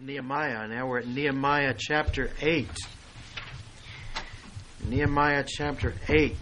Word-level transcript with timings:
Nehemiah. 0.00 0.68
Now 0.68 0.88
we're 0.88 0.98
at 0.98 1.06
Nehemiah 1.06 1.74
chapter 1.76 2.30
8. 2.42 2.68
Nehemiah 4.86 5.44
chapter 5.46 5.94
8. 6.08 6.36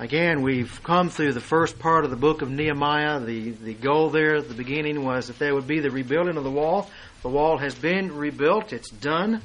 Again, 0.00 0.42
we've 0.42 0.82
come 0.82 1.10
through 1.10 1.32
the 1.32 1.40
first 1.40 1.78
part 1.78 2.04
of 2.04 2.10
the 2.10 2.16
book 2.16 2.42
of 2.42 2.50
Nehemiah. 2.50 3.20
The, 3.20 3.50
the 3.50 3.74
goal 3.74 4.10
there 4.10 4.36
at 4.36 4.48
the 4.48 4.54
beginning 4.54 5.04
was 5.04 5.28
that 5.28 5.38
there 5.38 5.54
would 5.54 5.68
be 5.68 5.78
the 5.78 5.90
rebuilding 5.90 6.36
of 6.36 6.42
the 6.42 6.50
wall. 6.50 6.90
The 7.22 7.28
wall 7.28 7.58
has 7.58 7.74
been 7.76 8.16
rebuilt, 8.16 8.72
it's 8.72 8.90
done. 8.90 9.42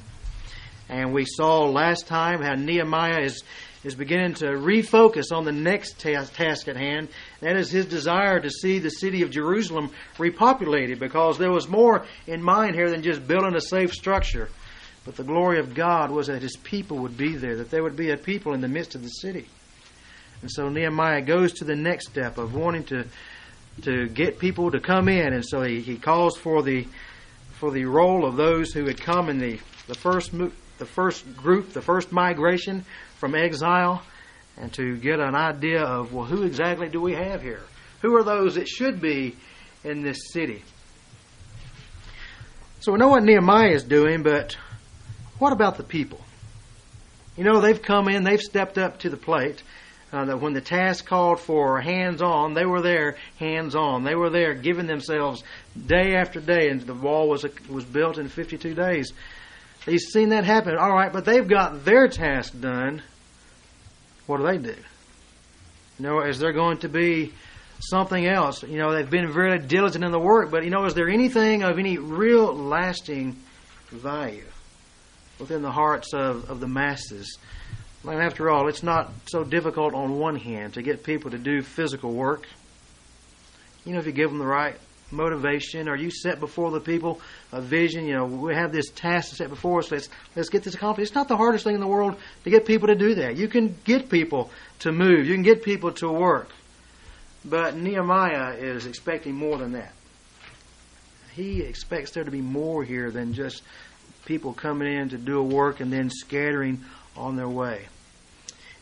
And 0.88 1.12
we 1.12 1.26
saw 1.26 1.66
last 1.66 2.08
time 2.08 2.42
how 2.42 2.54
Nehemiah 2.54 3.20
is, 3.20 3.42
is 3.84 3.94
beginning 3.94 4.34
to 4.34 4.46
refocus 4.46 5.32
on 5.32 5.44
the 5.44 5.52
next 5.52 5.98
task, 5.98 6.34
task 6.34 6.68
at 6.68 6.76
hand. 6.76 7.08
That 7.40 7.56
is 7.56 7.70
his 7.70 7.86
desire 7.86 8.40
to 8.40 8.50
see 8.50 8.78
the 8.78 8.90
city 8.90 9.22
of 9.22 9.30
Jerusalem 9.30 9.90
repopulated 10.16 10.98
because 10.98 11.38
there 11.38 11.52
was 11.52 11.68
more 11.68 12.04
in 12.26 12.42
mind 12.42 12.74
here 12.74 12.90
than 12.90 13.02
just 13.02 13.26
building 13.26 13.54
a 13.54 13.60
safe 13.60 13.92
structure. 13.92 14.48
But 15.04 15.16
the 15.16 15.24
glory 15.24 15.58
of 15.58 15.74
God 15.74 16.10
was 16.10 16.26
that 16.26 16.42
his 16.42 16.56
people 16.56 16.98
would 16.98 17.16
be 17.16 17.36
there, 17.36 17.56
that 17.56 17.70
there 17.70 17.82
would 17.82 17.96
be 17.96 18.10
a 18.10 18.16
people 18.16 18.52
in 18.52 18.60
the 18.60 18.68
midst 18.68 18.94
of 18.94 19.02
the 19.02 19.08
city. 19.08 19.46
And 20.42 20.50
so 20.50 20.68
Nehemiah 20.68 21.22
goes 21.22 21.52
to 21.54 21.64
the 21.64 21.76
next 21.76 22.10
step 22.10 22.38
of 22.38 22.54
wanting 22.54 22.84
to 22.84 23.04
to 23.82 24.08
get 24.08 24.40
people 24.40 24.72
to 24.72 24.80
come 24.80 25.08
in, 25.08 25.32
and 25.32 25.44
so 25.46 25.62
he, 25.62 25.80
he 25.80 25.96
calls 25.96 26.36
for 26.36 26.62
the 26.62 26.86
for 27.52 27.70
the 27.70 27.84
roll 27.84 28.24
of 28.24 28.36
those 28.36 28.72
who 28.72 28.84
had 28.86 29.00
come 29.00 29.28
in 29.28 29.38
the 29.38 29.60
the 29.86 29.94
first 29.94 30.32
the 30.78 30.86
first 30.86 31.36
group, 31.36 31.72
the 31.72 31.82
first 31.82 32.12
migration 32.12 32.84
from 33.18 33.34
exile, 33.34 34.02
and 34.56 34.72
to 34.74 34.96
get 34.96 35.20
an 35.20 35.34
idea 35.34 35.82
of 35.82 36.12
well, 36.12 36.24
who 36.24 36.44
exactly 36.44 36.88
do 36.88 37.00
we 37.00 37.12
have 37.14 37.42
here? 37.42 37.62
Who 38.02 38.16
are 38.16 38.24
those 38.24 38.54
that 38.54 38.68
should 38.68 39.00
be 39.00 39.36
in 39.84 40.02
this 40.02 40.32
city? 40.32 40.62
So 42.80 42.92
we 42.92 42.98
know 42.98 43.08
what 43.08 43.24
Nehemiah 43.24 43.70
is 43.70 43.82
doing, 43.82 44.22
but 44.22 44.56
what 45.38 45.52
about 45.52 45.76
the 45.76 45.82
people? 45.82 46.20
You 47.36 47.44
know, 47.44 47.60
they've 47.60 47.80
come 47.80 48.08
in, 48.08 48.24
they've 48.24 48.40
stepped 48.40 48.78
up 48.78 49.00
to 49.00 49.10
the 49.10 49.16
plate 49.16 49.62
uh, 50.12 50.24
that 50.24 50.40
when 50.40 50.54
the 50.54 50.60
task 50.60 51.06
called 51.06 51.40
for 51.40 51.80
hands 51.80 52.22
on, 52.22 52.54
they 52.54 52.64
were 52.64 52.82
there 52.82 53.16
hands 53.38 53.74
on. 53.74 54.04
They 54.04 54.14
were 54.14 54.30
there 54.30 54.54
giving 54.54 54.86
themselves 54.86 55.42
day 55.86 56.14
after 56.14 56.40
day, 56.40 56.68
and 56.68 56.80
the 56.80 56.94
wall 56.94 57.28
was 57.28 57.44
was 57.68 57.84
built 57.84 58.18
in 58.18 58.28
52 58.28 58.74
days. 58.74 59.12
He's 59.84 60.08
seen 60.12 60.30
that 60.30 60.44
happen. 60.44 60.76
All 60.76 60.92
right, 60.92 61.12
but 61.12 61.24
they've 61.24 61.46
got 61.46 61.84
their 61.84 62.08
task 62.08 62.58
done. 62.58 63.02
What 64.26 64.38
do 64.38 64.46
they 64.46 64.58
do? 64.58 64.76
You 65.98 66.06
know, 66.06 66.20
is 66.20 66.38
there 66.38 66.52
going 66.52 66.78
to 66.78 66.88
be 66.88 67.32
something 67.80 68.26
else? 68.26 68.62
You 68.62 68.78
know, 68.78 68.92
they've 68.92 69.08
been 69.08 69.32
very 69.32 69.58
diligent 69.58 70.04
in 70.04 70.12
the 70.12 70.18
work, 70.18 70.50
but 70.50 70.64
you 70.64 70.70
know, 70.70 70.84
is 70.84 70.94
there 70.94 71.08
anything 71.08 71.62
of 71.62 71.78
any 71.78 71.98
real 71.98 72.54
lasting 72.54 73.36
value 73.90 74.44
within 75.38 75.62
the 75.62 75.72
hearts 75.72 76.12
of, 76.12 76.50
of 76.50 76.60
the 76.60 76.68
masses? 76.68 77.38
And 78.04 78.22
after 78.22 78.50
all, 78.50 78.68
it's 78.68 78.82
not 78.82 79.12
so 79.26 79.42
difficult 79.42 79.94
on 79.94 80.18
one 80.18 80.36
hand 80.36 80.74
to 80.74 80.82
get 80.82 81.02
people 81.02 81.30
to 81.30 81.38
do 81.38 81.62
physical 81.62 82.12
work. 82.12 82.46
You 83.84 83.94
know, 83.94 83.98
if 83.98 84.06
you 84.06 84.12
give 84.12 84.30
them 84.30 84.38
the 84.38 84.46
right 84.46 84.76
motivation 85.10 85.88
Are 85.88 85.96
you 85.96 86.10
set 86.10 86.40
before 86.40 86.70
the 86.70 86.80
people 86.80 87.20
a 87.52 87.60
vision, 87.60 88.06
you 88.06 88.14
know, 88.14 88.26
we 88.26 88.54
have 88.54 88.72
this 88.72 88.90
task 88.90 89.36
set 89.36 89.48
before 89.48 89.80
us, 89.80 89.90
let's, 89.90 90.08
let's 90.36 90.48
get 90.48 90.62
this 90.62 90.74
accomplished. 90.74 91.10
It's 91.10 91.14
not 91.14 91.28
the 91.28 91.36
hardest 91.36 91.64
thing 91.64 91.74
in 91.74 91.80
the 91.80 91.86
world 91.86 92.16
to 92.44 92.50
get 92.50 92.66
people 92.66 92.88
to 92.88 92.94
do 92.94 93.14
that. 93.16 93.36
You 93.36 93.48
can 93.48 93.76
get 93.84 94.10
people 94.10 94.50
to 94.80 94.92
move, 94.92 95.26
you 95.26 95.34
can 95.34 95.42
get 95.42 95.62
people 95.62 95.92
to 95.92 96.10
work. 96.10 96.50
But 97.44 97.76
Nehemiah 97.76 98.54
is 98.54 98.86
expecting 98.86 99.34
more 99.34 99.56
than 99.58 99.72
that. 99.72 99.92
He 101.34 101.62
expects 101.62 102.10
there 102.10 102.24
to 102.24 102.30
be 102.30 102.40
more 102.40 102.82
here 102.82 103.10
than 103.10 103.32
just 103.32 103.62
people 104.26 104.52
coming 104.52 104.92
in 104.92 105.08
to 105.10 105.18
do 105.18 105.38
a 105.38 105.42
work 105.42 105.80
and 105.80 105.92
then 105.92 106.10
scattering 106.10 106.84
on 107.16 107.36
their 107.36 107.48
way. 107.48 107.86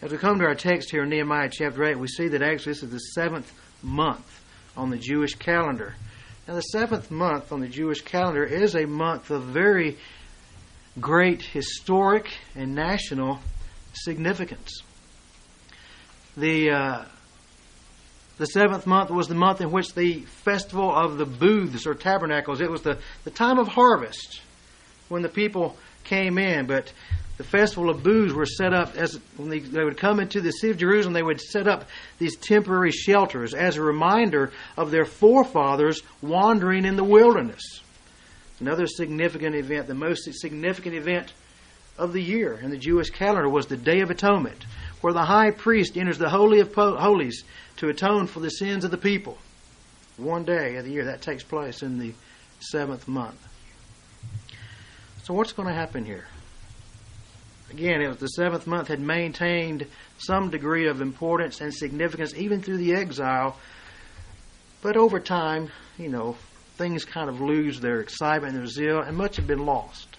As 0.03 0.10
we 0.10 0.19
come 0.19 0.38
to 0.41 0.44
our 0.44 0.54
text 0.54 0.91
here 0.91 1.04
in 1.04 1.09
Nehemiah 1.10 1.48
chapter 1.50 1.84
8, 1.84 1.98
we 1.98 2.09
see 2.09 2.28
that 2.28 2.42
actually 2.42 2.72
this 2.72 2.82
is 2.82 2.91
the 2.91 2.98
seventh 2.98 3.53
month 3.82 4.42
on 4.76 4.91
the 4.91 4.98
Jewish 4.98 5.34
calendar. 5.34 5.94
Now, 6.47 6.55
the 6.55 6.61
seventh 6.61 7.11
month 7.11 7.51
on 7.51 7.61
the 7.61 7.67
Jewish 7.67 8.03
calendar 8.03 8.45
is 8.45 8.77
a 8.77 8.87
month 8.87 9.31
of 9.31 9.43
very 9.45 9.99
great 11.01 11.43
historic 11.43 12.33
and 12.55 12.75
national 12.75 13.41
significance. 13.93 14.83
The 16.37 16.71
uh, 16.71 17.05
the 18.39 18.47
seventh 18.47 18.87
month 18.87 19.11
was 19.11 19.29
the 19.29 19.34
month 19.34 19.61
in 19.61 19.73
which 19.73 19.95
the 19.95 20.21
festival 20.21 20.95
of 20.95 21.17
the 21.17 21.25
booths 21.25 21.87
or 21.87 21.95
tabernacles. 21.95 22.61
It 22.61 22.71
was 22.71 22.83
the, 22.83 22.99
the 23.25 23.31
time 23.31 23.59
of 23.59 23.67
harvest 23.67 24.43
when 25.09 25.23
the 25.23 25.28
people 25.28 25.77
came 26.05 26.37
in. 26.37 26.67
But 26.67 26.93
the 27.36 27.44
festival 27.44 27.91
of 27.91 28.02
booths 28.02 28.32
were 28.32 28.47
set 28.47 28.72
up 28.72 28.97
as 28.97 29.20
when 29.36 29.50
they, 29.50 29.58
they, 29.58 29.84
would 29.84 29.98
come 29.98 30.20
into 30.20 30.41
the 30.41 30.50
city 30.50 30.70
of 30.70 30.78
Jerusalem, 30.78 31.12
they 31.12 31.22
would 31.22 31.41
set 31.41 31.69
up 31.69 31.86
these 32.19 32.36
temporary 32.36 32.92
shelters 32.92 33.52
as 33.52 33.76
a 33.76 33.82
reminder 33.82 34.52
of 34.76 34.91
their 34.91 35.04
forefathers 35.04 36.02
wandering 36.22 36.84
in 36.84 36.97
the 36.97 37.04
wilderness. 37.04 37.82
Another 38.58 38.86
significant 38.86 39.54
event, 39.54 39.86
the 39.86 39.94
most 39.94 40.32
significant 40.32 40.94
event 40.94 41.32
of 41.98 42.14
the 42.14 42.22
year 42.22 42.58
in 42.62 42.70
the 42.70 42.78
Jewish 42.78 43.10
calendar, 43.10 43.48
was 43.48 43.66
the 43.66 43.76
Day 43.76 44.00
of 44.00 44.10
Atonement, 44.10 44.64
where 45.03 45.12
the 45.12 45.24
high 45.24 45.50
priest 45.50 45.98
enters 45.98 46.16
the 46.16 46.30
Holy 46.30 46.60
of 46.60 46.74
Holies 46.74 47.44
to 47.76 47.88
atone 47.88 48.26
for 48.26 48.41
the 48.41 48.50
sins 48.50 48.84
of 48.84 48.91
the 48.91 48.97
people. 48.97 49.36
One 50.16 50.44
day 50.44 50.76
of 50.76 50.86
the 50.86 50.91
year 50.91 51.04
that 51.04 51.20
takes 51.20 51.42
place 51.42 51.82
in 51.82 51.98
the 51.98 52.14
seventh 52.60 53.06
month. 53.06 53.47
So, 55.24 55.34
what's 55.34 55.53
going 55.53 55.68
to 55.68 55.74
happen 55.74 56.06
here? 56.06 56.24
Again, 57.71 58.00
it 58.00 58.09
was 58.09 58.19
the 58.19 58.28
seventh 58.28 58.66
month 58.66 58.88
had 58.88 59.00
maintained 59.00 59.87
some 60.19 60.50
degree 60.50 60.87
of 60.87 61.00
importance 61.00 61.60
and 61.60 61.75
significance 61.75 62.34
even 62.34 62.62
through 62.62 62.78
the 62.78 62.94
exile. 62.94 63.56
But 64.82 64.97
over 64.97 65.19
time, 65.19 65.71
you 65.99 66.09
know, 66.09 66.37
things 66.77 67.04
kind 67.04 67.28
of 67.28 67.41
lose 67.41 67.81
their 67.81 68.00
excitement 68.00 68.54
and 68.54 68.62
their 68.62 68.66
zeal, 68.66 69.00
and 69.00 69.16
much 69.16 69.37
had 69.37 69.47
been 69.47 69.66
lost. 69.66 70.16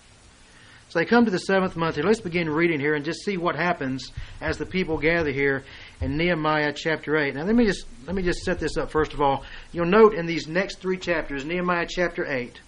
So 0.90 1.00
they 1.00 1.06
come 1.06 1.26
to 1.26 1.32
the 1.32 1.40
seventh 1.40 1.76
month 1.76 1.96
here. 1.96 2.06
Let's 2.06 2.22
begin 2.22 2.50
reading 2.50 2.80
here 2.80 2.96
and 2.96 3.04
just 3.04 3.26
see 3.26 3.36
what 3.36 3.56
happens 3.56 4.12
as 4.40 4.58
the 4.58 4.66
people 4.66 4.98
gather 4.98 5.32
here 5.32 5.66
in 6.00 6.16
Nehemiah 6.16 6.74
chapter 6.74 7.18
eight. 7.18 7.36
Now 7.36 7.44
let 7.44 7.56
me 7.56 7.66
just 7.66 7.86
let 8.06 8.16
me 8.16 8.24
just 8.24 8.40
set 8.40 8.60
this 8.60 8.78
up 8.78 8.90
first 8.90 9.14
of 9.14 9.22
all. 9.22 9.44
You'll 9.74 9.86
note 9.86 10.14
in 10.14 10.26
these 10.26 10.48
next 10.48 10.80
three 10.80 10.98
chapters, 10.98 11.44
Nehemiah 11.44 11.88
chapter 11.90 12.26
eight, 12.26 12.62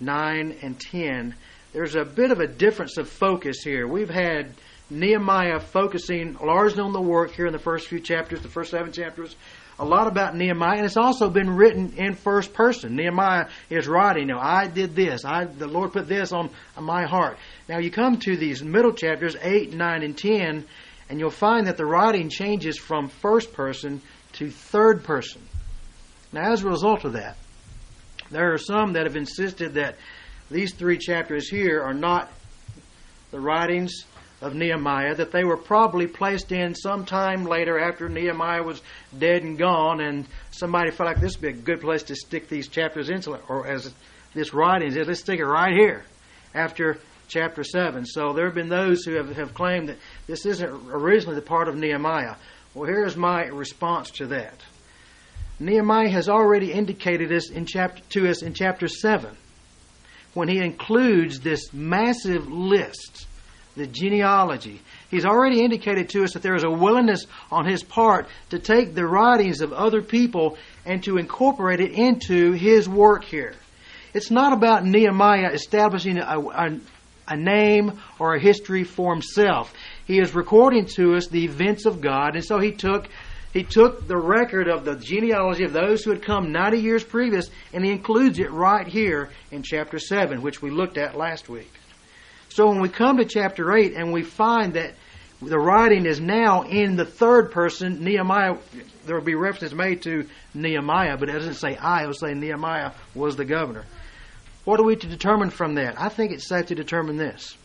nine, 0.00 0.56
and 0.62 0.80
ten, 0.80 1.34
there's 1.74 1.96
a 1.96 2.04
bit 2.04 2.30
of 2.30 2.38
a 2.38 2.46
difference 2.46 2.96
of 2.96 3.08
focus 3.08 3.62
here. 3.62 3.86
We've 3.86 4.08
had 4.08 4.54
Nehemiah 4.90 5.58
focusing 5.58 6.36
largely 6.40 6.80
on 6.80 6.92
the 6.92 7.00
work 7.00 7.32
here 7.32 7.46
in 7.46 7.52
the 7.52 7.58
first 7.58 7.88
few 7.88 7.98
chapters, 7.98 8.40
the 8.42 8.48
first 8.48 8.70
seven 8.70 8.92
chapters, 8.92 9.34
a 9.76 9.84
lot 9.84 10.06
about 10.06 10.36
Nehemiah, 10.36 10.76
and 10.76 10.86
it's 10.86 10.96
also 10.96 11.28
been 11.28 11.50
written 11.50 11.94
in 11.96 12.14
first 12.14 12.54
person. 12.54 12.94
Nehemiah 12.94 13.48
is 13.70 13.88
writing, 13.88 14.28
you 14.28 14.34
know, 14.34 14.40
I 14.40 14.68
did 14.68 14.94
this, 14.94 15.24
I 15.24 15.46
the 15.46 15.66
Lord 15.66 15.92
put 15.92 16.06
this 16.06 16.32
on, 16.32 16.50
my 16.80 17.06
heart. 17.06 17.38
Now 17.68 17.78
you 17.78 17.90
come 17.90 18.18
to 18.20 18.36
these 18.36 18.62
middle 18.62 18.92
chapters, 18.92 19.36
eight, 19.42 19.72
nine, 19.74 20.04
and 20.04 20.16
ten, 20.16 20.64
and 21.10 21.18
you'll 21.18 21.30
find 21.30 21.66
that 21.66 21.76
the 21.76 21.86
writing 21.86 22.28
changes 22.28 22.78
from 22.78 23.08
first 23.08 23.52
person 23.52 24.00
to 24.34 24.48
third 24.48 25.02
person. 25.02 25.42
Now, 26.32 26.52
as 26.52 26.62
a 26.62 26.68
result 26.68 27.04
of 27.04 27.14
that, 27.14 27.36
there 28.30 28.52
are 28.52 28.58
some 28.58 28.92
that 28.92 29.06
have 29.06 29.16
insisted 29.16 29.74
that 29.74 29.96
these 30.50 30.74
three 30.74 30.98
chapters 30.98 31.48
here 31.48 31.82
are 31.82 31.94
not 31.94 32.30
the 33.30 33.40
writings 33.40 34.04
of 34.40 34.54
Nehemiah, 34.54 35.14
that 35.14 35.32
they 35.32 35.42
were 35.42 35.56
probably 35.56 36.06
placed 36.06 36.52
in 36.52 36.74
sometime 36.74 37.44
later 37.44 37.78
after 37.78 38.08
Nehemiah 38.08 38.62
was 38.62 38.82
dead 39.18 39.42
and 39.42 39.56
gone, 39.56 40.00
and 40.00 40.26
somebody 40.50 40.90
felt 40.90 41.06
like 41.06 41.20
this 41.20 41.36
would 41.36 41.42
be 41.42 41.48
a 41.48 41.62
good 41.62 41.80
place 41.80 42.02
to 42.04 42.14
stick 42.14 42.48
these 42.48 42.68
chapters 42.68 43.08
into, 43.08 43.34
or 43.48 43.66
as 43.66 43.92
this 44.34 44.52
writing 44.52 44.88
is, 44.88 45.06
let's 45.06 45.20
stick 45.20 45.40
it 45.40 45.46
right 45.46 45.72
here 45.72 46.04
after 46.54 46.98
chapter 47.28 47.64
7. 47.64 48.04
So 48.04 48.34
there 48.34 48.44
have 48.44 48.54
been 48.54 48.68
those 48.68 49.04
who 49.04 49.14
have, 49.14 49.34
have 49.36 49.54
claimed 49.54 49.88
that 49.88 49.98
this 50.26 50.44
isn't 50.44 50.68
originally 50.90 51.36
the 51.36 51.42
part 51.42 51.68
of 51.68 51.76
Nehemiah. 51.76 52.34
Well, 52.74 52.86
here's 52.86 53.16
my 53.16 53.44
response 53.44 54.10
to 54.12 54.26
that. 54.26 54.60
Nehemiah 55.58 56.10
has 56.10 56.28
already 56.28 56.72
indicated 56.72 57.30
this 57.30 57.48
in 57.48 57.64
chapter, 57.64 58.02
to 58.10 58.28
us 58.28 58.42
in 58.42 58.52
chapter 58.52 58.88
7 58.88 59.34
when 60.34 60.48
he 60.48 60.58
includes 60.58 61.40
this 61.40 61.72
massive 61.72 62.48
list, 62.48 63.26
the 63.76 63.86
genealogy, 63.86 64.80
he's 65.10 65.24
already 65.24 65.62
indicated 65.62 66.08
to 66.10 66.24
us 66.24 66.34
that 66.34 66.42
there 66.42 66.54
is 66.54 66.64
a 66.64 66.70
willingness 66.70 67.26
on 67.50 67.66
his 67.66 67.82
part 67.82 68.28
to 68.50 68.58
take 68.58 68.94
the 68.94 69.06
writings 69.06 69.60
of 69.60 69.72
other 69.72 70.02
people 70.02 70.56
and 70.84 71.02
to 71.04 71.16
incorporate 71.16 71.80
it 71.80 71.92
into 71.92 72.52
his 72.52 72.88
work 72.88 73.24
here. 73.24 73.54
It's 74.12 74.30
not 74.30 74.52
about 74.52 74.84
Nehemiah 74.84 75.50
establishing 75.52 76.18
a, 76.18 76.38
a, 76.38 76.78
a 77.26 77.36
name 77.36 78.00
or 78.18 78.34
a 78.34 78.40
history 78.40 78.84
for 78.84 79.12
himself. 79.12 79.72
He 80.06 80.20
is 80.20 80.34
recording 80.34 80.86
to 80.94 81.16
us 81.16 81.26
the 81.26 81.44
events 81.44 81.84
of 81.84 82.00
God, 82.00 82.36
and 82.36 82.44
so 82.44 82.60
he 82.60 82.72
took 82.72 83.08
He 83.54 83.62
took 83.62 84.08
the 84.08 84.16
record 84.16 84.66
of 84.66 84.84
the 84.84 84.96
genealogy 84.96 85.62
of 85.62 85.72
those 85.72 86.02
who 86.02 86.10
had 86.10 86.22
come 86.22 86.50
90 86.50 86.80
years 86.80 87.04
previous 87.04 87.48
and 87.72 87.84
he 87.84 87.92
includes 87.92 88.40
it 88.40 88.50
right 88.50 88.86
here 88.86 89.30
in 89.52 89.62
chapter 89.62 90.00
7, 90.00 90.42
which 90.42 90.60
we 90.60 90.70
looked 90.70 90.98
at 90.98 91.16
last 91.16 91.48
week. 91.48 91.72
So 92.48 92.68
when 92.68 92.80
we 92.80 92.88
come 92.88 93.18
to 93.18 93.24
chapter 93.24 93.72
8 93.72 93.94
and 93.94 94.12
we 94.12 94.24
find 94.24 94.74
that 94.74 94.94
the 95.40 95.58
writing 95.58 96.04
is 96.04 96.20
now 96.20 96.62
in 96.62 96.96
the 96.96 97.04
third 97.04 97.52
person, 97.52 98.02
Nehemiah, 98.02 98.56
there 99.06 99.16
will 99.16 99.24
be 99.24 99.36
references 99.36 99.72
made 99.72 100.02
to 100.02 100.28
Nehemiah, 100.52 101.16
but 101.16 101.28
it 101.28 101.32
doesn't 101.32 101.54
say 101.54 101.76
I, 101.76 102.02
it 102.02 102.06
will 102.08 102.14
say 102.14 102.34
Nehemiah 102.34 102.90
was 103.14 103.36
the 103.36 103.44
governor. 103.44 103.84
What 104.64 104.80
are 104.80 104.84
we 104.84 104.96
to 104.96 105.06
determine 105.06 105.50
from 105.50 105.76
that? 105.76 106.00
I 106.00 106.08
think 106.08 106.32
it's 106.32 106.48
safe 106.48 106.66
to 106.66 106.74
determine 106.74 107.18
this 107.18 107.56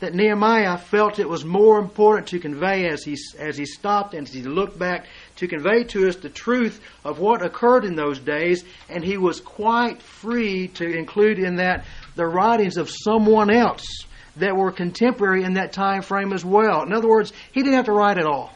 that 0.00 0.14
Nehemiah 0.14 0.78
felt 0.78 1.18
it 1.18 1.28
was 1.28 1.44
more 1.44 1.78
important 1.78 2.28
to 2.28 2.38
convey 2.38 2.88
as 2.88 3.02
he, 3.02 3.16
as 3.38 3.56
he 3.56 3.66
stopped 3.66 4.14
and 4.14 4.26
as 4.26 4.32
he 4.32 4.42
looked 4.42 4.78
back 4.78 5.06
to 5.36 5.48
convey 5.48 5.84
to 5.84 6.08
us 6.08 6.16
the 6.16 6.28
truth 6.28 6.80
of 7.04 7.18
what 7.18 7.44
occurred 7.44 7.84
in 7.84 7.96
those 7.96 8.18
days, 8.18 8.64
and 8.88 9.04
he 9.04 9.16
was 9.16 9.40
quite 9.40 10.00
free 10.00 10.68
to 10.68 10.86
include 10.86 11.38
in 11.38 11.56
that 11.56 11.84
the 12.14 12.26
writings 12.26 12.76
of 12.76 12.90
someone 12.90 13.50
else 13.50 14.04
that 14.36 14.56
were 14.56 14.70
contemporary 14.70 15.42
in 15.42 15.54
that 15.54 15.72
time 15.72 16.02
frame 16.02 16.32
as 16.32 16.44
well. 16.44 16.82
In 16.82 16.92
other 16.92 17.08
words, 17.08 17.32
he 17.52 17.62
didn't 17.62 17.74
have 17.74 17.86
to 17.86 17.92
write 17.92 18.18
it 18.18 18.26
all. 18.26 18.52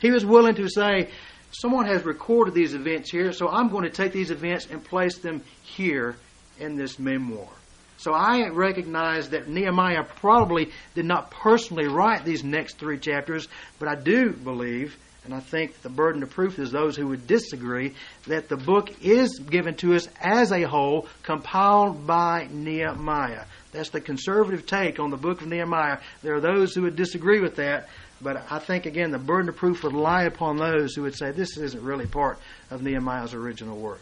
He 0.00 0.10
was 0.10 0.24
willing 0.24 0.54
to 0.56 0.68
say, 0.68 1.10
someone 1.50 1.86
has 1.86 2.04
recorded 2.04 2.54
these 2.54 2.74
events 2.74 3.10
here, 3.10 3.32
so 3.32 3.48
I'm 3.48 3.68
going 3.68 3.84
to 3.84 3.90
take 3.90 4.12
these 4.12 4.30
events 4.30 4.68
and 4.70 4.84
place 4.84 5.18
them 5.18 5.42
here 5.62 6.16
in 6.60 6.76
this 6.76 6.98
memoir. 6.98 7.48
So 7.98 8.12
I 8.12 8.48
recognize 8.48 9.30
that 9.30 9.48
Nehemiah 9.48 10.04
probably 10.04 10.70
did 10.94 11.06
not 11.06 11.30
personally 11.30 11.88
write 11.88 12.24
these 12.24 12.44
next 12.44 12.78
three 12.78 12.98
chapters, 12.98 13.48
but 13.78 13.88
I 13.88 13.94
do 13.94 14.32
believe, 14.32 14.96
and 15.24 15.34
I 15.34 15.40
think 15.40 15.80
the 15.82 15.88
burden 15.88 16.22
of 16.22 16.30
proof 16.30 16.58
is 16.58 16.70
those 16.70 16.96
who 16.96 17.08
would 17.08 17.26
disagree, 17.26 17.94
that 18.26 18.48
the 18.48 18.56
book 18.56 18.90
is 19.02 19.38
given 19.38 19.74
to 19.76 19.94
us 19.94 20.08
as 20.20 20.52
a 20.52 20.62
whole, 20.62 21.08
compiled 21.22 22.06
by 22.06 22.48
Nehemiah. 22.50 23.44
That's 23.72 23.90
the 23.90 24.00
conservative 24.00 24.66
take 24.66 25.00
on 25.00 25.10
the 25.10 25.16
book 25.16 25.40
of 25.40 25.48
Nehemiah. 25.48 25.98
There 26.22 26.34
are 26.34 26.40
those 26.40 26.74
who 26.74 26.82
would 26.82 26.96
disagree 26.96 27.40
with 27.40 27.56
that, 27.56 27.88
but 28.20 28.42
I 28.50 28.58
think, 28.58 28.86
again, 28.86 29.10
the 29.10 29.18
burden 29.18 29.48
of 29.48 29.56
proof 29.56 29.82
would 29.84 29.92
lie 29.92 30.24
upon 30.24 30.56
those 30.56 30.94
who 30.94 31.02
would 31.02 31.16
say 31.16 31.30
this 31.30 31.56
isn't 31.56 31.82
really 31.82 32.06
part 32.06 32.38
of 32.70 32.82
Nehemiah's 32.82 33.34
original 33.34 33.76
work. 33.76 34.00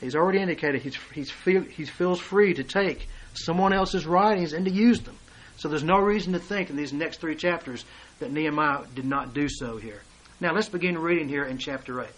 He's 0.00 0.14
already 0.14 0.40
indicated 0.40 0.82
he's, 0.82 0.96
he's 1.14 1.30
feel, 1.30 1.62
he 1.62 1.84
feels 1.84 2.20
free 2.20 2.54
to 2.54 2.64
take 2.64 3.08
someone 3.34 3.72
else's 3.72 4.06
writings 4.06 4.52
and 4.52 4.64
to 4.66 4.70
use 4.70 5.00
them. 5.00 5.16
So 5.56 5.68
there's 5.68 5.82
no 5.82 5.98
reason 5.98 6.34
to 6.34 6.38
think 6.38 6.68
in 6.68 6.76
these 6.76 6.92
next 6.92 7.20
three 7.20 7.34
chapters 7.34 7.84
that 8.18 8.30
Nehemiah 8.30 8.84
did 8.94 9.06
not 9.06 9.32
do 9.32 9.48
so 9.48 9.78
here. 9.78 10.02
Now 10.40 10.52
let's 10.52 10.68
begin 10.68 10.98
reading 10.98 11.28
here 11.28 11.44
in 11.44 11.56
chapter 11.56 12.02
8. 12.02 12.08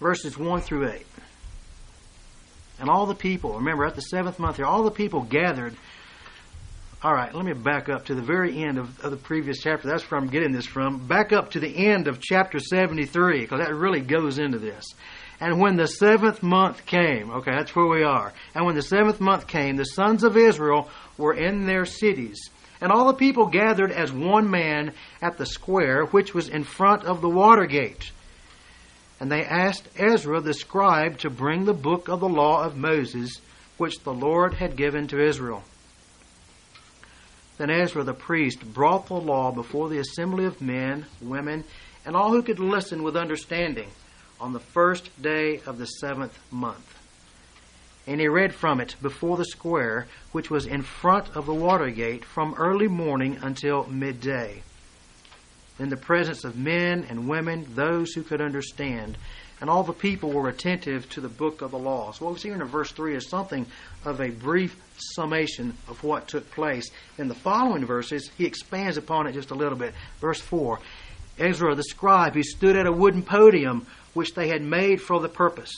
Verses 0.00 0.36
1 0.36 0.60
through 0.62 0.90
8. 0.90 1.06
And 2.80 2.90
all 2.90 3.06
the 3.06 3.14
people, 3.14 3.54
remember 3.54 3.86
at 3.86 3.94
the 3.94 4.02
seventh 4.02 4.38
month 4.38 4.56
here, 4.56 4.66
all 4.66 4.82
the 4.82 4.90
people 4.90 5.22
gathered. 5.22 5.74
All 7.06 7.14
right, 7.14 7.32
let 7.32 7.44
me 7.44 7.52
back 7.52 7.88
up 7.88 8.06
to 8.06 8.16
the 8.16 8.20
very 8.20 8.64
end 8.64 8.78
of, 8.78 8.98
of 9.04 9.12
the 9.12 9.16
previous 9.16 9.60
chapter. 9.60 9.86
That's 9.86 10.02
where 10.10 10.20
I'm 10.20 10.26
getting 10.26 10.50
this 10.50 10.66
from. 10.66 11.06
Back 11.06 11.32
up 11.32 11.52
to 11.52 11.60
the 11.60 11.86
end 11.86 12.08
of 12.08 12.20
chapter 12.20 12.58
73, 12.58 13.42
because 13.42 13.60
that 13.60 13.72
really 13.72 14.00
goes 14.00 14.40
into 14.40 14.58
this. 14.58 14.84
And 15.38 15.60
when 15.60 15.76
the 15.76 15.86
seventh 15.86 16.42
month 16.42 16.84
came, 16.84 17.30
okay, 17.30 17.52
that's 17.52 17.76
where 17.76 17.86
we 17.86 18.02
are. 18.02 18.32
And 18.56 18.66
when 18.66 18.74
the 18.74 18.82
seventh 18.82 19.20
month 19.20 19.46
came, 19.46 19.76
the 19.76 19.84
sons 19.84 20.24
of 20.24 20.36
Israel 20.36 20.90
were 21.16 21.32
in 21.32 21.64
their 21.64 21.84
cities. 21.84 22.50
And 22.80 22.90
all 22.90 23.06
the 23.06 23.14
people 23.14 23.46
gathered 23.46 23.92
as 23.92 24.10
one 24.10 24.50
man 24.50 24.92
at 25.22 25.38
the 25.38 25.46
square 25.46 26.06
which 26.06 26.34
was 26.34 26.48
in 26.48 26.64
front 26.64 27.04
of 27.04 27.20
the 27.20 27.30
water 27.30 27.66
gate. 27.66 28.10
And 29.20 29.30
they 29.30 29.44
asked 29.44 29.88
Ezra 29.96 30.40
the 30.40 30.54
scribe 30.54 31.18
to 31.18 31.30
bring 31.30 31.66
the 31.66 31.72
book 31.72 32.08
of 32.08 32.18
the 32.18 32.28
law 32.28 32.64
of 32.64 32.76
Moses, 32.76 33.40
which 33.76 34.00
the 34.00 34.12
Lord 34.12 34.54
had 34.54 34.74
given 34.74 35.06
to 35.06 35.24
Israel. 35.24 35.62
Then 37.58 37.70
Ezra 37.70 38.04
the 38.04 38.14
priest 38.14 38.60
brought 38.74 39.06
the 39.06 39.14
law 39.14 39.50
before 39.50 39.88
the 39.88 39.98
assembly 39.98 40.44
of 40.44 40.60
men, 40.60 41.06
women, 41.22 41.64
and 42.04 42.14
all 42.14 42.30
who 42.30 42.42
could 42.42 42.58
listen 42.58 43.02
with 43.02 43.16
understanding 43.16 43.88
on 44.40 44.52
the 44.52 44.60
first 44.60 45.22
day 45.22 45.60
of 45.66 45.78
the 45.78 45.86
seventh 45.86 46.38
month. 46.52 46.98
And 48.06 48.20
he 48.20 48.28
read 48.28 48.54
from 48.54 48.80
it 48.80 48.94
before 49.02 49.36
the 49.36 49.44
square, 49.44 50.06
which 50.32 50.50
was 50.50 50.66
in 50.66 50.82
front 50.82 51.34
of 51.34 51.46
the 51.46 51.54
water 51.54 51.90
gate, 51.90 52.24
from 52.24 52.54
early 52.54 52.86
morning 52.86 53.38
until 53.42 53.86
midday. 53.86 54.62
In 55.78 55.88
the 55.88 55.96
presence 55.96 56.44
of 56.44 56.56
men 56.56 57.06
and 57.08 57.28
women, 57.28 57.66
those 57.74 58.12
who 58.12 58.22
could 58.22 58.40
understand, 58.40 59.18
and 59.60 59.70
all 59.70 59.82
the 59.82 59.92
people 59.92 60.32
were 60.32 60.48
attentive 60.48 61.08
to 61.10 61.20
the 61.20 61.28
book 61.28 61.62
of 61.62 61.70
the 61.70 61.78
law. 61.78 62.12
So 62.12 62.24
what 62.24 62.34
we 62.34 62.40
see 62.40 62.48
here 62.48 62.60
in 62.60 62.68
verse 62.68 62.92
3 62.92 63.16
is 63.16 63.28
something 63.28 63.66
of 64.04 64.20
a 64.20 64.30
brief 64.30 64.76
summation 65.14 65.74
of 65.88 66.02
what 66.02 66.28
took 66.28 66.50
place. 66.50 66.90
In 67.18 67.28
the 67.28 67.34
following 67.34 67.86
verses, 67.86 68.30
he 68.36 68.44
expands 68.44 68.96
upon 68.96 69.26
it 69.26 69.32
just 69.32 69.50
a 69.50 69.54
little 69.54 69.78
bit. 69.78 69.94
Verse 70.20 70.40
4 70.40 70.78
Ezra 71.38 71.74
the 71.74 71.82
scribe, 71.82 72.34
he 72.34 72.42
stood 72.42 72.76
at 72.76 72.86
a 72.86 72.92
wooden 72.92 73.22
podium 73.22 73.86
which 74.14 74.34
they 74.34 74.48
had 74.48 74.62
made 74.62 75.00
for 75.00 75.20
the 75.20 75.28
purpose. 75.28 75.72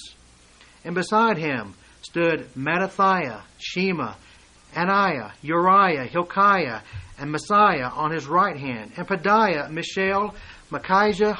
And 0.84 0.94
beside 0.94 1.36
him 1.36 1.74
stood 2.02 2.48
Mattithiah, 2.54 3.42
Shema, 3.58 4.14
Anaiah, 4.74 5.32
Uriah, 5.42 6.04
Hilkiah, 6.04 6.81
and 7.19 7.34
Maaseiah 7.34 7.96
on 7.96 8.12
his 8.12 8.26
right 8.26 8.56
hand, 8.56 8.92
and 8.96 9.06
Pedaiah, 9.06 9.70
Mishael, 9.70 10.34
Malchijah, 10.70 11.34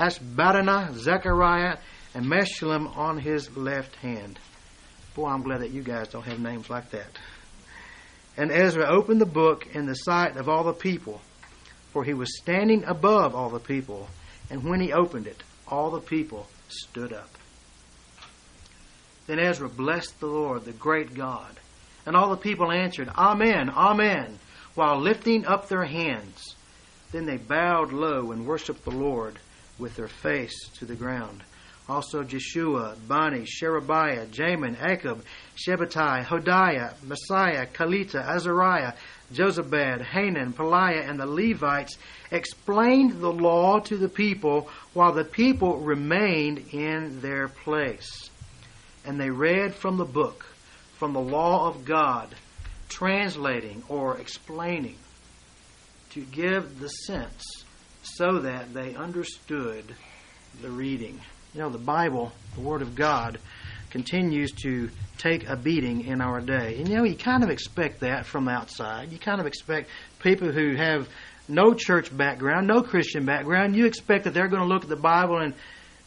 Hashum, 0.00 0.34
Hashbaddanah, 0.34 0.94
Zechariah, 0.94 1.76
and 2.14 2.26
Meshullam 2.26 2.96
on 2.96 3.18
his 3.18 3.56
left 3.56 3.96
hand. 3.96 4.38
Boy, 5.14 5.28
I'm 5.28 5.42
glad 5.42 5.60
that 5.60 5.70
you 5.70 5.82
guys 5.82 6.08
don't 6.08 6.24
have 6.24 6.40
names 6.40 6.70
like 6.70 6.90
that. 6.90 7.10
And 8.36 8.50
Ezra 8.50 8.86
opened 8.88 9.20
the 9.20 9.26
book 9.26 9.66
in 9.74 9.86
the 9.86 9.94
sight 9.94 10.36
of 10.36 10.48
all 10.48 10.64
the 10.64 10.72
people, 10.72 11.20
for 11.92 12.04
he 12.04 12.14
was 12.14 12.38
standing 12.38 12.84
above 12.84 13.34
all 13.34 13.50
the 13.50 13.60
people. 13.60 14.08
And 14.50 14.64
when 14.64 14.80
he 14.80 14.92
opened 14.92 15.26
it, 15.26 15.42
all 15.68 15.90
the 15.90 16.00
people 16.00 16.46
stood 16.68 17.12
up. 17.12 17.30
Then 19.26 19.38
Ezra 19.38 19.68
blessed 19.68 20.18
the 20.20 20.26
Lord, 20.26 20.64
the 20.64 20.72
great 20.72 21.14
God. 21.14 21.58
And 22.06 22.16
all 22.16 22.30
the 22.30 22.36
people 22.36 22.72
answered, 22.72 23.08
Amen, 23.10 23.70
Amen, 23.70 24.38
while 24.74 24.98
lifting 24.98 25.44
up 25.44 25.68
their 25.68 25.84
hands. 25.84 26.56
Then 27.12 27.26
they 27.26 27.36
bowed 27.36 27.92
low 27.92 28.32
and 28.32 28.46
worshiped 28.46 28.84
the 28.84 28.90
Lord 28.90 29.38
with 29.80 29.96
their 29.96 30.08
face 30.08 30.68
to 30.78 30.84
the 30.84 30.94
ground. 30.94 31.42
Also 31.88 32.22
Jeshua, 32.22 32.94
Bani, 33.08 33.44
Sherebiah, 33.44 34.26
Jamin, 34.26 34.76
Akkub, 34.76 35.22
Shabbethai, 35.56 36.24
Hodiah, 36.24 36.94
Maaseiah, 37.04 37.66
Kelita, 37.72 38.24
Azariah, 38.24 38.92
Jozabad, 39.32 40.00
Hanan, 40.00 40.52
Pelaiah, 40.52 41.08
and 41.08 41.18
the 41.18 41.26
Levites 41.26 41.98
explained 42.30 43.20
the 43.20 43.32
law 43.32 43.80
to 43.80 43.96
the 43.96 44.08
people 44.08 44.68
while 44.92 45.12
the 45.12 45.24
people 45.24 45.78
remained 45.78 46.58
in 46.72 47.20
their 47.20 47.48
place. 47.48 48.30
And 49.04 49.18
they 49.18 49.30
read 49.30 49.74
from 49.74 49.96
the 49.96 50.04
book, 50.04 50.46
from 50.96 51.12
the 51.12 51.20
law 51.20 51.66
of 51.66 51.84
God, 51.84 52.32
translating 52.88 53.82
or 53.88 54.18
explaining 54.18 54.96
to 56.10 56.20
give 56.20 56.78
the 56.78 56.88
sense 56.88 57.42
so 58.16 58.40
that 58.40 58.72
they 58.74 58.94
understood 58.94 59.84
the 60.62 60.70
reading. 60.70 61.20
You 61.54 61.60
know, 61.60 61.70
the 61.70 61.78
Bible, 61.78 62.32
the 62.54 62.60
Word 62.60 62.82
of 62.82 62.94
God, 62.94 63.38
continues 63.90 64.52
to 64.62 64.88
take 65.18 65.48
a 65.48 65.56
beating 65.56 66.06
in 66.06 66.20
our 66.20 66.40
day. 66.40 66.78
And 66.78 66.88
you 66.88 66.96
know, 66.96 67.04
you 67.04 67.16
kind 67.16 67.42
of 67.42 67.50
expect 67.50 68.00
that 68.00 68.24
from 68.24 68.48
outside. 68.48 69.10
You 69.12 69.18
kind 69.18 69.40
of 69.40 69.46
expect 69.46 69.90
people 70.20 70.52
who 70.52 70.76
have 70.76 71.08
no 71.48 71.74
church 71.74 72.16
background, 72.16 72.66
no 72.66 72.82
Christian 72.82 73.24
background, 73.24 73.74
you 73.74 73.86
expect 73.86 74.24
that 74.24 74.34
they're 74.34 74.48
going 74.48 74.62
to 74.62 74.68
look 74.68 74.84
at 74.84 74.88
the 74.88 74.96
Bible 74.96 75.38
and 75.38 75.54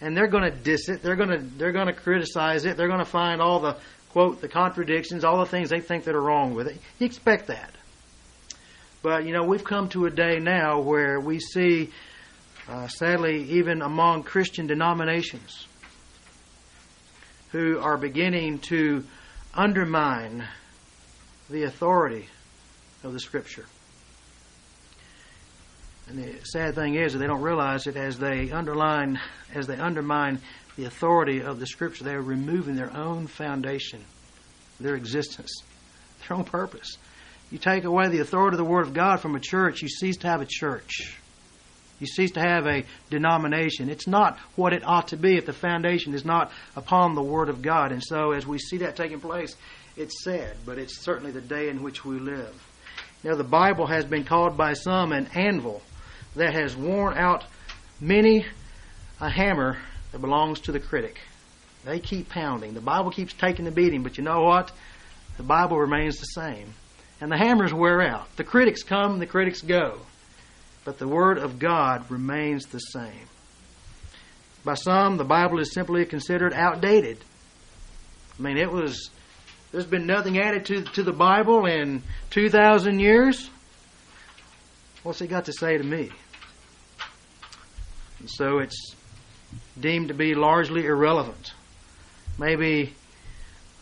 and 0.01 0.17
they're 0.17 0.27
going 0.27 0.43
to 0.43 0.51
diss 0.51 0.89
it. 0.89 1.01
They're 1.01 1.15
going 1.15 1.29
to 1.29 1.37
they're 1.37 1.71
going 1.71 1.87
to 1.87 1.93
criticize 1.93 2.65
it. 2.65 2.75
They're 2.75 2.87
going 2.87 2.99
to 2.99 3.05
find 3.05 3.41
all 3.41 3.59
the 3.59 3.77
quote 4.09 4.41
the 4.41 4.47
contradictions, 4.47 5.23
all 5.23 5.39
the 5.39 5.45
things 5.45 5.69
they 5.69 5.79
think 5.79 6.05
that 6.05 6.15
are 6.15 6.21
wrong 6.21 6.53
with 6.53 6.67
it. 6.67 6.77
You 6.99 7.05
expect 7.05 7.47
that. 7.47 7.71
But 9.03 9.25
you 9.25 9.33
know, 9.33 9.43
we've 9.43 9.65
come 9.65 9.89
to 9.89 10.05
a 10.05 10.09
day 10.09 10.39
now 10.39 10.79
where 10.79 11.19
we 11.19 11.37
see 11.37 11.91
uh, 12.69 12.87
sadly 12.87 13.43
even 13.51 13.81
among 13.81 14.23
Christian 14.23 14.65
denominations 14.65 15.67
who 17.51 17.79
are 17.79 17.97
beginning 17.97 18.59
to 18.59 19.03
undermine 19.53 20.47
the 21.49 21.63
authority 21.63 22.29
of 23.03 23.11
the 23.11 23.19
Scripture. 23.19 23.65
And 26.07 26.23
the 26.23 26.39
sad 26.45 26.73
thing 26.73 26.95
is 26.95 27.11
that 27.11 27.19
they 27.19 27.27
don't 27.27 27.41
realize 27.41 27.83
that 27.83 27.97
as 27.97 28.17
they 28.17 28.51
underline, 28.51 29.19
as 29.53 29.67
they 29.67 29.75
undermine 29.75 30.39
the 30.77 30.85
authority 30.85 31.41
of 31.41 31.59
the 31.59 31.67
Scripture, 31.67 32.05
they 32.05 32.13
are 32.13 32.21
removing 32.21 32.75
their 32.75 32.95
own 32.95 33.27
foundation, 33.27 34.01
their 34.79 34.95
existence, 34.95 35.61
their 36.21 36.37
own 36.37 36.45
purpose. 36.45 36.97
You 37.53 37.59
take 37.59 37.83
away 37.83 38.07
the 38.07 38.17
authority 38.17 38.55
of 38.55 38.57
the 38.57 38.63
Word 38.63 38.87
of 38.87 38.95
God 38.95 39.19
from 39.19 39.35
a 39.35 39.39
church, 39.39 39.83
you 39.83 39.87
cease 39.87 40.17
to 40.17 40.27
have 40.27 40.41
a 40.41 40.45
church. 40.45 41.15
You 41.99 42.07
cease 42.07 42.31
to 42.31 42.39
have 42.39 42.65
a 42.65 42.83
denomination. 43.11 43.91
It's 43.91 44.07
not 44.07 44.39
what 44.55 44.73
it 44.73 44.83
ought 44.83 45.09
to 45.09 45.17
be 45.17 45.37
if 45.37 45.45
the 45.45 45.53
foundation 45.53 46.15
is 46.15 46.25
not 46.25 46.51
upon 46.75 47.13
the 47.13 47.21
Word 47.21 47.49
of 47.49 47.61
God. 47.61 47.91
And 47.91 48.03
so, 48.03 48.31
as 48.31 48.47
we 48.47 48.57
see 48.57 48.77
that 48.77 48.95
taking 48.95 49.19
place, 49.19 49.55
it's 49.95 50.23
sad, 50.23 50.55
but 50.65 50.79
it's 50.79 50.99
certainly 51.01 51.29
the 51.29 51.41
day 51.41 51.69
in 51.69 51.83
which 51.83 52.03
we 52.03 52.17
live. 52.17 52.59
Now, 53.23 53.35
the 53.35 53.43
Bible 53.43 53.85
has 53.85 54.03
been 54.03 54.23
called 54.23 54.57
by 54.57 54.73
some 54.73 55.11
an 55.11 55.29
anvil 55.35 55.83
that 56.35 56.55
has 56.55 56.75
worn 56.75 57.15
out 57.19 57.45
many 58.01 58.47
a 59.21 59.29
hammer 59.29 59.77
that 60.11 60.17
belongs 60.17 60.61
to 60.61 60.71
the 60.71 60.79
critic. 60.79 61.19
They 61.85 61.99
keep 61.99 62.29
pounding. 62.29 62.73
The 62.73 62.81
Bible 62.81 63.11
keeps 63.11 63.33
taking 63.33 63.65
the 63.65 63.71
beating, 63.71 64.01
but 64.01 64.17
you 64.17 64.23
know 64.23 64.41
what? 64.41 64.71
The 65.37 65.43
Bible 65.43 65.77
remains 65.77 66.17
the 66.17 66.25
same. 66.25 66.73
And 67.23 67.31
the 67.31 67.37
hammers 67.37 67.73
wear 67.73 68.01
out. 68.01 68.35
The 68.35 68.43
critics 68.43 68.83
come, 68.83 69.17
the 69.17 69.25
critics 69.25 69.61
go. 69.61 69.99
But 70.83 70.97
the 70.97 71.07
Word 71.07 71.37
of 71.37 71.57
God 71.57 72.11
remains 72.11 72.65
the 72.65 72.79
same. 72.79 73.29
By 74.65 74.73
some, 74.73 75.15
the 75.15 75.23
Bible 75.23 75.59
is 75.59 75.71
simply 75.71 76.03
considered 76.03 76.51
outdated. 76.51 77.17
I 78.37 78.41
mean, 78.41 78.57
it 78.57 78.69
was, 78.69 79.09
there's 79.71 79.85
been 79.85 80.05
nothing 80.05 80.37
added 80.37 80.65
to, 80.65 80.81
to 80.81 81.03
the 81.03 81.13
Bible 81.13 81.65
in 81.65 82.03
2,000 82.31 82.99
years. 82.99 83.49
What's 85.03 85.21
it 85.21 85.27
got 85.27 85.45
to 85.45 85.53
say 85.53 85.77
to 85.77 85.83
me? 85.83 86.09
And 88.19 88.29
so 88.29 88.59
it's 88.59 88.97
deemed 89.79 90.09
to 90.09 90.13
be 90.13 90.35
largely 90.35 90.87
irrelevant. 90.87 91.53
Maybe 92.37 92.93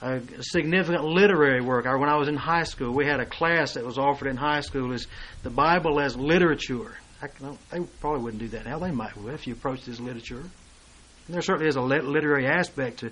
a 0.02 0.22
significant 0.42 1.04
literary 1.04 1.62
work. 1.62 1.86
When 1.86 2.10
I 2.10 2.18
was 2.18 2.28
in 2.28 2.36
high 2.36 2.64
school, 2.64 2.92
we 2.92 3.06
had 3.06 3.20
a 3.20 3.26
class 3.26 3.76
that 3.76 3.86
was 3.86 3.98
offered 3.98 4.28
in 4.28 4.36
high 4.36 4.62
school 4.62 4.92
is 4.94 5.08
the 5.44 5.52
Bible 5.52 6.00
as 6.00 6.16
literature. 6.18 6.96
I, 7.22 7.28
they 7.72 7.82
probably 8.00 8.24
wouldn't 8.24 8.42
do 8.42 8.48
that 8.50 8.66
now. 8.66 8.80
They 8.80 8.92
might 8.92 9.12
if 9.16 9.46
you 9.46 9.54
approached 9.54 9.88
as 9.88 10.00
literature. 10.00 10.40
And 10.40 11.36
there 11.36 11.42
certainly 11.42 11.70
is 11.70 11.76
a 11.76 11.82
literary 11.82 12.48
aspect 12.48 13.00
to, 13.00 13.12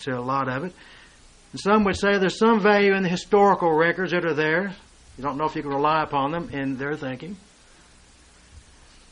to 0.00 0.16
a 0.16 0.20
lot 0.20 0.48
of 0.48 0.64
it. 0.64 0.72
And 1.52 1.60
some 1.60 1.82
would 1.84 1.96
say 1.96 2.18
there's 2.18 2.38
some 2.38 2.60
value 2.60 2.94
in 2.94 3.02
the 3.02 3.08
historical 3.08 3.72
records 3.72 4.12
that 4.12 4.24
are 4.24 4.34
there. 4.34 4.72
You 5.16 5.24
don't 5.24 5.38
know 5.38 5.44
if 5.44 5.56
you 5.56 5.62
can 5.62 5.72
rely 5.72 6.04
upon 6.04 6.30
them 6.30 6.50
in 6.50 6.76
their 6.76 6.96
thinking. 6.96 7.36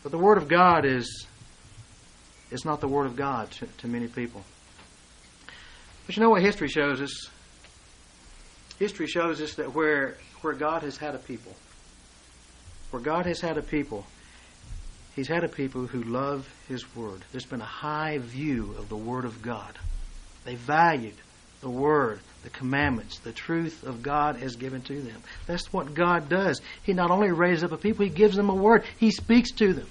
But 0.04 0.12
the 0.12 0.18
Word 0.18 0.38
of 0.38 0.46
God 0.46 0.84
is 0.84 1.26
is 2.52 2.64
not 2.64 2.80
the 2.80 2.86
Word 2.86 3.06
of 3.06 3.16
God 3.16 3.50
to, 3.50 3.66
to 3.78 3.88
many 3.88 4.06
people. 4.06 4.44
But 6.06 6.16
you 6.16 6.22
know 6.22 6.30
what 6.30 6.42
history 6.42 6.68
shows 6.68 7.00
us? 7.00 7.28
History 8.78 9.06
shows 9.06 9.40
us 9.40 9.54
that 9.54 9.74
where 9.74 10.16
where 10.42 10.54
God 10.54 10.82
has 10.82 10.96
had 10.96 11.14
a 11.14 11.18
people, 11.18 11.52
where 12.90 13.02
God 13.02 13.26
has 13.26 13.40
had 13.40 13.58
a 13.58 13.62
people, 13.62 14.06
He's 15.16 15.28
had 15.28 15.44
a 15.44 15.48
people 15.48 15.86
who 15.86 16.02
love 16.02 16.48
His 16.68 16.94
Word. 16.94 17.22
There's 17.32 17.46
been 17.46 17.62
a 17.62 17.64
high 17.64 18.18
view 18.18 18.74
of 18.78 18.88
the 18.88 18.96
Word 18.96 19.24
of 19.24 19.42
God. 19.42 19.78
They 20.44 20.54
valued 20.54 21.16
the 21.62 21.70
Word, 21.70 22.20
the 22.44 22.50
commandments, 22.50 23.18
the 23.18 23.32
truth 23.32 23.82
of 23.82 24.02
God 24.02 24.40
as 24.42 24.56
given 24.56 24.82
to 24.82 25.00
them. 25.00 25.22
That's 25.46 25.72
what 25.72 25.94
God 25.94 26.28
does. 26.28 26.60
He 26.82 26.92
not 26.92 27.10
only 27.10 27.32
raises 27.32 27.64
up 27.64 27.72
a 27.72 27.78
people, 27.78 28.04
He 28.04 28.10
gives 28.10 28.36
them 28.36 28.50
a 28.50 28.54
Word. 28.54 28.84
He 28.98 29.10
speaks 29.10 29.50
to 29.52 29.72
them. 29.72 29.88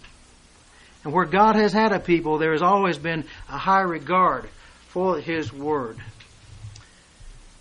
And 1.04 1.14
where 1.14 1.26
God 1.26 1.56
has 1.56 1.74
had 1.74 1.92
a 1.92 2.00
people, 2.00 2.38
there 2.38 2.54
has 2.54 2.62
always 2.62 2.98
been 2.98 3.26
a 3.50 3.58
high 3.58 3.82
regard 3.82 4.48
for 4.96 5.20
His 5.20 5.52
Word. 5.52 5.98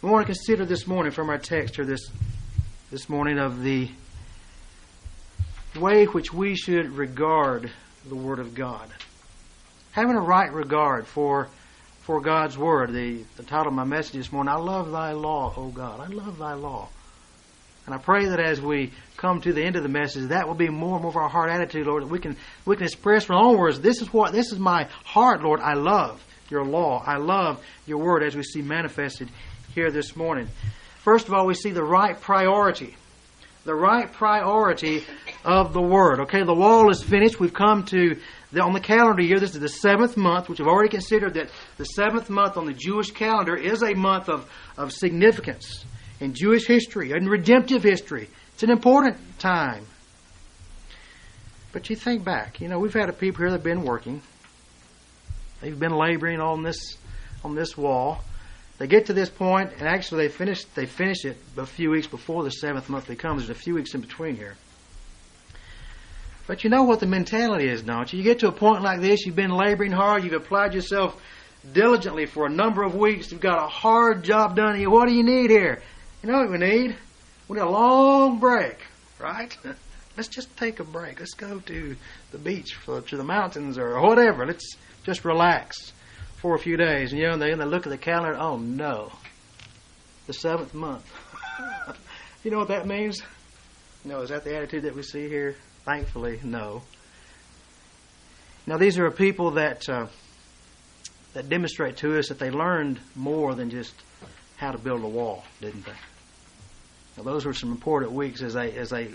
We 0.03 0.09
want 0.09 0.25
to 0.25 0.33
consider 0.33 0.65
this 0.65 0.87
morning 0.87 1.11
from 1.11 1.31
our 1.31 1.37
text 1.37 1.75
here 1.75 1.85
this, 1.85 2.09
this 2.93 3.09
morning 3.09 3.41
of 3.41 3.61
the 3.61 3.91
way 5.75 6.05
which 6.05 6.33
we 6.33 6.55
should 6.55 6.93
regard 6.93 7.73
the 8.09 8.15
Word 8.15 8.39
of 8.39 8.55
God. 8.55 8.89
Having 9.91 10.15
a 10.15 10.21
right 10.21 10.53
regard 10.53 11.09
for 11.09 11.49
for 12.03 12.21
God's 12.21 12.57
Word. 12.57 12.93
The, 12.93 13.25
the 13.37 13.43
title 13.43 13.67
of 13.67 13.75
my 13.75 13.83
message 13.83 14.13
this 14.13 14.31
morning, 14.31 14.55
I 14.55 14.59
love 14.59 14.93
thy 14.93 15.11
law, 15.11 15.53
O 15.57 15.71
God. 15.71 15.99
I 15.99 16.15
love 16.15 16.39
thy 16.39 16.53
law. 16.53 16.89
And 17.87 17.97
I 17.97 17.99
pray 17.99 18.27
that 18.27 18.39
as 18.39 18.61
we 18.61 18.93
come 19.17 19.41
to 19.41 19.53
the 19.53 19.65
end 19.65 19.75
of 19.75 19.83
the 19.83 19.89
message, 19.89 20.29
that 20.29 20.47
will 20.47 20.55
be 20.55 20.69
more 20.69 20.95
and 20.95 21.03
more 21.03 21.11
of 21.11 21.17
our 21.17 21.29
heart 21.29 21.51
attitude, 21.51 21.89
Lord, 21.89 22.05
that 22.05 22.11
we 22.11 22.21
can 22.21 22.37
we 22.65 22.77
can 22.77 22.85
express 22.85 23.25
from 23.25 23.39
our 23.39 23.43
own 23.43 23.59
words, 23.59 23.81
this 23.81 24.01
is 24.01 24.13
what 24.13 24.33
this 24.33 24.53
is 24.53 24.61
my 24.61 24.89
heart, 25.03 25.43
Lord. 25.43 25.59
I 25.59 25.75
love 25.75 26.25
your 26.55 26.65
law. 26.65 27.03
I 27.05 27.17
love 27.17 27.63
your 27.85 27.99
word 27.99 28.23
as 28.23 28.37
we 28.37 28.45
see 28.45 28.63
manifested 28.63 29.29
here 29.75 29.91
this 29.91 30.15
morning. 30.15 30.47
First 31.03 31.27
of 31.27 31.35
all, 31.35 31.47
we 31.47 31.55
see 31.55 31.73
the 31.73 31.83
right 31.83 32.19
priority. 32.19 32.95
The 33.65 33.75
right 33.75 34.11
priority 34.13 35.03
of 35.45 35.73
the 35.73 35.83
word. 35.83 36.21
Okay, 36.21 36.45
the 36.45 36.55
wall 36.55 36.91
is 36.91 37.03
finished. 37.03 37.41
We've 37.41 37.53
come 37.53 37.85
to 37.87 38.17
the, 38.53 38.63
on 38.63 38.73
the 38.73 38.81
calendar 38.81 39.23
year. 39.23 39.41
This 39.41 39.55
is 39.55 39.61
the 39.61 39.69
seventh 39.69 40.17
month, 40.17 40.49
which 40.49 40.61
we've 40.61 40.69
already 40.69 40.91
considered 40.91 41.35
that 41.35 41.51
the 41.77 41.85
seventh 41.85 42.31
month 42.31 42.57
on 42.57 42.67
the 42.67 42.73
Jewish 42.73 43.11
calendar 43.11 43.57
is 43.57 43.83
a 43.83 43.95
month 43.95 44.29
of, 44.29 44.49
of 44.79 44.93
significance 44.93 45.85
in 46.21 46.35
Jewish 46.35 46.67
history 46.67 47.11
and 47.11 47.29
redemptive 47.29 47.83
history. 47.83 48.29
It's 48.53 48.63
an 48.63 48.71
important 48.71 49.17
time. 49.41 49.87
But 51.73 51.91
you 51.91 51.97
think 51.97 52.23
back, 52.23 52.61
you 52.61 52.69
know, 52.69 52.79
we've 52.79 52.95
had 52.95 53.09
a 53.09 53.13
people 53.13 53.39
here 53.39 53.51
that 53.51 53.57
have 53.57 53.65
been 53.65 53.83
working. 53.83 54.23
They've 55.65 55.81
been 55.81 55.97
laboring 55.97 56.41
on 56.41 56.63
this 56.63 56.99
on 57.43 57.55
this 57.55 57.75
wall. 57.75 58.23
They 58.77 58.87
get 58.87 59.07
to 59.07 59.15
this 59.15 59.31
point, 59.31 59.71
and 59.79 59.89
actually 59.89 60.27
they 60.27 60.33
finish 60.33 60.63
they 60.67 60.85
finish 60.85 61.25
it 61.25 61.39
a 61.57 61.65
few 61.65 61.91
weeks 61.91 62.07
before 62.07 62.45
the 62.45 62.51
seventh 62.51 62.91
month 62.91 63.07
comes. 63.17 63.47
There's 63.47 63.59
a 63.59 63.59
few 63.59 63.75
weeks 63.75 63.95
in 63.95 64.03
between 64.03 64.37
here. 64.37 64.57
But 66.47 66.65
you 66.65 66.71
know 66.71 66.83
what 66.83 67.01
the 67.01 67.07
mentality 67.07 67.67
is, 67.67 67.81
don't 67.81 68.13
you? 68.13 68.19
You 68.19 68.25
get 68.25 68.41
to 68.41 68.49
a 68.49 68.53
point 68.53 68.83
like 68.83 69.01
this, 69.01 69.25
you've 69.25 69.37
been 69.37 69.53
laboring 69.53 69.93
hard, 69.93 70.23
you've 70.23 70.35
applied 70.35 70.75
yourself 70.75 71.19
diligently 71.73 72.27
for 72.27 72.45
a 72.45 72.51
number 72.51 72.83
of 72.83 72.95
weeks, 72.95 73.33
you've 73.33 73.41
got 73.41 73.65
a 73.65 73.67
hard 73.67 74.23
job 74.23 74.57
done. 74.57 74.77
Here. 74.77 74.91
What 74.91 75.09
do 75.09 75.15
you 75.15 75.25
need 75.25 75.49
here? 75.49 75.83
You 76.23 76.31
know 76.31 76.41
what 76.41 76.51
we 76.51 76.59
need? 76.59 76.95
We 77.49 77.57
need 77.57 77.63
a 77.63 77.71
long 77.71 78.39
break, 78.39 78.77
right? 79.19 79.57
Let's 80.19 80.29
just 80.29 80.55
take 80.59 80.79
a 80.79 80.85
break. 80.85 81.21
Let's 81.21 81.33
go 81.33 81.59
to 81.59 81.97
the 82.33 82.39
beach, 82.39 82.77
to 82.85 83.17
the 83.17 83.25
mountains, 83.25 83.79
or 83.79 83.99
whatever. 84.03 84.45
Let's 84.45 84.77
just 85.05 85.25
relax 85.25 85.93
for 86.37 86.55
a 86.55 86.59
few 86.59 86.77
days. 86.77 87.13
And 87.13 87.21
you 87.21 87.29
know, 87.29 87.37
they, 87.37 87.53
and 87.53 87.61
they 87.61 87.65
look 87.65 87.87
at 87.87 87.91
the 87.91 87.99
calendar. 87.99 88.37
Oh 88.39 88.57
no, 88.57 89.13
the 90.27 90.33
seventh 90.33 90.75
month. 90.75 91.11
you 92.45 92.51
know 92.51 92.59
what 92.59 92.69
that 92.69 92.87
means? 92.87 93.23
No, 94.05 94.21
is 94.21 94.31
that 94.31 94.45
the 94.45 94.57
attitude 94.57 94.83
that 94.83 94.95
we 94.95 95.03
see 95.03 95.29
here? 95.29 95.57
Thankfully, 95.85 96.41
no. 96.43 96.83
Now, 98.67 98.79
these 98.79 98.99
are 98.99 99.11
people 99.11 99.53
that 99.53 99.89
uh, 99.89 100.07
that 101.35 101.49
demonstrate 101.49 101.99
to 101.99 102.19
us 102.19 102.29
that 102.29 102.39
they 102.39 102.51
learned 102.51 103.01
more 103.15 103.55
than 103.55 103.71
just 103.71 103.95
how 104.57 104.73
to 104.73 104.79
build 104.79 105.03
a 105.03 105.09
wall, 105.09 105.45
didn't 105.61 105.85
they? 105.85 105.93
Now, 107.17 107.23
those 107.25 107.45
were 107.45 107.53
some 107.53 107.71
important 107.71 108.13
weeks 108.13 108.43
as 108.43 108.55
they 108.55 108.77
as 108.77 108.91
they 108.91 109.09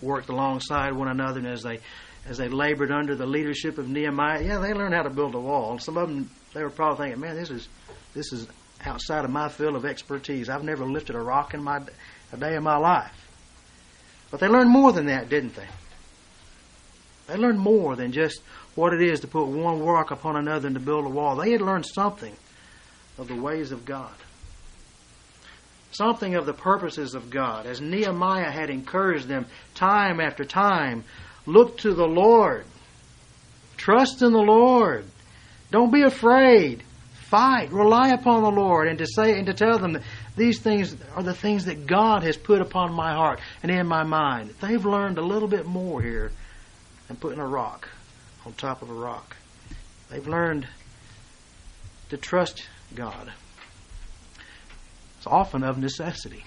worked 0.00 0.28
alongside 0.28 0.92
one 0.92 1.08
another 1.08 1.38
and 1.38 1.48
as 1.48 1.62
they 1.62 1.80
as 2.26 2.38
they 2.38 2.48
labored 2.48 2.92
under 2.92 3.16
the 3.16 3.26
leadership 3.26 3.78
of 3.78 3.88
Nehemiah. 3.88 4.42
Yeah, 4.42 4.58
they 4.58 4.72
learned 4.72 4.94
how 4.94 5.02
to 5.02 5.10
build 5.10 5.34
a 5.34 5.40
wall. 5.40 5.78
Some 5.78 5.96
of 5.96 6.08
them 6.08 6.30
they 6.54 6.62
were 6.62 6.70
probably 6.70 7.06
thinking, 7.06 7.20
"Man, 7.20 7.36
this 7.36 7.50
is 7.50 7.68
this 8.14 8.32
is 8.32 8.46
outside 8.84 9.24
of 9.24 9.30
my 9.30 9.48
field 9.48 9.74
of 9.74 9.84
expertise. 9.84 10.48
I've 10.48 10.64
never 10.64 10.84
lifted 10.84 11.16
a 11.16 11.20
rock 11.20 11.54
in 11.54 11.62
my 11.62 11.80
a 12.32 12.36
day 12.36 12.54
of 12.54 12.62
my 12.62 12.76
life." 12.76 13.28
But 14.30 14.40
they 14.40 14.48
learned 14.48 14.70
more 14.70 14.92
than 14.92 15.06
that, 15.06 15.28
didn't 15.28 15.56
they? 15.56 15.68
They 17.26 17.36
learned 17.36 17.58
more 17.58 17.96
than 17.96 18.12
just 18.12 18.40
what 18.74 18.92
it 18.92 19.02
is 19.02 19.20
to 19.20 19.26
put 19.26 19.46
one 19.46 19.82
rock 19.82 20.10
upon 20.10 20.36
another 20.36 20.66
and 20.66 20.76
to 20.76 20.80
build 20.80 21.04
a 21.04 21.08
wall. 21.08 21.36
They 21.36 21.52
had 21.52 21.60
learned 21.60 21.86
something 21.86 22.36
of 23.18 23.28
the 23.28 23.36
ways 23.36 23.72
of 23.72 23.84
God 23.84 24.14
something 25.92 26.34
of 26.34 26.46
the 26.46 26.54
purposes 26.54 27.14
of 27.14 27.30
God. 27.30 27.66
As 27.66 27.80
Nehemiah 27.80 28.50
had 28.50 28.70
encouraged 28.70 29.28
them 29.28 29.46
time 29.74 30.20
after 30.20 30.44
time, 30.44 31.04
look 31.46 31.78
to 31.78 31.94
the 31.94 32.06
Lord. 32.06 32.64
Trust 33.76 34.22
in 34.22 34.32
the 34.32 34.38
Lord. 34.38 35.04
Don't 35.70 35.92
be 35.92 36.02
afraid. 36.02 36.82
Fight. 37.28 37.72
Rely 37.72 38.10
upon 38.10 38.42
the 38.42 38.50
Lord 38.50 38.88
and 38.88 38.98
to 38.98 39.06
say 39.06 39.36
and 39.38 39.46
to 39.46 39.54
tell 39.54 39.78
them 39.78 39.94
that 39.94 40.02
these 40.36 40.60
things 40.60 40.94
are 41.14 41.22
the 41.22 41.34
things 41.34 41.64
that 41.64 41.86
God 41.86 42.22
has 42.22 42.36
put 42.36 42.60
upon 42.60 42.92
my 42.92 43.12
heart 43.14 43.40
and 43.62 43.70
in 43.70 43.86
my 43.86 44.02
mind. 44.02 44.54
They've 44.60 44.84
learned 44.84 45.18
a 45.18 45.22
little 45.22 45.48
bit 45.48 45.66
more 45.66 46.00
here 46.00 46.30
than 47.08 47.16
putting 47.16 47.40
a 47.40 47.46
rock 47.46 47.88
on 48.46 48.52
top 48.52 48.82
of 48.82 48.90
a 48.90 48.94
rock. 48.94 49.36
They've 50.10 50.26
learned 50.26 50.66
to 52.10 52.16
trust 52.16 52.66
God. 52.94 53.32
It's 55.16 55.26
often 55.26 55.64
of 55.64 55.78
necessity. 55.78 56.44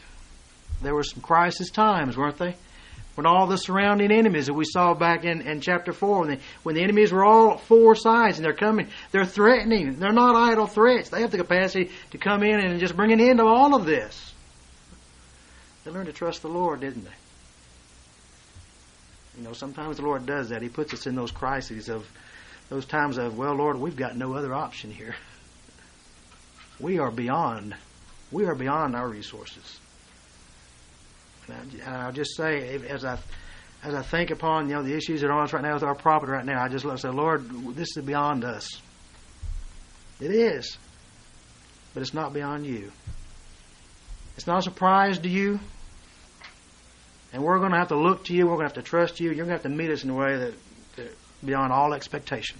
There 0.81 0.93
were 0.93 1.03
some 1.03 1.21
crisis 1.21 1.69
times, 1.71 2.17
weren't 2.17 2.37
they? 2.37 2.55
When 3.15 3.25
all 3.25 3.47
the 3.47 3.57
surrounding 3.57 4.11
enemies 4.11 4.47
that 4.47 4.53
we 4.53 4.65
saw 4.65 4.93
back 4.93 5.23
in, 5.23 5.41
in 5.41 5.61
chapter 5.61 5.93
4, 5.93 6.19
when 6.19 6.29
the, 6.29 6.39
when 6.63 6.75
the 6.75 6.83
enemies 6.83 7.13
were 7.13 7.23
all 7.23 7.57
four 7.57 7.95
sides 7.95 8.37
and 8.37 8.45
they're 8.45 8.53
coming, 8.53 8.89
they're 9.11 9.25
threatening. 9.25 9.99
They're 9.99 10.11
not 10.11 10.35
idle 10.35 10.67
threats. 10.67 11.09
They 11.09 11.21
have 11.21 11.31
the 11.31 11.37
capacity 11.37 11.91
to 12.11 12.17
come 12.17 12.43
in 12.43 12.59
and 12.59 12.79
just 12.79 12.95
bring 12.95 13.13
an 13.13 13.21
end 13.21 13.39
to 13.39 13.45
all 13.45 13.73
of 13.73 13.85
this. 13.85 14.33
They 15.85 15.91
learned 15.91 16.07
to 16.07 16.13
trust 16.13 16.41
the 16.41 16.49
Lord, 16.49 16.81
didn't 16.81 17.05
they? 17.05 17.11
You 19.37 19.43
know, 19.43 19.53
sometimes 19.53 19.97
the 19.97 20.03
Lord 20.03 20.25
does 20.25 20.49
that. 20.49 20.61
He 20.61 20.69
puts 20.69 20.93
us 20.93 21.07
in 21.07 21.15
those 21.15 21.31
crises 21.31 21.89
of 21.89 22.05
those 22.69 22.85
times 22.85 23.17
of, 23.17 23.37
well, 23.37 23.53
Lord, 23.53 23.77
we've 23.77 23.95
got 23.95 24.17
no 24.17 24.33
other 24.33 24.53
option 24.53 24.91
here. 24.91 25.15
We 26.77 26.99
are 26.99 27.09
beyond, 27.09 27.73
we 28.33 28.43
are 28.43 28.53
beyond 28.53 28.97
our 28.97 29.07
resources. 29.07 29.79
And 31.47 31.81
I, 31.83 32.05
will 32.05 32.13
just 32.13 32.35
say, 32.35 32.79
as 32.87 33.05
I 33.05 33.17
as 33.83 33.93
I 33.93 34.01
think 34.01 34.31
upon 34.31 34.67
you 34.67 34.75
know 34.75 34.83
the 34.83 34.95
issues 34.95 35.21
that 35.21 35.27
are 35.29 35.33
on 35.33 35.43
us 35.43 35.53
right 35.53 35.63
now 35.63 35.73
with 35.73 35.83
our 35.83 35.95
property 35.95 36.31
right 36.31 36.45
now, 36.45 36.63
I 36.63 36.69
just 36.69 36.85
say, 37.01 37.09
Lord, 37.09 37.47
this 37.75 37.95
is 37.95 38.03
beyond 38.03 38.43
us. 38.43 38.67
It 40.19 40.31
is, 40.31 40.77
but 41.93 42.01
it's 42.01 42.13
not 42.13 42.33
beyond 42.33 42.65
you. 42.65 42.91
It's 44.37 44.47
not 44.47 44.59
a 44.59 44.61
surprise 44.61 45.19
to 45.19 45.29
you. 45.29 45.59
And 47.33 47.43
we're 47.43 47.59
going 47.59 47.71
to 47.71 47.77
have 47.77 47.89
to 47.89 47.97
look 47.97 48.25
to 48.25 48.33
you. 48.33 48.45
We're 48.45 48.55
going 48.55 48.69
to 48.69 48.75
have 48.75 48.83
to 48.83 48.89
trust 48.89 49.19
you. 49.19 49.27
You're 49.27 49.45
going 49.45 49.47
to 49.47 49.53
have 49.53 49.63
to 49.63 49.69
meet 49.69 49.89
us 49.91 50.03
in 50.03 50.09
a 50.09 50.15
way 50.15 50.37
that, 50.37 50.53
that 50.95 51.17
beyond 51.43 51.73
all 51.73 51.93
expectation. 51.93 52.57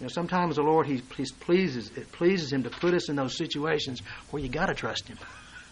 You 0.00 0.06
know, 0.06 0.08
sometimes 0.08 0.56
the 0.56 0.62
Lord, 0.62 0.86
he, 0.88 1.00
he 1.16 1.24
pleases, 1.40 1.90
it 1.96 2.10
pleases 2.10 2.52
Him 2.52 2.64
to 2.64 2.70
put 2.70 2.92
us 2.92 3.08
in 3.08 3.14
those 3.14 3.36
situations 3.36 4.02
where 4.30 4.42
you 4.42 4.48
got 4.48 4.66
to 4.66 4.74
trust 4.74 5.06
Him. 5.06 5.16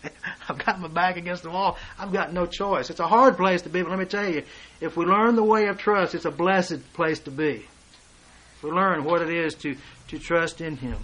I've 0.49 0.59
got 0.59 0.81
my 0.81 0.89
back 0.89 1.17
against 1.17 1.43
the 1.43 1.51
wall. 1.51 1.79
I've 1.99 2.13
got 2.13 2.33
no 2.33 2.47
choice. 2.47 2.91
It's 2.91 3.01
a 3.01 3.07
hard 3.07 3.37
place 3.37 3.63
to 3.63 3.69
be, 3.69 3.83
but 3.83 3.91
let 3.91 3.99
me 3.99 4.05
tell 4.05 4.29
you, 4.29 4.43
if 4.81 4.97
we 4.97 5.05
learn 5.05 5.37
the 5.37 5.45
way 5.45 5.67
of 5.67 5.79
trust, 5.79 6.15
it's 6.15 6.25
a 6.25 6.31
blessed 6.31 6.93
place 6.95 7.21
to 7.21 7.31
be. 7.31 7.67
If 8.57 8.63
we 8.63 8.71
learn 8.71 9.05
what 9.05 9.23
it 9.23 9.31
is 9.31 9.55
to, 9.57 9.77
to 10.09 10.19
trust 10.19 10.61
in 10.61 10.77
Him. 10.77 10.97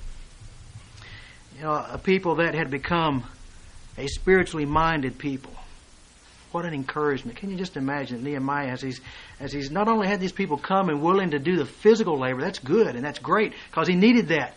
You 1.57 1.63
know, 1.63 1.73
a 1.91 1.99
people 1.99 2.37
that 2.37 2.55
had 2.55 2.71
become 2.71 3.25
a 3.97 4.07
spiritually 4.09 4.67
minded 4.67 5.19
people. 5.19 5.53
What 6.53 6.65
an 6.65 6.75
encouragement. 6.75 7.37
Can 7.39 7.51
you 7.51 7.57
just 7.57 7.77
imagine 7.77 8.23
Nehemiah 8.23 8.69
as 8.69 8.81
he's, 8.81 9.01
as 9.41 9.53
he's 9.53 9.71
not 9.71 9.89
only 9.89 10.07
had 10.07 10.21
these 10.21 10.33
people 10.33 10.57
come 10.57 10.89
and 10.89 11.03
willing 11.03 11.31
to 11.31 11.39
do 11.39 11.57
the 11.57 11.65
physical 11.67 12.19
labor, 12.19 12.41
that's 12.41 12.59
good 12.59 12.95
and 12.95 13.05
that's 13.05 13.19
great 13.19 13.53
because 13.71 13.89
he 13.89 13.95
needed 13.95 14.29
that. 14.29 14.55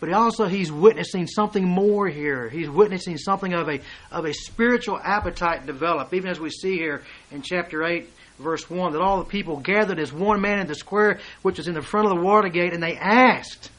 But 0.00 0.12
also 0.12 0.46
he's 0.46 0.70
witnessing 0.70 1.26
something 1.26 1.64
more 1.64 2.06
here. 2.06 2.48
He's 2.48 2.70
witnessing 2.70 3.18
something 3.18 3.52
of 3.52 3.68
a 3.68 3.80
of 4.12 4.24
a 4.24 4.32
spiritual 4.32 5.00
appetite 5.02 5.66
develop, 5.66 6.14
even 6.14 6.30
as 6.30 6.38
we 6.38 6.50
see 6.50 6.76
here 6.76 7.02
in 7.32 7.42
chapter 7.42 7.84
eight, 7.84 8.08
verse 8.38 8.70
one, 8.70 8.92
that 8.92 9.00
all 9.00 9.18
the 9.18 9.24
people 9.24 9.56
gathered 9.56 9.98
as 9.98 10.12
one 10.12 10.40
man 10.40 10.60
in 10.60 10.66
the 10.68 10.76
square 10.76 11.18
which 11.42 11.58
was 11.58 11.66
in 11.66 11.74
the 11.74 11.82
front 11.82 12.06
of 12.06 12.16
the 12.16 12.22
water 12.22 12.48
gate, 12.48 12.72
and 12.72 12.82
they 12.82 12.96
asked. 12.96 13.70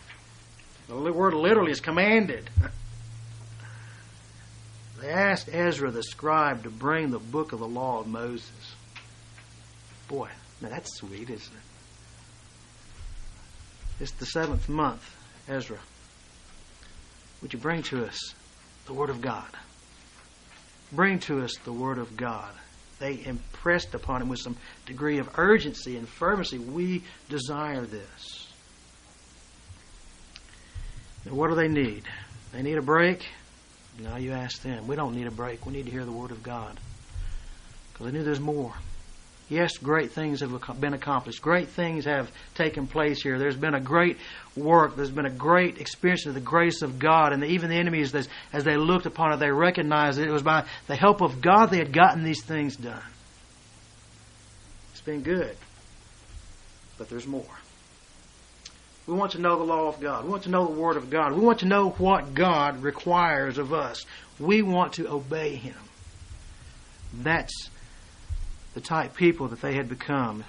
The 0.90 1.14
word 1.14 1.36
literally 1.36 1.72
is 1.72 1.82
commanded. 1.82 2.50
They 5.02 5.10
asked 5.10 5.50
Ezra 5.52 5.92
the 5.92 6.04
scribe 6.04 6.64
to 6.64 6.70
bring 6.70 7.12
the 7.12 7.20
book 7.20 7.54
of 7.54 7.60
the 7.60 7.68
law 7.68 8.02
of 8.02 8.08
Moses. 8.08 8.76
Boy, 10.10 10.30
now 10.62 10.70
that's 10.70 10.98
sweet, 10.98 11.30
isn't 11.30 11.54
it? 11.56 11.62
It's 14.02 14.12
the 14.12 14.26
seventh 14.26 14.68
month, 14.68 15.16
Ezra. 15.48 15.78
Would 17.42 17.54
you 17.54 17.60
bring 17.60 17.84
to 17.84 18.06
us 18.06 18.34
the 18.86 18.94
Word 18.94 19.10
of 19.10 19.22
God? 19.22 19.48
Bring 20.92 21.20
to 21.20 21.42
us 21.42 21.56
the 21.64 21.74
Word 21.74 21.98
of 21.98 22.18
God. 22.18 22.52
They 23.00 23.24
impressed 23.24 23.94
upon 23.94 24.22
him 24.22 24.30
with 24.30 24.40
some 24.40 24.58
degree 24.86 25.20
of 25.20 25.30
urgency 25.38 25.96
and 25.96 26.08
fervency. 26.08 26.58
We 26.58 27.04
desire 27.30 27.86
this. 27.86 28.48
Now, 31.26 31.34
what 31.34 31.50
do 31.50 31.56
they 31.56 31.68
need? 31.68 32.04
They 32.52 32.62
need 32.62 32.78
a 32.78 32.82
break. 32.82 33.26
Now 34.00 34.18
you 34.18 34.32
ask 34.32 34.62
them. 34.62 34.88
We 34.88 34.96
don't 34.96 35.16
need 35.16 35.28
a 35.28 35.32
break. 35.32 35.66
We 35.66 35.74
need 35.74 35.86
to 35.86 35.92
hear 35.92 36.06
the 36.06 36.12
Word 36.12 36.32
of 36.32 36.44
God. 36.44 36.78
Because 37.94 38.08
I 38.08 38.12
knew 38.12 38.24
there's 38.24 38.40
more. 38.40 38.74
Yes, 39.50 39.78
great 39.78 40.12
things 40.12 40.42
have 40.42 40.80
been 40.80 40.94
accomplished. 40.94 41.42
Great 41.42 41.70
things 41.70 42.06
have 42.06 42.32
taken 42.54 42.86
place 42.86 43.24
here. 43.24 43.40
There's 43.40 43.58
been 43.58 43.74
a 43.74 43.82
great 43.82 44.18
work. 44.56 44.96
There's 44.96 45.10
been 45.10 45.26
a 45.26 45.32
great 45.32 45.80
experience 45.80 46.28
of 46.28 46.36
the 46.36 46.40
grace 46.40 46.84
of 46.84 47.00
God. 47.00 47.34
And 47.34 47.44
even 47.44 47.72
the 47.72 47.76
enemies, 47.76 48.14
as 48.14 48.64
they 48.64 48.78
looked 48.78 49.08
upon 49.08 49.34
it, 49.34 49.38
they 49.38 49.50
recognized 49.50 50.20
that 50.20 50.28
it 50.28 50.32
was 50.32 50.44
by 50.44 50.66
the 50.86 50.96
help 50.96 51.22
of 51.22 51.42
God 51.42 51.72
they 51.72 51.80
had 51.80 51.92
gotten 51.92 52.24
these 52.24 52.44
things 52.44 52.76
done. 52.76 53.02
It's 54.92 55.02
been 55.02 55.24
good. 55.24 55.58
But 57.00 57.10
there's 57.10 57.26
more. 57.26 57.44
We 59.08 59.16
want 59.16 59.32
to 59.32 59.42
know 59.42 59.58
the 59.58 59.64
law 59.64 59.88
of 59.88 60.00
God. 60.00 60.26
We 60.26 60.30
want 60.30 60.44
to 60.44 60.52
know 60.52 60.68
the 60.68 60.80
Word 60.80 60.96
of 60.96 61.10
God. 61.10 61.34
We 61.34 61.42
want 61.42 61.62
to 61.62 61.66
know 61.66 61.90
what 61.90 62.36
God 62.36 62.84
requires 62.84 63.58
of 63.58 63.74
us. 63.74 64.06
We 64.40 64.62
want 64.62 64.94
to 64.94 65.10
obey 65.10 65.56
Him. 65.56 65.74
That's 67.16 67.72
the 68.80 68.86
type 68.86 69.14
people 69.14 69.50
that 69.50 69.60
they 69.60 69.74
had 69.74 69.90
become. 69.90 70.46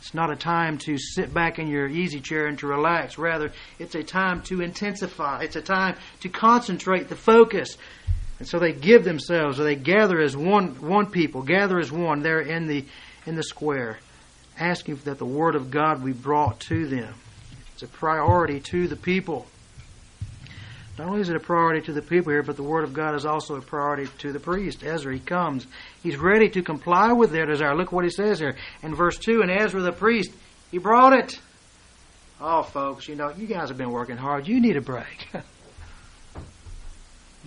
It's 0.00 0.14
not 0.14 0.30
a 0.30 0.36
time 0.36 0.78
to 0.78 0.96
sit 0.96 1.34
back 1.34 1.58
in 1.58 1.68
your 1.68 1.86
easy 1.86 2.20
chair 2.20 2.46
and 2.46 2.58
to 2.60 2.66
relax. 2.66 3.18
Rather, 3.18 3.52
it's 3.78 3.94
a 3.94 4.02
time 4.02 4.40
to 4.44 4.62
intensify. 4.62 5.42
It's 5.42 5.56
a 5.56 5.60
time 5.60 5.96
to 6.20 6.30
concentrate 6.30 7.10
the 7.10 7.16
focus. 7.16 7.76
And 8.38 8.48
so 8.48 8.58
they 8.58 8.72
give 8.72 9.04
themselves, 9.04 9.60
or 9.60 9.64
they 9.64 9.74
gather 9.74 10.20
as 10.20 10.34
one 10.34 10.68
one 10.80 11.10
people, 11.10 11.42
gather 11.42 11.78
as 11.78 11.92
one 11.92 12.22
there 12.22 12.40
in 12.40 12.66
the 12.66 12.86
in 13.26 13.36
the 13.36 13.42
square, 13.42 13.98
asking 14.58 14.96
that 15.04 15.18
the 15.18 15.26
word 15.26 15.54
of 15.54 15.70
God 15.70 16.02
be 16.02 16.12
brought 16.12 16.60
to 16.60 16.86
them. 16.86 17.12
It's 17.74 17.82
a 17.82 17.88
priority 17.88 18.60
to 18.70 18.88
the 18.88 18.96
people. 18.96 19.46
Not 20.98 21.08
only 21.08 21.20
is 21.20 21.28
it 21.28 21.36
a 21.36 21.40
priority 21.40 21.82
to 21.86 21.92
the 21.92 22.00
people 22.00 22.32
here, 22.32 22.42
but 22.42 22.56
the 22.56 22.62
Word 22.62 22.84
of 22.84 22.94
God 22.94 23.14
is 23.14 23.26
also 23.26 23.56
a 23.56 23.60
priority 23.60 24.10
to 24.18 24.32
the 24.32 24.40
priest. 24.40 24.82
Ezra, 24.82 25.12
he 25.12 25.20
comes. 25.20 25.66
He's 26.02 26.16
ready 26.16 26.48
to 26.50 26.62
comply 26.62 27.12
with 27.12 27.32
their 27.32 27.44
desire. 27.44 27.76
Look 27.76 27.92
what 27.92 28.04
he 28.04 28.10
says 28.10 28.38
here 28.38 28.56
in 28.82 28.94
verse 28.94 29.18
2 29.18 29.42
And 29.42 29.50
Ezra 29.50 29.82
the 29.82 29.92
priest, 29.92 30.30
he 30.70 30.78
brought 30.78 31.12
it. 31.12 31.38
Oh, 32.40 32.62
folks, 32.62 33.08
you 33.08 33.14
know, 33.14 33.30
you 33.30 33.46
guys 33.46 33.68
have 33.68 33.78
been 33.78 33.90
working 33.90 34.16
hard. 34.16 34.48
You 34.48 34.60
need 34.60 34.76
a 34.76 34.82
break. 34.82 35.28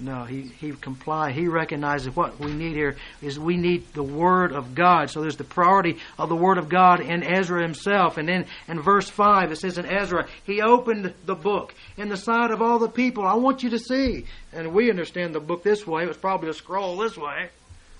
No, 0.02 0.24
he, 0.24 0.44
he 0.44 0.72
complied. 0.72 1.36
He 1.36 1.50
recognizes 1.50 2.16
what 2.16 2.40
we 2.40 2.54
need 2.54 2.74
here 2.74 2.96
is 3.22 3.38
we 3.38 3.58
need 3.58 3.94
the 3.94 4.04
Word 4.04 4.54
of 4.54 4.74
God. 4.74 5.10
So 5.10 5.22
there's 5.22 5.36
the 5.36 5.44
priority 5.44 5.98
of 6.18 6.30
the 6.30 6.38
Word 6.38 6.58
of 6.58 6.70
God 6.70 7.02
in 7.02 7.22
Ezra 7.22 7.62
himself. 7.62 8.18
And 8.18 8.28
then 8.28 8.46
in 8.70 8.80
verse 8.80 9.10
5, 9.10 9.52
it 9.52 9.58
says 9.58 9.78
in 9.78 9.86
Ezra, 9.86 10.28
he 10.46 10.62
opened 10.62 11.14
the 11.26 11.36
book 11.36 11.74
in 11.98 12.08
the 12.08 12.16
sight 12.16 12.52
of 12.52 12.62
all 12.62 12.80
the 12.80 12.88
people. 12.88 13.26
I 13.26 13.34
want 13.34 13.62
you 13.62 13.72
to 13.72 13.80
see. 13.80 14.26
And 14.54 14.74
we 14.74 14.90
understand 14.90 15.36
the 15.36 15.42
book 15.42 15.64
this 15.64 15.86
way. 15.86 16.04
It 16.04 16.08
was 16.08 16.18
probably 16.18 16.50
a 16.50 16.54
scroll 16.54 16.96
this 16.98 17.18
way 17.18 17.50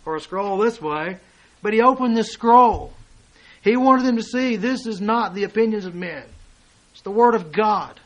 or 0.06 0.16
a 0.16 0.22
scroll 0.22 0.58
this 0.58 0.82
way. 0.82 1.18
But 1.62 1.74
he 1.74 1.82
opened 1.82 2.16
this 2.16 2.32
scroll. 2.32 2.94
He 3.62 3.76
wanted 3.76 4.06
them 4.06 4.16
to 4.16 4.24
see 4.24 4.56
this 4.56 4.86
is 4.86 5.02
not 5.02 5.36
the 5.36 5.44
opinions 5.44 5.86
of 5.86 5.96
men. 5.96 6.24
It's 6.94 7.02
the 7.02 7.12
Word 7.12 7.36
of 7.36 7.52
God. 7.52 8.00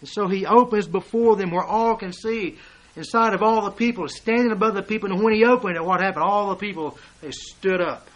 And 0.00 0.08
so 0.08 0.28
he 0.28 0.46
opens 0.46 0.86
before 0.86 1.36
them 1.36 1.50
where 1.50 1.64
all 1.64 1.96
can 1.96 2.12
see, 2.12 2.58
inside 2.96 3.34
of 3.34 3.42
all 3.42 3.62
the 3.64 3.70
people, 3.70 4.08
standing 4.08 4.52
above 4.52 4.74
the 4.74 4.82
people. 4.82 5.10
And 5.10 5.22
when 5.22 5.34
he 5.34 5.44
opened 5.44 5.76
it, 5.76 5.84
what 5.84 6.00
happened? 6.00 6.24
All 6.24 6.50
the 6.50 6.56
people, 6.56 6.98
they 7.20 7.30
stood 7.30 7.80
up. 7.80 8.08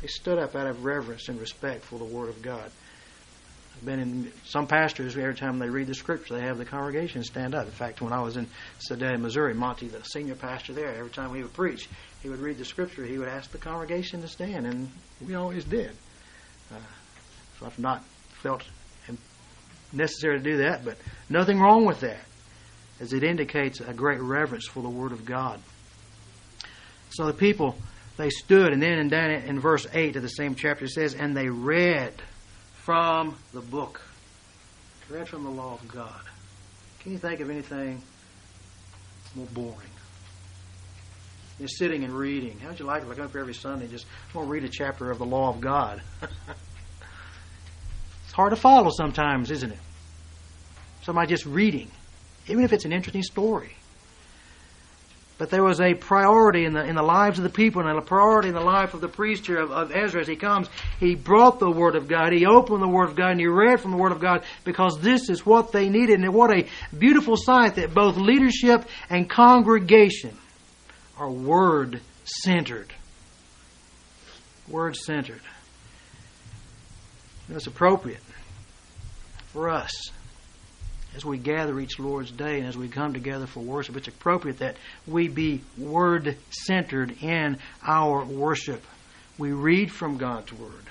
They 0.00 0.08
stood 0.08 0.38
up 0.38 0.54
out 0.54 0.66
of 0.66 0.84
reverence 0.84 1.28
and 1.28 1.40
respect 1.40 1.84
for 1.84 1.98
the 1.98 2.04
Word 2.04 2.28
of 2.28 2.40
God. 2.40 2.70
I've 3.78 3.84
been 3.84 4.00
in 4.00 4.32
some 4.44 4.66
pastors, 4.66 5.16
every 5.16 5.36
time 5.36 5.60
they 5.60 5.68
read 5.68 5.86
the 5.86 5.94
scripture, 5.94 6.34
they 6.34 6.40
have 6.40 6.58
the 6.58 6.64
congregation 6.64 7.22
stand 7.22 7.54
up. 7.54 7.66
In 7.66 7.72
fact, 7.72 8.00
when 8.00 8.12
I 8.12 8.20
was 8.20 8.36
in 8.36 8.48
Sedalia, 8.80 9.18
Missouri, 9.18 9.54
Monty, 9.54 9.86
the 9.86 10.02
senior 10.02 10.34
pastor 10.34 10.72
there, 10.72 10.92
every 10.94 11.10
time 11.10 11.32
he 11.32 11.42
would 11.42 11.52
preach, 11.52 11.88
he 12.20 12.28
would 12.28 12.40
read 12.40 12.58
the 12.58 12.64
scripture, 12.64 13.04
he 13.04 13.18
would 13.18 13.28
ask 13.28 13.52
the 13.52 13.58
congregation 13.58 14.20
to 14.22 14.28
stand, 14.28 14.66
and 14.66 14.90
we 15.24 15.36
always 15.36 15.64
did. 15.64 15.92
Uh, 16.72 16.78
so 17.58 17.66
I've 17.66 17.78
not 17.78 18.04
felt 18.42 18.64
necessary 19.92 20.38
to 20.38 20.42
do 20.42 20.58
that, 20.58 20.84
but 20.84 20.98
nothing 21.28 21.58
wrong 21.58 21.84
with 21.84 22.00
that, 22.00 22.24
as 23.00 23.12
it 23.12 23.22
indicates 23.24 23.80
a 23.80 23.92
great 23.92 24.20
reverence 24.20 24.66
for 24.66 24.82
the 24.82 24.88
Word 24.88 25.12
of 25.12 25.24
God. 25.24 25.60
So 27.10 27.26
the 27.26 27.32
people, 27.32 27.76
they 28.16 28.30
stood, 28.30 28.72
and 28.72 28.82
then 28.82 28.98
in, 28.98 29.30
in 29.44 29.60
verse 29.60 29.86
8 29.92 30.16
of 30.16 30.22
the 30.22 30.28
same 30.28 30.54
chapter 30.54 30.84
it 30.84 30.90
says, 30.90 31.14
And 31.14 31.36
they 31.36 31.48
read 31.48 32.12
from 32.74 33.36
the 33.52 33.60
book. 33.60 34.00
Read 35.08 35.28
from 35.28 35.44
the 35.44 35.50
law 35.50 35.74
of 35.74 35.88
God. 35.88 36.20
Can 37.00 37.12
you 37.12 37.18
think 37.18 37.40
of 37.40 37.48
anything 37.48 38.02
more 39.34 39.46
boring? 39.46 39.90
You're 41.58 41.68
sitting 41.68 42.04
and 42.04 42.12
reading. 42.12 42.58
How'd 42.60 42.78
you 42.78 42.84
like 42.84 43.02
if 43.02 43.10
I 43.10 43.14
come 43.14 43.24
up 43.24 43.32
here 43.32 43.40
every 43.40 43.54
Sunday 43.54 43.84
and 43.86 43.92
just 43.92 44.06
want 44.32 44.46
to 44.46 44.52
read 44.52 44.64
a 44.64 44.68
chapter 44.68 45.10
of 45.10 45.18
the 45.18 45.26
law 45.26 45.50
of 45.50 45.60
God? 45.60 46.02
hard 48.38 48.50
to 48.50 48.56
follow 48.56 48.88
sometimes, 48.96 49.50
isn't 49.50 49.72
it? 49.72 49.78
Somebody 51.02 51.26
just 51.26 51.44
reading, 51.44 51.90
even 52.46 52.62
if 52.62 52.72
it's 52.72 52.84
an 52.84 52.92
interesting 52.92 53.24
story. 53.24 53.74
But 55.38 55.50
there 55.50 55.64
was 55.64 55.80
a 55.80 55.94
priority 55.94 56.64
in 56.64 56.72
the 56.72 56.84
in 56.84 56.94
the 56.94 57.02
lives 57.02 57.38
of 57.38 57.42
the 57.42 57.50
people 57.50 57.84
and 57.84 57.98
a 57.98 58.00
priority 58.00 58.48
in 58.48 58.54
the 58.54 58.60
life 58.60 58.94
of 58.94 59.00
the 59.00 59.08
priest 59.08 59.46
here 59.46 59.58
of, 59.58 59.72
of 59.72 59.90
Ezra 59.90 60.20
as 60.20 60.28
he 60.28 60.36
comes. 60.36 60.68
He 61.00 61.16
brought 61.16 61.58
the 61.58 61.70
Word 61.70 61.96
of 61.96 62.06
God. 62.06 62.32
He 62.32 62.46
opened 62.46 62.80
the 62.80 62.88
Word 62.88 63.08
of 63.08 63.16
God 63.16 63.32
and 63.32 63.40
he 63.40 63.48
read 63.48 63.80
from 63.80 63.90
the 63.90 63.96
Word 63.96 64.12
of 64.12 64.20
God 64.20 64.44
because 64.64 65.00
this 65.00 65.28
is 65.28 65.44
what 65.44 65.72
they 65.72 65.88
needed. 65.88 66.20
And 66.20 66.32
what 66.32 66.52
a 66.52 66.68
beautiful 66.96 67.36
sight 67.36 67.74
that 67.74 67.92
both 67.92 68.16
leadership 68.16 68.84
and 69.10 69.28
congregation 69.28 70.38
are 71.18 71.30
Word 71.30 72.00
centered. 72.24 72.92
Word 74.68 74.94
centered. 74.94 75.42
It's 77.50 77.66
appropriate 77.66 78.20
for 79.52 79.68
us 79.68 80.10
as 81.16 81.24
we 81.24 81.38
gather 81.38 81.78
each 81.80 81.98
Lord's 81.98 82.30
Day 82.30 82.58
and 82.58 82.66
as 82.66 82.76
we 82.76 82.88
come 82.88 83.12
together 83.12 83.46
for 83.46 83.60
worship. 83.60 83.96
It's 83.96 84.08
appropriate 84.08 84.58
that 84.58 84.76
we 85.06 85.28
be 85.28 85.62
Word 85.76 86.36
centered 86.50 87.22
in 87.22 87.58
our 87.86 88.24
worship. 88.24 88.84
We 89.38 89.52
read 89.52 89.90
from 89.90 90.18
God's 90.18 90.52
Word. 90.52 90.84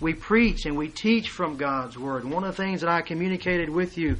We 0.00 0.14
preach 0.14 0.66
and 0.66 0.76
we 0.76 0.88
teach 0.88 1.30
from 1.30 1.56
God's 1.56 1.98
Word. 1.98 2.24
One 2.24 2.44
of 2.44 2.56
the 2.56 2.62
things 2.62 2.82
that 2.82 2.90
I 2.90 3.02
communicated 3.02 3.70
with 3.70 3.96
you 3.96 4.16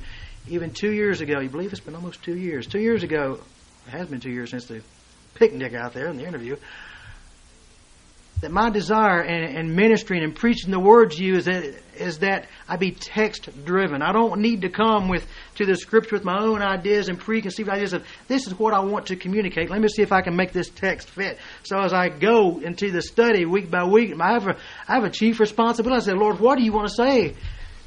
even 0.49 0.71
two 0.71 0.93
years 0.93 1.21
ago, 1.21 1.41
you 1.41 1.49
believe 1.49 1.73
it's 1.73 1.81
been 1.81 1.95
almost 1.95 2.23
two 2.23 2.37
years. 2.37 2.67
Two 2.67 2.81
years 2.81 3.03
ago, 3.03 3.39
it 3.87 3.91
has 3.91 4.09
been 4.09 4.21
two 4.21 4.31
years 4.31 4.51
since 4.51 4.67
the 4.67 4.83
picnic 5.35 5.75
out 5.75 5.93
there 5.93 6.09
in 6.09 6.17
the 6.17 6.27
interview 6.27 6.57
that 8.43 8.51
my 8.51 8.71
desire 8.71 9.23
in, 9.23 9.77
ministering 9.77 10.25
and 10.25 10.35
preaching 10.35 10.73
the 10.73 10.81
word 10.81 11.13
to 11.13 11.25
you 11.25 11.37
is 11.37 11.45
that 11.47 11.75
is 11.97 12.19
that 12.19 12.47
I 12.69 12.77
be 12.77 12.91
text 12.91 13.49
driven. 13.65 14.03
I 14.03 14.13
don't 14.13 14.41
need 14.41 14.63
to 14.63 14.69
come 14.69 15.09
with 15.09 15.25
to 15.57 15.65
the 15.65 15.77
scripture 15.77 16.17
with 16.17 16.25
my 16.25 16.41
own 16.41 16.61
ideas 16.61 17.09
and 17.09 17.19
preconceived 17.19 17.69
ideas 17.69 17.93
of 17.93 18.05
this 18.27 18.49
is 18.49 18.59
what 18.59 18.75
I 18.75 18.81
want 18.81 19.07
to 19.07 19.17
communicate. 19.17 19.71
Let 19.71 19.81
me 19.81 19.87
see 19.87 20.03
if 20.03 20.11
I 20.11 20.23
can 20.23 20.35
make 20.35 20.53
this 20.53 20.69
text 20.69 21.09
fit. 21.09 21.39
So 21.63 21.79
as 21.79 21.93
I 21.93 22.09
go 22.09 22.59
into 22.59 22.91
the 22.91 23.01
study 23.01 23.47
week 23.47 23.71
by 23.71 23.85
week, 23.85 24.13
I 24.21 24.33
have 24.33 24.49
a 24.49 24.57
I 24.89 24.95
have 24.95 25.05
a 25.05 25.11
chief 25.11 25.39
responsibility. 25.39 26.03
I 26.03 26.05
say, 26.05 26.13
Lord, 26.13 26.41
what 26.41 26.59
do 26.59 26.65
you 26.65 26.73
want 26.73 26.89
to 26.89 26.95
say 26.95 27.37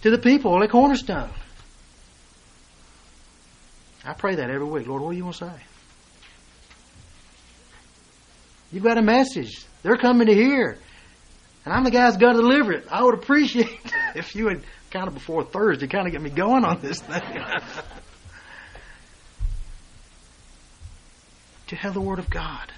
to 0.03 0.09
the 0.09 0.17
people 0.17 0.63
at 0.63 0.69
Cornerstone? 0.69 1.31
I 4.05 4.13
pray 4.13 4.35
that 4.35 4.49
every 4.49 4.67
week. 4.67 4.87
Lord, 4.87 5.01
what 5.01 5.11
do 5.11 5.17
you 5.17 5.25
want 5.25 5.35
to 5.37 5.45
say? 5.49 5.74
You've 8.75 8.83
got 8.83 8.97
a 8.97 9.01
message. 9.01 9.65
They're 9.83 9.95
coming 9.95 10.27
to 10.27 10.33
hear. 10.33 10.77
And 11.63 11.73
I'm 11.73 11.85
the 11.85 11.91
guy 11.91 12.01
that's 12.01 12.17
got 12.17 12.33
to 12.33 12.39
deliver 12.39 12.73
it. 12.73 12.85
I 12.91 13.05
would 13.05 13.13
appreciate 13.13 13.69
if 14.15 14.35
you 14.35 14.43
would 14.45 14.63
kind 14.91 15.07
of 15.07 15.13
before 15.13 15.45
Thursday 15.45 15.87
kind 15.87 16.07
of 16.07 16.11
get 16.11 16.21
me 16.21 16.29
going 16.29 16.65
on 16.65 16.81
this 16.81 16.99
thing. 16.99 17.21
to 21.67 21.75
have 21.77 21.93
the 21.93 22.01
Word 22.01 22.19
of 22.19 22.29
God. 22.29 22.69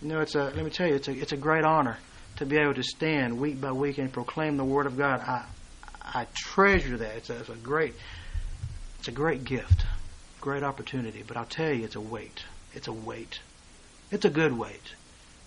You 0.00 0.10
know, 0.10 0.20
it's 0.20 0.36
a, 0.36 0.44
let 0.44 0.64
me 0.64 0.70
tell 0.70 0.86
you, 0.86 0.94
it's 0.94 1.08
a, 1.08 1.12
it's 1.12 1.32
a 1.32 1.36
great 1.36 1.64
honor 1.64 1.98
to 2.36 2.46
be 2.46 2.56
able 2.58 2.74
to 2.74 2.84
stand 2.84 3.40
week 3.40 3.60
by 3.60 3.72
week 3.72 3.98
and 3.98 4.12
proclaim 4.12 4.56
the 4.56 4.64
Word 4.64 4.86
of 4.86 4.96
God. 4.96 5.18
I, 5.22 5.44
I 6.04 6.28
treasure 6.36 6.96
that. 6.98 7.16
It's 7.16 7.30
a, 7.30 7.40
it's 7.40 7.48
a 7.48 7.56
great, 7.56 7.94
it's 9.00 9.08
a 9.08 9.12
great 9.12 9.42
gift, 9.42 9.84
great 10.40 10.62
opportunity. 10.62 11.24
But 11.26 11.36
I'll 11.36 11.46
tell 11.46 11.72
you, 11.72 11.82
it's 11.84 11.96
a 11.96 12.00
weight. 12.00 12.44
It's 12.74 12.86
a 12.86 12.92
weight. 12.92 13.40
It's 14.12 14.24
a 14.24 14.30
good 14.30 14.56
weight. 14.56 14.94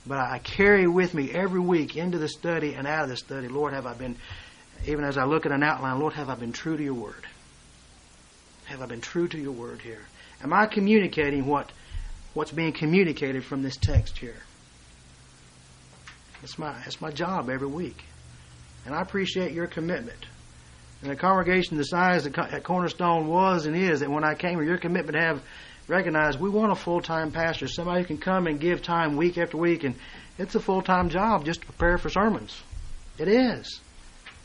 But 0.06 0.20
I 0.20 0.40
carry 0.40 0.86
with 0.88 1.14
me 1.14 1.32
every 1.32 1.60
week 1.60 1.96
into 1.96 2.18
the 2.18 2.28
study 2.28 2.74
and 2.74 2.86
out 2.86 3.04
of 3.04 3.10
the 3.10 3.18
study, 3.18 3.48
Lord, 3.48 3.74
have 3.74 3.86
I 3.86 3.94
been, 3.94 4.18
even 4.86 5.06
as 5.06 5.18
I 5.18 5.24
look 5.24 5.46
at 5.46 5.52
an 5.52 5.64
outline, 5.64 6.00
Lord, 6.00 6.14
have 6.14 6.30
I 6.30 6.36
been 6.36 6.52
true 6.52 6.76
to 6.76 6.84
your 6.84 6.94
word? 6.94 7.26
Have 8.66 8.82
I 8.82 8.86
been 8.86 9.02
true 9.02 9.28
to 9.30 9.38
your 9.38 9.52
word 9.52 9.80
here? 9.82 10.02
Am 10.42 10.52
I 10.52 10.66
communicating 10.66 11.46
what, 11.46 11.72
what's 12.34 12.52
being 12.52 12.74
communicated 12.74 13.46
from 13.46 13.64
this 13.64 13.78
text 13.78 14.18
here? 14.18 14.42
That's 16.42 16.60
my, 16.60 16.74
that's 16.74 17.00
my 17.00 17.12
job 17.12 17.50
every 17.50 17.68
week. 17.68 18.04
And 18.86 18.94
I 18.94 19.02
appreciate 19.02 19.54
your 19.54 19.68
commitment. 19.68 20.26
And 21.02 21.12
the 21.12 21.16
congregation 21.16 21.78
the 21.78 21.84
size 21.84 22.26
that 22.26 22.64
Cornerstone 22.64 23.28
was 23.28 23.66
and 23.66 23.76
is, 23.76 24.02
that 24.02 24.10
when 24.10 24.26
I 24.26 24.36
came 24.36 24.60
here, 24.60 24.64
your 24.64 24.78
commitment 24.78 25.16
to 25.16 25.22
have 25.22 25.42
recognize 25.88 26.38
we 26.38 26.50
want 26.50 26.72
a 26.72 26.76
full 26.76 27.02
time 27.02 27.32
pastor, 27.32 27.68
somebody 27.68 28.02
who 28.02 28.08
can 28.08 28.18
come 28.18 28.48
and 28.48 28.60
give 28.60 28.82
time 28.82 29.18
week 29.18 29.38
after 29.38 29.58
week, 29.58 29.84
and 29.84 29.96
it's 30.38 30.56
a 30.56 30.60
full 30.60 30.82
time 30.82 31.10
job 31.10 31.46
just 31.46 31.62
to 31.62 31.66
prepare 31.66 31.98
for 31.98 32.10
sermons. 32.10 32.62
It 33.18 33.28
is, 33.28 33.80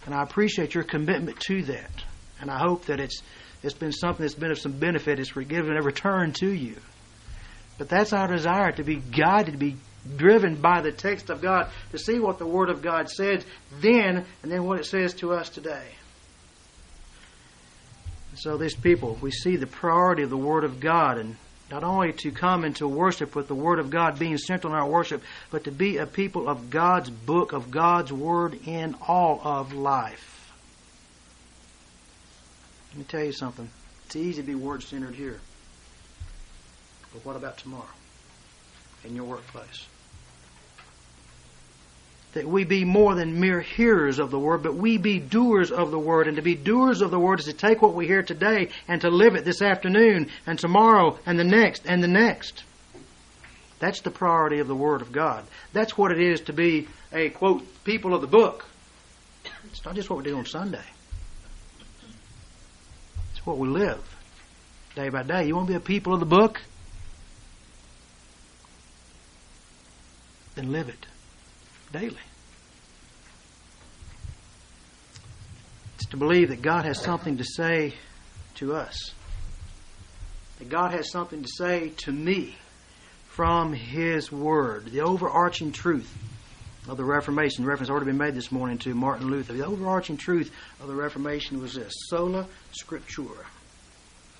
and 0.04 0.14
I 0.14 0.22
appreciate 0.22 0.74
your 0.74 0.84
commitment 0.84 1.40
to 1.40 1.62
that, 1.64 2.04
and 2.40 2.50
I 2.50 2.58
hope 2.58 2.86
that 2.86 3.00
it's 3.00 3.22
it's 3.62 3.74
been 3.74 3.92
something 3.92 4.22
that's 4.22 4.34
been 4.34 4.50
of 4.50 4.58
some 4.58 4.78
benefit. 4.78 5.18
It's 5.18 5.32
given 5.32 5.76
a 5.76 5.82
return 5.82 6.32
to 6.34 6.48
you. 6.48 6.76
But 7.76 7.88
that's 7.88 8.12
our 8.12 8.28
desire 8.28 8.72
to 8.72 8.84
be 8.84 8.96
guided, 8.96 9.52
to 9.52 9.58
be 9.58 9.76
driven 10.16 10.56
by 10.56 10.80
the 10.80 10.92
text 10.92 11.30
of 11.30 11.40
God, 11.40 11.70
to 11.92 11.98
see 11.98 12.18
what 12.18 12.38
the 12.38 12.46
Word 12.46 12.70
of 12.70 12.82
God 12.82 13.08
says 13.08 13.44
then, 13.80 14.24
and 14.42 14.52
then 14.52 14.64
what 14.64 14.80
it 14.80 14.86
says 14.86 15.14
to 15.14 15.32
us 15.32 15.48
today. 15.48 15.86
So 18.38 18.56
these 18.56 18.76
people, 18.76 19.18
we 19.20 19.32
see 19.32 19.56
the 19.56 19.66
priority 19.66 20.22
of 20.22 20.30
the 20.30 20.36
Word 20.36 20.62
of 20.62 20.78
God 20.78 21.18
and 21.18 21.36
not 21.70 21.82
only 21.82 22.12
to 22.14 22.30
come 22.30 22.64
into 22.64 22.86
worship 22.86 23.34
with 23.34 23.48
the 23.48 23.54
Word 23.54 23.80
of 23.80 23.90
God 23.90 24.18
being 24.18 24.38
central 24.38 24.72
in 24.72 24.78
our 24.78 24.88
worship, 24.88 25.22
but 25.50 25.64
to 25.64 25.72
be 25.72 25.98
a 25.98 26.06
people 26.06 26.48
of 26.48 26.70
God's 26.70 27.10
book, 27.10 27.52
of 27.52 27.70
God's 27.70 28.12
Word 28.12 28.58
in 28.66 28.94
all 29.06 29.40
of 29.42 29.72
life. 29.72 30.54
Let 32.90 32.98
me 32.98 33.04
tell 33.04 33.24
you 33.24 33.32
something. 33.32 33.68
It's 34.06 34.16
easy 34.16 34.40
to 34.40 34.46
be 34.46 34.54
Word 34.54 34.82
centered 34.84 35.16
here. 35.16 35.40
But 37.12 37.24
what 37.24 37.36
about 37.36 37.58
tomorrow? 37.58 37.84
In 39.04 39.16
your 39.16 39.24
workplace? 39.24 39.86
That 42.34 42.46
we 42.46 42.64
be 42.64 42.84
more 42.84 43.14
than 43.14 43.40
mere 43.40 43.60
hearers 43.60 44.18
of 44.18 44.30
the 44.30 44.38
word, 44.38 44.62
but 44.62 44.74
we 44.74 44.98
be 44.98 45.18
doers 45.18 45.70
of 45.70 45.90
the 45.90 45.98
word. 45.98 46.26
And 46.28 46.36
to 46.36 46.42
be 46.42 46.54
doers 46.54 47.00
of 47.00 47.10
the 47.10 47.18
word 47.18 47.40
is 47.40 47.46
to 47.46 47.52
take 47.52 47.80
what 47.80 47.94
we 47.94 48.06
hear 48.06 48.22
today 48.22 48.68
and 48.86 49.00
to 49.00 49.10
live 49.10 49.34
it 49.34 49.44
this 49.44 49.62
afternoon 49.62 50.28
and 50.46 50.58
tomorrow 50.58 51.18
and 51.24 51.38
the 51.38 51.44
next 51.44 51.86
and 51.86 52.02
the 52.02 52.08
next. 52.08 52.64
That's 53.78 54.00
the 54.02 54.10
priority 54.10 54.58
of 54.58 54.68
the 54.68 54.74
word 54.74 55.02
of 55.02 55.12
God. 55.12 55.44
That's 55.72 55.96
what 55.96 56.10
it 56.10 56.20
is 56.20 56.42
to 56.42 56.52
be 56.52 56.88
a 57.12 57.30
quote 57.30 57.64
people 57.84 58.14
of 58.14 58.20
the 58.20 58.26
book. 58.26 58.66
It's 59.70 59.84
not 59.84 59.94
just 59.94 60.10
what 60.10 60.18
we 60.18 60.24
do 60.24 60.36
on 60.36 60.44
Sunday. 60.44 60.84
It's 63.32 63.46
what 63.46 63.56
we 63.56 63.68
live 63.68 64.04
day 64.94 65.08
by 65.08 65.22
day. 65.22 65.46
You 65.46 65.54
want 65.54 65.68
to 65.68 65.72
be 65.72 65.76
a 65.76 65.80
people 65.80 66.12
of 66.12 66.20
the 66.20 66.26
book? 66.26 66.60
Then 70.56 70.72
live 70.72 70.88
it 70.88 71.06
daily. 71.92 72.16
It's 75.96 76.06
to 76.06 76.16
believe 76.16 76.50
that 76.50 76.62
God 76.62 76.84
has 76.84 77.00
something 77.00 77.38
to 77.38 77.44
say 77.44 77.94
to 78.56 78.74
us, 78.74 79.12
that 80.58 80.68
God 80.68 80.92
has 80.92 81.10
something 81.10 81.42
to 81.42 81.48
say 81.48 81.90
to 81.98 82.12
me 82.12 82.56
from 83.28 83.72
His 83.72 84.32
Word, 84.32 84.86
the 84.86 85.02
overarching 85.02 85.72
truth 85.72 86.12
of 86.88 86.96
the 86.96 87.04
Reformation. 87.04 87.64
The 87.64 87.70
reference 87.70 87.90
already 87.90 88.06
been 88.06 88.16
made 88.16 88.34
this 88.34 88.50
morning 88.50 88.78
to 88.78 88.94
Martin 88.94 89.30
Luther. 89.30 89.52
The 89.52 89.66
overarching 89.66 90.16
truth 90.16 90.52
of 90.80 90.88
the 90.88 90.94
Reformation 90.94 91.60
was 91.60 91.74
this 91.74 91.92
sola 92.08 92.46
scriptura. 92.72 93.44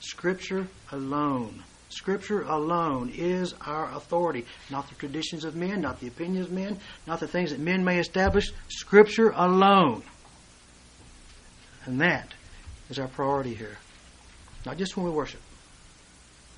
Scripture 0.00 0.68
alone 0.90 1.62
Scripture 1.90 2.42
alone 2.42 3.10
is 3.14 3.54
our 3.62 3.90
authority, 3.94 4.44
not 4.70 4.88
the 4.88 4.94
traditions 4.96 5.44
of 5.44 5.56
men, 5.56 5.80
not 5.80 6.00
the 6.00 6.08
opinions 6.08 6.46
of 6.46 6.52
men, 6.52 6.78
not 7.06 7.18
the 7.18 7.26
things 7.26 7.50
that 7.50 7.60
men 7.60 7.82
may 7.82 7.98
establish. 7.98 8.52
Scripture 8.68 9.30
alone. 9.30 10.02
And 11.86 12.00
that 12.00 12.34
is 12.90 12.98
our 12.98 13.08
priority 13.08 13.54
here. 13.54 13.78
Not 14.66 14.76
just 14.76 14.96
when 14.96 15.06
we 15.06 15.12
worship, 15.12 15.40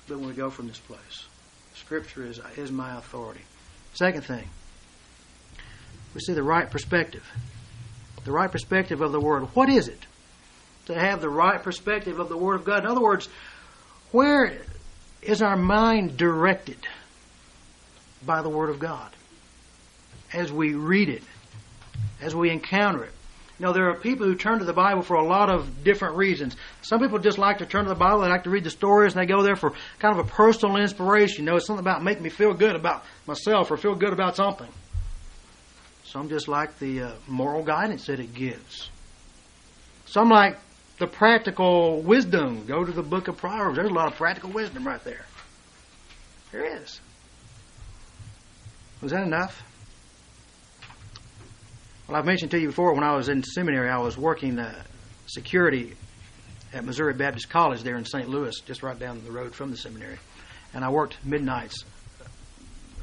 but 0.07 0.17
when 0.17 0.27
we 0.27 0.33
go 0.33 0.49
from 0.49 0.67
this 0.67 0.79
place. 0.79 1.25
Scripture 1.75 2.25
is, 2.25 2.41
is 2.57 2.71
my 2.71 2.97
authority. 2.97 3.41
Second 3.93 4.23
thing, 4.23 4.49
we 6.13 6.19
see 6.19 6.33
the 6.33 6.43
right 6.43 6.69
perspective. 6.69 7.25
The 8.25 8.31
right 8.31 8.51
perspective 8.51 8.99
of 9.01 9.13
the 9.13 9.19
Word. 9.19 9.43
What 9.55 9.69
is 9.69 9.87
it 9.87 10.05
to 10.87 10.93
have 10.93 11.21
the 11.21 11.29
right 11.29 11.63
perspective 11.63 12.19
of 12.19 12.27
the 12.27 12.37
Word 12.37 12.55
of 12.55 12.65
God? 12.65 12.83
In 12.83 12.89
other 12.89 13.01
words, 13.01 13.29
where 14.11 14.61
is 15.21 15.41
our 15.41 15.57
mind 15.57 16.17
directed 16.17 16.79
by 18.25 18.41
the 18.41 18.49
Word 18.49 18.69
of 18.69 18.79
God 18.79 19.11
as 20.33 20.51
we 20.51 20.73
read 20.73 21.09
it, 21.09 21.23
as 22.21 22.35
we 22.35 22.49
encounter 22.49 23.03
it? 23.03 23.13
Know, 23.61 23.73
there 23.73 23.91
are 23.91 23.95
people 23.95 24.25
who 24.25 24.33
turn 24.33 24.57
to 24.57 24.65
the 24.65 24.73
Bible 24.73 25.03
for 25.03 25.13
a 25.13 25.23
lot 25.23 25.51
of 25.51 25.83
different 25.83 26.15
reasons. 26.15 26.57
Some 26.81 26.99
people 26.99 27.19
just 27.19 27.37
like 27.37 27.59
to 27.59 27.67
turn 27.67 27.83
to 27.83 27.89
the 27.89 27.95
Bible, 27.95 28.21
they 28.21 28.27
like 28.27 28.45
to 28.45 28.49
read 28.49 28.63
the 28.63 28.71
stories, 28.71 29.13
and 29.13 29.21
they 29.21 29.27
go 29.27 29.43
there 29.43 29.55
for 29.55 29.73
kind 29.99 30.17
of 30.17 30.25
a 30.25 30.27
personal 30.27 30.77
inspiration. 30.77 31.45
You 31.45 31.51
know, 31.51 31.57
it's 31.57 31.67
something 31.67 31.85
about 31.85 32.03
making 32.03 32.23
me 32.23 32.31
feel 32.31 32.55
good 32.55 32.75
about 32.75 33.03
myself 33.27 33.69
or 33.69 33.77
feel 33.77 33.93
good 33.93 34.13
about 34.13 34.35
something. 34.35 34.67
Some 36.05 36.27
just 36.27 36.47
like 36.47 36.79
the 36.79 37.01
uh, 37.03 37.11
moral 37.27 37.63
guidance 37.63 38.07
that 38.07 38.19
it 38.19 38.33
gives. 38.33 38.89
Some 40.07 40.29
like 40.29 40.57
the 41.01 41.07
practical 41.07 41.99
wisdom. 42.03 42.63
Go 42.67 42.85
to 42.85 42.91
the 42.91 43.01
book 43.01 43.27
of 43.27 43.35
Proverbs. 43.35 43.75
There's 43.75 43.89
a 43.89 43.93
lot 43.93 44.07
of 44.07 44.13
practical 44.13 44.51
wisdom 44.51 44.85
right 44.85 45.03
there. 45.03 45.25
There 46.51 46.63
is. 46.79 47.01
Was 49.01 49.11
that 49.11 49.23
enough? 49.23 49.63
Well, 52.07 52.17
I've 52.17 52.25
mentioned 52.25 52.51
to 52.51 52.59
you 52.59 52.67
before 52.67 52.93
when 52.93 53.03
I 53.03 53.15
was 53.15 53.29
in 53.29 53.41
seminary, 53.41 53.89
I 53.89 53.97
was 53.97 54.15
working 54.15 54.57
the 54.57 54.75
security 55.25 55.95
at 56.71 56.85
Missouri 56.85 57.15
Baptist 57.15 57.49
College 57.49 57.81
there 57.81 57.95
in 57.95 58.05
St. 58.05 58.29
Louis, 58.29 58.53
just 58.59 58.83
right 58.83 58.97
down 58.97 59.23
the 59.25 59.31
road 59.31 59.55
from 59.55 59.71
the 59.71 59.77
seminary. 59.77 60.19
And 60.75 60.85
I 60.85 60.89
worked 60.89 61.17
midnights 61.25 61.83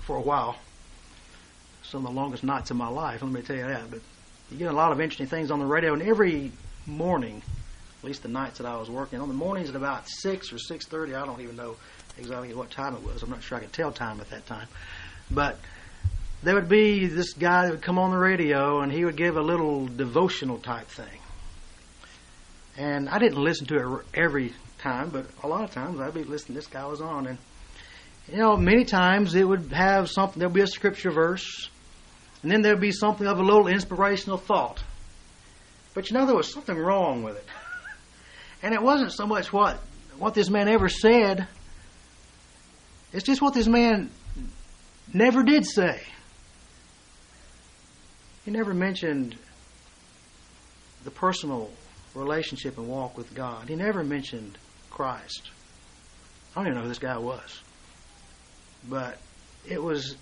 for 0.03 0.15
a 0.15 0.23
while. 0.23 0.57
some 1.83 2.07
of 2.07 2.15
the 2.15 2.21
longest 2.21 2.45
nights 2.45 2.71
of 2.71 2.77
my 2.77 2.89
life. 2.89 3.23
Let 3.23 3.33
me 3.33 3.43
tell 3.43 3.57
you 3.57 3.67
that. 3.67 3.91
But 3.91 4.03
you 4.53 4.59
get 4.59 4.71
a 4.71 4.77
lot 4.77 4.93
of 4.93 5.01
interesting 5.01 5.27
things 5.27 5.51
on 5.51 5.59
the 5.59 5.67
radio, 5.67 5.95
and 5.95 6.03
every 6.03 6.53
morning, 6.87 7.43
at 7.99 8.05
least 8.05 8.23
the 8.23 8.29
nights 8.29 8.59
that 8.59 8.67
I 8.67 8.77
was 8.77 8.89
working, 8.89 9.21
on 9.21 9.29
the 9.29 9.35
mornings 9.35 9.69
at 9.69 9.77
about 9.77 10.09
six 10.09 10.53
or 10.53 10.59
six 10.59 10.87
thirty, 10.87 11.15
I 11.15 11.27
don't 11.27 11.41
even 11.41 11.57
know 11.57 11.77
exactly 12.17 12.55
what 12.55 12.71
time 12.71 12.95
it 12.95 13.03
was. 13.03 13.23
I'm 13.23 13.31
not 13.31 13.43
sure 13.43 13.59
I 13.59 13.61
could 13.61 13.73
tell 13.73 13.93
time 13.93 14.21
at 14.21 14.31
that 14.31 14.47
time, 14.47 14.69
but 15.31 15.59
there 16.43 16.55
would 16.55 16.69
be 16.69 17.07
this 17.07 17.33
guy 17.33 17.65
that 17.65 17.73
would 17.73 17.83
come 17.83 17.99
on 17.99 18.13
the 18.13 18.19
radio, 18.19 18.81
and 18.81 18.93
he 18.93 19.05
would 19.05 19.17
give 19.17 19.37
a 19.37 19.43
little 19.43 19.87
devotional 19.87 20.59
type 20.59 20.87
thing. 20.87 21.21
And 22.77 23.09
I 23.09 23.19
didn't 23.19 23.43
listen 23.43 23.67
to 23.67 23.77
it 23.97 24.05
every 24.15 24.55
time, 24.79 25.11
but 25.11 25.27
a 25.43 25.49
lot 25.49 25.65
of 25.65 25.73
times 25.73 25.99
I'd 25.99 26.15
be 26.15 26.23
listening. 26.23 26.55
This 26.55 26.69
guy 26.69 26.87
was 26.87 27.01
on, 27.01 27.27
and 27.27 27.39
you 28.31 28.37
know, 28.39 28.57
many 28.57 28.85
times 28.85 29.35
it 29.35 29.43
would 29.43 29.73
have 29.73 30.09
something. 30.09 30.39
There'd 30.39 30.53
be 30.53 30.61
a 30.61 30.67
scripture 30.69 31.11
verse, 31.11 31.69
and 32.43 32.53
then 32.53 32.63
there'd 32.63 32.81
be 32.81 32.93
something 32.93 33.27
of 33.27 33.41
a 33.41 33.43
little 33.43 33.67
inspirational 33.67 34.39
thought. 34.39 34.81
But 35.95 36.11
you 36.11 36.17
know, 36.17 36.27
there 36.27 36.37
was 36.37 36.53
something 36.53 36.77
wrong 36.77 37.25
with 37.25 37.37
it, 37.37 37.45
and 38.63 38.75
it 38.75 38.83
wasn't 38.83 39.13
so 39.13 39.27
much 39.27 39.53
what 39.53 39.79
what 40.19 40.35
this 40.35 40.51
man 40.51 40.69
ever 40.69 40.89
said. 40.89 41.47
It's 43.13 43.25
just 43.25 43.41
what 43.41 43.55
this 43.55 43.69
man 43.69 44.11
never 45.13 45.43
did 45.43 45.65
say. 45.65 46.03
He 48.45 48.51
never 48.51 48.75
mentioned 48.75 49.37
the 51.05 51.11
personal 51.11 51.71
relationship 52.15 52.79
and 52.79 52.89
walk 52.89 53.17
with 53.17 53.35
God. 53.35 53.69
He 53.69 53.77
never 53.77 54.03
mentioned 54.03 54.59
Christ. 54.91 55.51
I 56.53 56.61
don't 56.61 56.67
even 56.67 56.77
know 56.77 56.83
who 56.83 56.89
this 56.89 56.99
guy 56.99 57.19
was. 57.19 57.63
But 58.89 59.19
it 59.69 59.83
was 59.83 60.17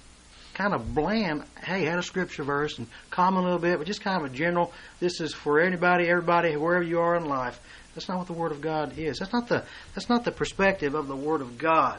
kind 0.55 0.75
of 0.75 0.95
bland. 0.95 1.45
Hey, 1.63 1.85
had 1.85 1.99
a 1.99 2.03
scripture 2.03 2.45
verse 2.45 2.79
and 2.79 2.87
comment 3.11 3.43
a 3.43 3.45
little 3.45 3.61
bit, 3.61 3.79
but 3.79 3.87
just 3.87 4.01
kind 4.01 4.25
of 4.25 4.31
a 4.31 4.35
general. 4.35 4.73
This 5.01 5.21
is 5.21 5.33
for 5.33 5.61
anybody, 5.61 6.09
everybody, 6.09 6.57
wherever 6.57 6.85
you 6.85 7.01
are 7.01 7.17
in 7.17 7.27
life. 7.27 7.61
That's 7.97 8.11
not 8.11 8.19
what 8.19 8.27
the 8.27 8.35
Word 8.35 8.53
of 8.53 8.61
God 8.61 8.99
is. 8.99 9.19
That's 9.19 9.33
not 9.33 9.49
the 9.49 9.65
that's 9.95 10.11
not 10.11 10.27
the 10.27 10.31
perspective 10.31 10.95
of 10.95 11.09
the 11.09 11.17
Word 11.17 11.41
of 11.41 11.57
God. 11.57 11.99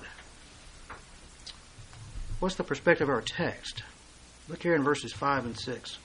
What's 2.39 2.53
the 2.53 2.63
perspective 2.63 3.09
of 3.09 3.15
our 3.15 3.21
text? 3.21 3.81
Look 4.47 4.61
here 4.61 4.75
in 4.75 4.83
verses 4.83 5.11
five 5.11 5.43
and 5.43 5.59
six. 5.59 5.97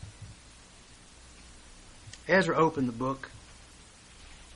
Ezra 2.27 2.57
opened 2.57 2.89
the 2.89 2.93
book 2.93 3.31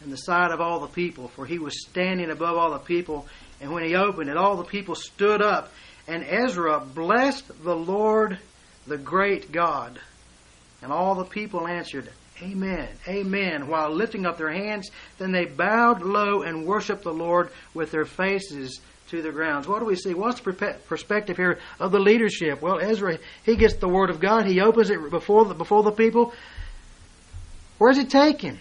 in 0.03 0.11
the 0.11 0.17
sight 0.17 0.53
of 0.53 0.63
all 0.63 0.81
the 0.81 0.87
people, 0.87 1.29
for 1.29 1.45
he 1.45 1.59
was 1.59 1.83
standing 1.83 2.31
above 2.31 2.57
all 2.57 2.71
the 2.71 2.79
people. 2.79 3.27
And 3.61 3.73
when 3.73 3.85
he 3.85 3.95
opened 3.95 4.31
it, 4.31 4.39
all 4.39 4.57
the 4.57 4.65
people 4.65 4.95
stood 4.95 5.43
up. 5.43 5.71
And 6.09 6.25
Ezra 6.25 6.81
blessed 6.81 7.63
the 7.63 7.77
Lord, 7.77 8.39
the 8.87 8.97
great 8.97 9.53
God. 9.53 10.01
And 10.81 10.91
all 10.91 11.15
the 11.15 11.25
people 11.25 11.69
answered, 11.69 12.09
Amen, 12.43 12.89
Amen, 13.09 13.67
while 13.67 13.91
lifting 13.91 14.27
up 14.27 14.37
their 14.37 14.53
hands. 14.53 14.91
Then 15.19 15.33
they 15.33 15.47
bowed 15.47 16.03
low 16.03 16.43
and 16.43 16.67
worshiped 16.67 17.03
the 17.03 17.13
Lord 17.13 17.51
with 17.73 17.91
their 17.91 18.05
faces 18.05 18.81
to 19.09 19.23
the 19.23 19.33
ground. 19.33 19.67
What 19.67 19.79
do 19.79 19.87
we 19.87 19.97
see? 19.97 20.13
What's 20.13 20.41
the 20.41 20.77
perspective 20.87 21.37
here 21.37 21.59
of 21.81 21.93
the 21.93 21.99
leadership? 21.99 22.61
Well, 22.61 22.79
Ezra, 22.79 23.19
he 23.45 23.57
gets 23.57 23.77
the 23.77 23.89
Word 23.89 24.11
of 24.11 24.21
God. 24.21 24.47
He 24.47 24.61
opens 24.61 24.91
it 24.91 25.11
before 25.11 25.47
the, 25.47 25.55
before 25.55 25.83
the 25.83 25.93
people. 25.93 26.35
Where's 27.79 27.99
it 27.99 28.11
taken? 28.11 28.59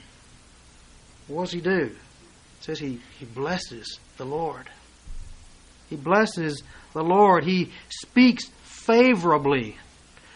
What 1.27 1.45
does 1.45 1.53
he 1.53 1.61
do? 1.61 1.91
It 1.91 2.63
says 2.63 2.79
he, 2.79 3.01
he 3.17 3.25
blesses 3.25 3.99
the 4.17 4.25
Lord. 4.25 4.69
He 5.89 5.95
blesses 5.95 6.63
the 6.93 7.03
Lord. 7.03 7.43
He 7.43 7.71
speaks 7.89 8.45
favorably. 8.63 9.77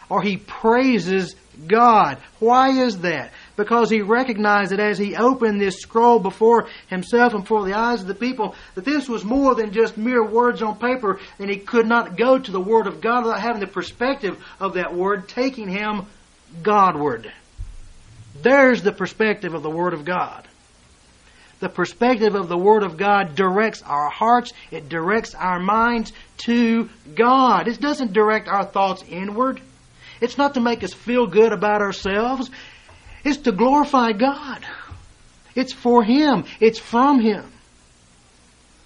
Or 0.09 0.21
he 0.21 0.37
praises 0.37 1.35
God. 1.67 2.17
Why 2.39 2.69
is 2.69 2.99
that? 2.99 3.31
Because 3.55 3.89
he 3.89 4.01
recognized 4.01 4.71
that 4.71 4.79
as 4.79 4.97
he 4.97 5.15
opened 5.15 5.59
this 5.59 5.79
scroll 5.79 6.19
before 6.19 6.67
himself 6.87 7.33
and 7.33 7.43
before 7.43 7.65
the 7.65 7.77
eyes 7.77 8.01
of 8.01 8.07
the 8.07 8.15
people, 8.15 8.55
that 8.75 8.85
this 8.85 9.09
was 9.09 9.23
more 9.23 9.55
than 9.55 9.71
just 9.71 9.97
mere 9.97 10.23
words 10.23 10.61
on 10.61 10.77
paper, 10.77 11.19
and 11.39 11.49
he 11.49 11.57
could 11.57 11.87
not 11.87 12.17
go 12.17 12.39
to 12.39 12.51
the 12.51 12.61
Word 12.61 12.87
of 12.87 13.01
God 13.01 13.23
without 13.23 13.41
having 13.41 13.59
the 13.61 13.67
perspective 13.67 14.43
of 14.59 14.75
that 14.75 14.93
Word 14.93 15.27
taking 15.27 15.67
him 15.67 16.05
Godward. 16.63 17.31
There's 18.41 18.81
the 18.81 18.91
perspective 18.91 19.53
of 19.53 19.63
the 19.63 19.69
Word 19.69 19.93
of 19.93 20.05
God. 20.05 20.47
The 21.59 21.69
perspective 21.69 22.35
of 22.35 22.47
the 22.47 22.57
Word 22.57 22.83
of 22.83 22.95
God 22.95 23.35
directs 23.35 23.81
our 23.81 24.09
hearts, 24.09 24.53
it 24.71 24.87
directs 24.87 25.35
our 25.35 25.59
minds 25.59 26.13
to 26.45 26.89
God. 27.15 27.67
It 27.67 27.81
doesn't 27.81 28.13
direct 28.13 28.47
our 28.47 28.63
thoughts 28.63 29.03
inward. 29.09 29.59
It's 30.21 30.37
not 30.37 30.55
to 30.55 30.61
make 30.61 30.83
us 30.83 30.93
feel 30.93 31.27
good 31.27 31.53
about 31.53 31.81
ourselves. 31.81 32.49
It's 33.23 33.37
to 33.39 33.51
glorify 33.51 34.11
God. 34.13 34.65
It's 35.55 35.73
for 35.73 36.03
Him. 36.03 36.45
It's 36.59 36.79
from 36.79 37.19
Him. 37.19 37.51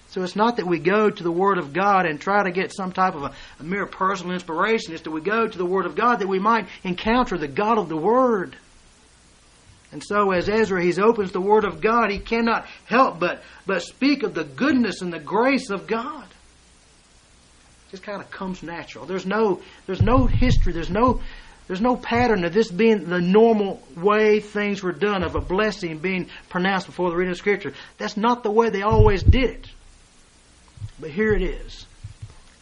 So 0.08 0.22
it's 0.22 0.36
not 0.36 0.56
that 0.56 0.66
we 0.66 0.78
go 0.78 1.10
to 1.10 1.22
the 1.24 1.32
Word 1.32 1.58
of 1.58 1.72
God 1.72 2.06
and 2.06 2.20
try 2.20 2.44
to 2.44 2.52
get 2.52 2.72
some 2.72 2.92
type 2.92 3.16
of 3.16 3.24
a, 3.24 3.32
a 3.58 3.64
mere 3.64 3.86
personal 3.86 4.32
inspiration. 4.32 4.94
It's 4.94 5.02
that 5.02 5.10
we 5.10 5.20
go 5.20 5.48
to 5.48 5.58
the 5.58 5.66
Word 5.66 5.86
of 5.86 5.96
God 5.96 6.20
that 6.20 6.28
we 6.28 6.38
might 6.38 6.68
encounter 6.84 7.36
the 7.36 7.48
God 7.48 7.78
of 7.78 7.88
the 7.88 7.96
Word. 7.96 8.56
And 9.90 10.02
so 10.04 10.30
as 10.30 10.48
Ezra 10.48 10.82
he 10.82 10.92
opens 11.00 11.32
the 11.32 11.40
Word 11.40 11.64
of 11.64 11.80
God, 11.80 12.10
he 12.10 12.18
cannot 12.18 12.66
help 12.84 13.18
but, 13.18 13.42
but 13.66 13.82
speak 13.82 14.22
of 14.22 14.34
the 14.34 14.44
goodness 14.44 15.02
and 15.02 15.12
the 15.12 15.18
grace 15.18 15.70
of 15.70 15.86
God. 15.86 16.26
Just 17.94 18.02
kind 18.02 18.20
of 18.20 18.28
comes 18.28 18.60
natural. 18.60 19.06
There's 19.06 19.24
no 19.24 19.62
there's 19.86 20.02
no 20.02 20.26
history, 20.26 20.72
there's 20.72 20.90
no 20.90 21.20
there's 21.68 21.80
no 21.80 21.94
pattern 21.94 22.42
of 22.44 22.52
this 22.52 22.68
being 22.68 23.04
the 23.04 23.20
normal 23.20 23.80
way 23.96 24.40
things 24.40 24.82
were 24.82 24.90
done, 24.90 25.22
of 25.22 25.36
a 25.36 25.40
blessing 25.40 25.98
being 25.98 26.28
pronounced 26.48 26.86
before 26.86 27.10
the 27.10 27.16
reading 27.16 27.30
of 27.30 27.38
Scripture. 27.38 27.72
That's 27.96 28.16
not 28.16 28.42
the 28.42 28.50
way 28.50 28.68
they 28.68 28.82
always 28.82 29.22
did 29.22 29.48
it. 29.48 29.68
But 30.98 31.10
here 31.10 31.34
it 31.34 31.42
is. 31.42 31.86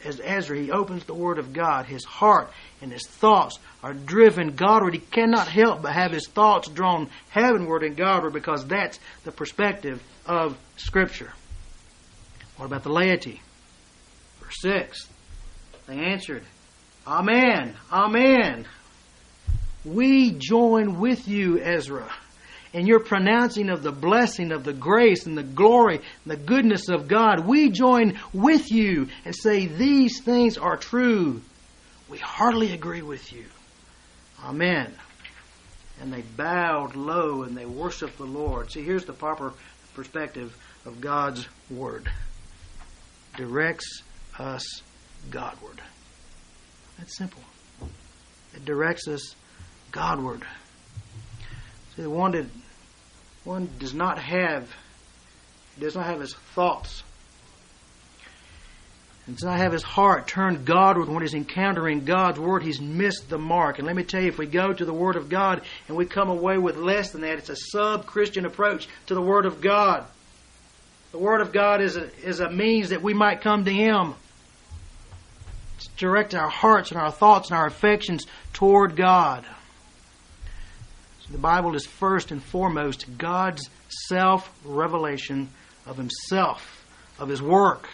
As 0.04 0.20
Ezra, 0.22 0.58
he 0.58 0.70
opens 0.70 1.04
the 1.04 1.14
Word 1.14 1.38
of 1.38 1.54
God, 1.54 1.86
his 1.86 2.04
heart 2.04 2.52
and 2.82 2.92
his 2.92 3.06
thoughts 3.06 3.58
are 3.82 3.94
driven 3.94 4.54
Godward. 4.54 4.92
He 4.92 5.00
cannot 5.00 5.48
help 5.48 5.80
but 5.80 5.94
have 5.94 6.12
his 6.12 6.28
thoughts 6.28 6.68
drawn 6.68 7.08
heavenward 7.30 7.84
and 7.84 7.96
Godward 7.96 8.34
because 8.34 8.66
that's 8.66 9.00
the 9.24 9.32
perspective 9.32 10.02
of 10.26 10.58
Scripture. 10.76 11.32
What 12.58 12.66
about 12.66 12.82
the 12.82 12.92
laity? 12.92 13.40
Verse 14.40 14.60
6. 14.60 15.08
They 15.86 15.98
answered, 15.98 16.44
Amen, 17.06 17.74
Amen. 17.92 18.66
We 19.84 20.30
join 20.30 21.00
with 21.00 21.26
you, 21.26 21.60
Ezra, 21.60 22.08
in 22.72 22.86
your 22.86 23.00
pronouncing 23.00 23.68
of 23.68 23.82
the 23.82 23.90
blessing 23.90 24.52
of 24.52 24.62
the 24.62 24.72
grace 24.72 25.26
and 25.26 25.36
the 25.36 25.42
glory 25.42 25.96
and 25.96 26.32
the 26.32 26.36
goodness 26.36 26.88
of 26.88 27.08
God. 27.08 27.46
We 27.46 27.70
join 27.70 28.18
with 28.32 28.70
you 28.70 29.08
and 29.24 29.34
say 29.34 29.66
these 29.66 30.20
things 30.22 30.56
are 30.56 30.76
true. 30.76 31.42
We 32.08 32.18
heartily 32.18 32.72
agree 32.72 33.02
with 33.02 33.32
you. 33.32 33.44
Amen. 34.44 34.94
And 36.00 36.12
they 36.12 36.22
bowed 36.22 36.94
low 36.94 37.42
and 37.42 37.56
they 37.56 37.66
worshiped 37.66 38.18
the 38.18 38.24
Lord. 38.24 38.70
See, 38.70 38.82
here's 38.82 39.04
the 39.04 39.12
proper 39.12 39.52
perspective 39.94 40.56
of 40.86 41.00
God's 41.00 41.46
Word. 41.70 42.08
Directs 43.36 44.02
us 44.38 44.82
Godward. 45.30 45.80
That's 46.98 47.16
simple. 47.16 47.42
It 48.54 48.64
directs 48.64 49.08
us 49.08 49.34
Godward. 49.90 50.42
See, 51.96 52.06
one 52.06 52.32
that 52.32 52.46
one 53.44 53.68
does 53.78 53.94
not 53.94 54.18
have 54.18 54.68
does 55.78 55.94
not 55.94 56.06
have 56.06 56.20
his 56.20 56.34
thoughts 56.54 57.02
and 59.26 59.36
does 59.36 59.44
not 59.44 59.58
have 59.58 59.72
his 59.72 59.82
heart 59.82 60.26
turned 60.26 60.64
Godward 60.64 61.08
when 61.08 61.22
he's 61.22 61.34
encountering 61.34 62.04
God's 62.04 62.40
Word, 62.40 62.62
he's 62.62 62.80
missed 62.80 63.28
the 63.28 63.38
mark. 63.38 63.78
And 63.78 63.86
let 63.86 63.94
me 63.94 64.02
tell 64.02 64.20
you, 64.20 64.28
if 64.28 64.38
we 64.38 64.46
go 64.46 64.72
to 64.72 64.84
the 64.84 64.92
Word 64.92 65.16
of 65.16 65.28
God 65.28 65.62
and 65.86 65.96
we 65.96 66.06
come 66.06 66.28
away 66.28 66.58
with 66.58 66.76
less 66.76 67.12
than 67.12 67.20
that, 67.20 67.38
it's 67.38 67.48
a 67.48 67.56
sub 67.56 68.06
Christian 68.06 68.46
approach 68.46 68.88
to 69.06 69.14
the 69.14 69.22
Word 69.22 69.46
of 69.46 69.60
God. 69.60 70.04
The 71.12 71.18
Word 71.18 71.40
of 71.40 71.52
God 71.52 71.80
is 71.80 71.96
a, 71.96 72.12
is 72.26 72.40
a 72.40 72.50
means 72.50 72.88
that 72.88 73.02
we 73.02 73.14
might 73.14 73.42
come 73.42 73.64
to 73.64 73.72
Him. 73.72 74.14
It's 75.82 75.90
direct 75.96 76.32
our 76.32 76.48
hearts 76.48 76.92
and 76.92 77.00
our 77.00 77.10
thoughts 77.10 77.50
and 77.50 77.58
our 77.58 77.66
affections 77.66 78.26
toward 78.52 78.94
God. 78.94 79.44
So 81.26 81.32
the 81.32 81.38
Bible 81.38 81.74
is 81.74 81.84
first 81.84 82.30
and 82.30 82.40
foremost 82.40 83.06
God's 83.18 83.68
self 84.06 84.48
revelation 84.64 85.48
of 85.84 85.96
Himself, 85.96 86.84
of 87.18 87.28
His 87.28 87.42
work. 87.42 87.88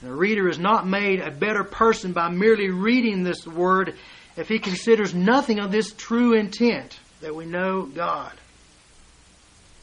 The 0.00 0.12
reader 0.12 0.48
is 0.48 0.60
not 0.60 0.86
made 0.86 1.18
a 1.18 1.32
better 1.32 1.64
person 1.64 2.12
by 2.12 2.28
merely 2.28 2.70
reading 2.70 3.24
this 3.24 3.44
word 3.44 3.96
if 4.36 4.46
he 4.46 4.60
considers 4.60 5.12
nothing 5.12 5.58
of 5.58 5.72
this 5.72 5.92
true 5.92 6.34
intent 6.34 6.96
that 7.22 7.34
we 7.34 7.44
know 7.44 7.82
God. 7.82 8.32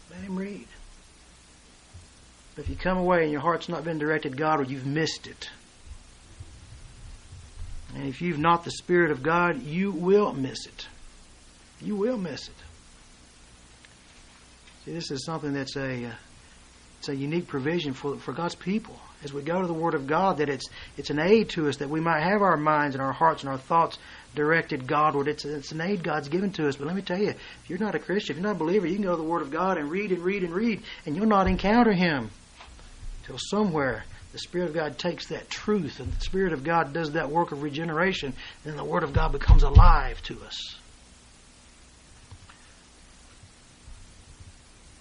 Let 0.09 0.21
him 0.21 0.37
read. 0.37 0.67
But 2.55 2.63
if 2.63 2.69
you 2.69 2.77
come 2.77 2.97
away 2.97 3.23
and 3.23 3.31
your 3.33 3.41
heart's 3.41 3.67
not 3.67 3.83
been 3.83 3.99
directed 3.99 4.37
Godward, 4.37 4.69
you've 4.69 4.85
missed 4.85 5.27
it. 5.27 5.49
And 7.95 8.07
if 8.07 8.21
you've 8.21 8.37
not 8.37 8.65
the 8.65 8.71
Spirit 8.71 9.11
of 9.11 9.23
God, 9.23 9.63
you 9.63 9.91
will 9.91 10.33
miss 10.33 10.65
it. 10.65 10.87
You 11.81 11.95
will 11.95 12.17
miss 12.17 12.47
it. 12.47 12.55
See, 14.83 14.93
this 14.93 15.11
is 15.11 15.25
something 15.25 15.53
that's 15.53 15.77
a 15.77 16.05
uh, 16.05 16.11
it's 16.99 17.09
a 17.09 17.15
unique 17.15 17.47
provision 17.47 17.93
for 17.93 18.17
for 18.17 18.33
God's 18.33 18.55
people 18.55 18.99
as 19.23 19.33
we 19.33 19.41
go 19.41 19.61
to 19.61 19.67
the 19.67 19.73
Word 19.73 19.93
of 19.93 20.07
God. 20.07 20.37
That 20.37 20.49
it's 20.49 20.67
it's 20.97 21.09
an 21.09 21.19
aid 21.19 21.49
to 21.51 21.69
us 21.69 21.77
that 21.77 21.89
we 21.89 22.01
might 22.01 22.21
have 22.21 22.41
our 22.41 22.57
minds 22.57 22.95
and 22.95 23.01
our 23.01 23.13
hearts 23.13 23.43
and 23.43 23.49
our 23.49 23.57
thoughts 23.57 23.97
directed 24.35 24.87
Godward. 24.87 25.29
It's 25.29 25.45
it's 25.45 25.71
an 25.71 25.79
aid 25.79 26.03
God's 26.03 26.27
given 26.27 26.51
to 26.53 26.67
us. 26.67 26.75
But 26.75 26.87
let 26.87 26.95
me 26.95 27.01
tell 27.01 27.19
you, 27.19 27.29
if 27.29 27.69
you're 27.69 27.79
not 27.79 27.95
a 27.95 27.99
Christian, 27.99 28.35
if 28.35 28.41
you're 28.41 28.47
not 28.47 28.57
a 28.57 28.63
believer, 28.63 28.87
you 28.87 28.95
can 28.95 29.05
go 29.05 29.11
to 29.11 29.21
the 29.21 29.27
Word 29.27 29.41
of 29.41 29.51
God 29.51 29.77
and 29.77 29.89
read 29.89 30.11
and 30.11 30.21
read 30.21 30.43
and 30.43 30.53
read, 30.53 30.83
and 31.05 31.15
you'll 31.15 31.27
not 31.27 31.47
encounter 31.47 31.93
Him 31.93 32.29
till 33.25 33.37
somewhere 33.39 34.03
the 34.35 34.39
Spirit 34.39 34.67
of 34.67 34.75
God 34.75 34.97
takes 34.97 35.27
that 35.27 35.49
truth 35.49 36.01
and 36.01 36.11
the 36.11 36.19
Spirit 36.19 36.51
of 36.51 36.65
God 36.65 36.91
does 36.91 37.13
that 37.13 37.29
work 37.29 37.53
of 37.53 37.63
regeneration, 37.63 38.33
and 38.65 38.77
the 38.77 38.83
Word 38.83 39.03
of 39.03 39.13
God 39.13 39.31
becomes 39.31 39.63
alive 39.63 40.21
to 40.23 40.37
us. 40.43 40.75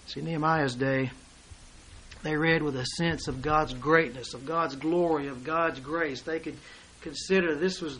See, 0.05 0.21
Nehemiah's 0.21 0.75
day, 0.75 1.11
they 2.23 2.37
read 2.37 2.63
with 2.63 2.77
a 2.77 2.85
sense 2.85 3.27
of 3.27 3.41
God's 3.41 3.73
greatness, 3.73 4.33
of 4.33 4.45
God's 4.45 4.77
glory, 4.77 5.27
of 5.27 5.43
God's 5.43 5.81
grace. 5.81 6.21
They 6.21 6.39
could 6.39 6.55
consider 7.01 7.55
this 7.55 7.81
was 7.81 7.99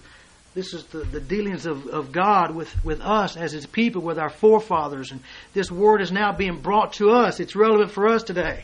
this 0.54 0.74
is 0.74 0.86
the, 0.86 1.00
the 1.00 1.20
dealings 1.20 1.66
of, 1.66 1.86
of 1.88 2.14
God 2.14 2.56
with, 2.56 2.74
with 2.86 3.02
us 3.02 3.36
as 3.36 3.52
His 3.52 3.66
people, 3.66 4.02
with 4.02 4.18
our 4.18 4.30
forefathers. 4.30 5.12
And 5.12 5.20
this 5.54 5.70
word 5.70 6.02
is 6.02 6.14
now 6.14 6.32
being 6.32 6.62
brought 6.62 6.94
to 6.94 7.10
us. 7.10 7.42
It's 7.42 7.58
relevant 7.58 7.92
for 7.92 8.08
us 8.08 8.24
today 8.24 8.64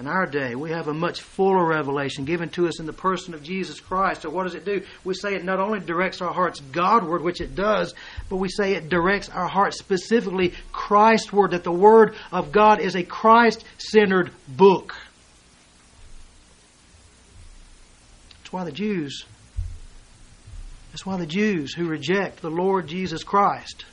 in 0.00 0.06
our 0.06 0.24
day, 0.24 0.54
we 0.54 0.70
have 0.70 0.88
a 0.88 0.94
much 0.94 1.20
fuller 1.20 1.62
revelation 1.62 2.24
given 2.24 2.48
to 2.48 2.66
us 2.66 2.80
in 2.80 2.86
the 2.86 2.92
person 2.92 3.34
of 3.34 3.42
Jesus 3.42 3.80
Christ. 3.80 4.22
So, 4.22 4.30
what 4.30 4.44
does 4.44 4.54
it 4.54 4.64
do? 4.64 4.80
We 5.04 5.12
say 5.12 5.34
it 5.34 5.44
not 5.44 5.60
only 5.60 5.78
directs 5.78 6.22
our 6.22 6.32
hearts 6.32 6.58
Godward, 6.72 7.22
which 7.22 7.42
it 7.42 7.54
does, 7.54 7.92
but 8.30 8.36
we 8.36 8.48
say 8.48 8.72
it 8.72 8.88
directs 8.88 9.28
our 9.28 9.46
hearts 9.46 9.78
specifically 9.78 10.54
Christward, 10.72 11.50
that 11.50 11.64
the 11.64 11.70
Word 11.70 12.14
of 12.32 12.50
God 12.50 12.80
is 12.80 12.96
a 12.96 13.02
Christ 13.02 13.62
centered 13.76 14.30
book. 14.48 14.96
That's 18.38 18.54
why 18.54 18.64
the 18.64 18.72
Jews, 18.72 19.26
that's 20.92 21.04
why 21.04 21.18
the 21.18 21.26
Jews 21.26 21.74
who 21.74 21.86
reject 21.86 22.40
the 22.40 22.50
Lord 22.50 22.86
Jesus 22.86 23.22
Christ, 23.22 23.84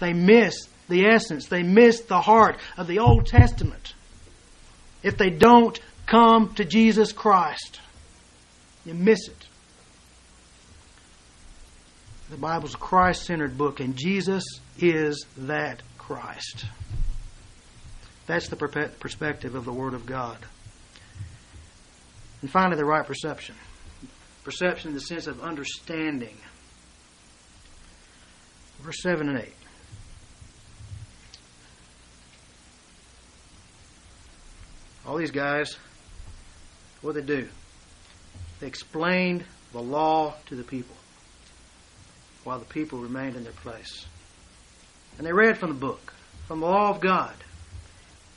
they 0.00 0.14
miss 0.14 0.54
the 0.88 1.04
essence, 1.04 1.48
they 1.48 1.62
miss 1.62 2.00
the 2.00 2.22
heart 2.22 2.56
of 2.78 2.86
the 2.86 3.00
Old 3.00 3.26
Testament 3.26 3.92
if 5.02 5.16
they 5.16 5.30
don't 5.30 5.78
come 6.06 6.54
to 6.54 6.64
Jesus 6.64 7.12
Christ. 7.12 7.80
You 8.84 8.94
miss 8.94 9.28
it. 9.28 9.44
The 12.30 12.36
Bible's 12.36 12.74
a 12.74 12.78
Christ 12.78 13.24
centered 13.24 13.56
book, 13.56 13.80
and 13.80 13.96
Jesus 13.96 14.44
is 14.78 15.24
that 15.36 15.82
Christ. 15.96 16.66
That's 18.26 18.48
the 18.48 18.56
perspective 18.56 19.54
of 19.54 19.64
the 19.64 19.72
Word 19.72 19.94
of 19.94 20.04
God. 20.04 20.38
And 22.42 22.50
finally, 22.50 22.76
the 22.76 22.84
right 22.84 23.06
perception. 23.06 23.54
Perception 24.44 24.88
in 24.88 24.94
the 24.94 25.00
sense 25.00 25.26
of 25.26 25.40
understanding. 25.42 26.36
Verse 28.80 29.02
7 29.02 29.28
and 29.28 29.38
8. 29.38 29.52
All 35.08 35.16
these 35.16 35.30
guys, 35.30 35.74
what 37.00 37.14
they 37.14 37.22
do? 37.22 37.48
They 38.60 38.66
explained 38.66 39.42
the 39.72 39.80
law 39.80 40.34
to 40.46 40.54
the 40.54 40.62
people 40.62 40.94
while 42.44 42.58
the 42.58 42.66
people 42.66 42.98
remained 42.98 43.34
in 43.34 43.42
their 43.42 43.52
place. 43.52 44.04
And 45.16 45.26
they 45.26 45.32
read 45.32 45.56
from 45.56 45.70
the 45.70 45.80
book, 45.80 46.12
from 46.46 46.60
the 46.60 46.66
law 46.66 46.90
of 46.90 47.00
God, 47.00 47.32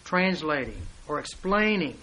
translating 0.06 0.82
or 1.10 1.20
explaining 1.20 1.98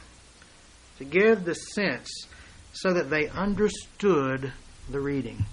to 0.98 1.04
give 1.04 1.46
the 1.46 1.54
sense 1.54 2.26
so 2.74 2.92
that 2.92 3.09
they 3.09 3.28
understood 3.28 4.52
the 4.90 5.00
reading. 5.00 5.46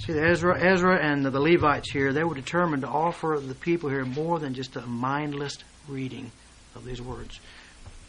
See, 0.00 0.12
the 0.12 0.26
Ezra, 0.26 0.60
Ezra 0.60 0.98
and 1.00 1.24
the 1.24 1.40
Levites 1.40 1.90
here, 1.90 2.12
they 2.12 2.24
were 2.24 2.34
determined 2.34 2.82
to 2.82 2.88
offer 2.88 3.40
the 3.40 3.54
people 3.54 3.90
here 3.90 4.04
more 4.04 4.40
than 4.40 4.54
just 4.54 4.74
a 4.74 4.82
mindless 4.82 5.56
reading 5.88 6.32
of 6.76 6.84
these 6.84 7.00
words. 7.00 7.40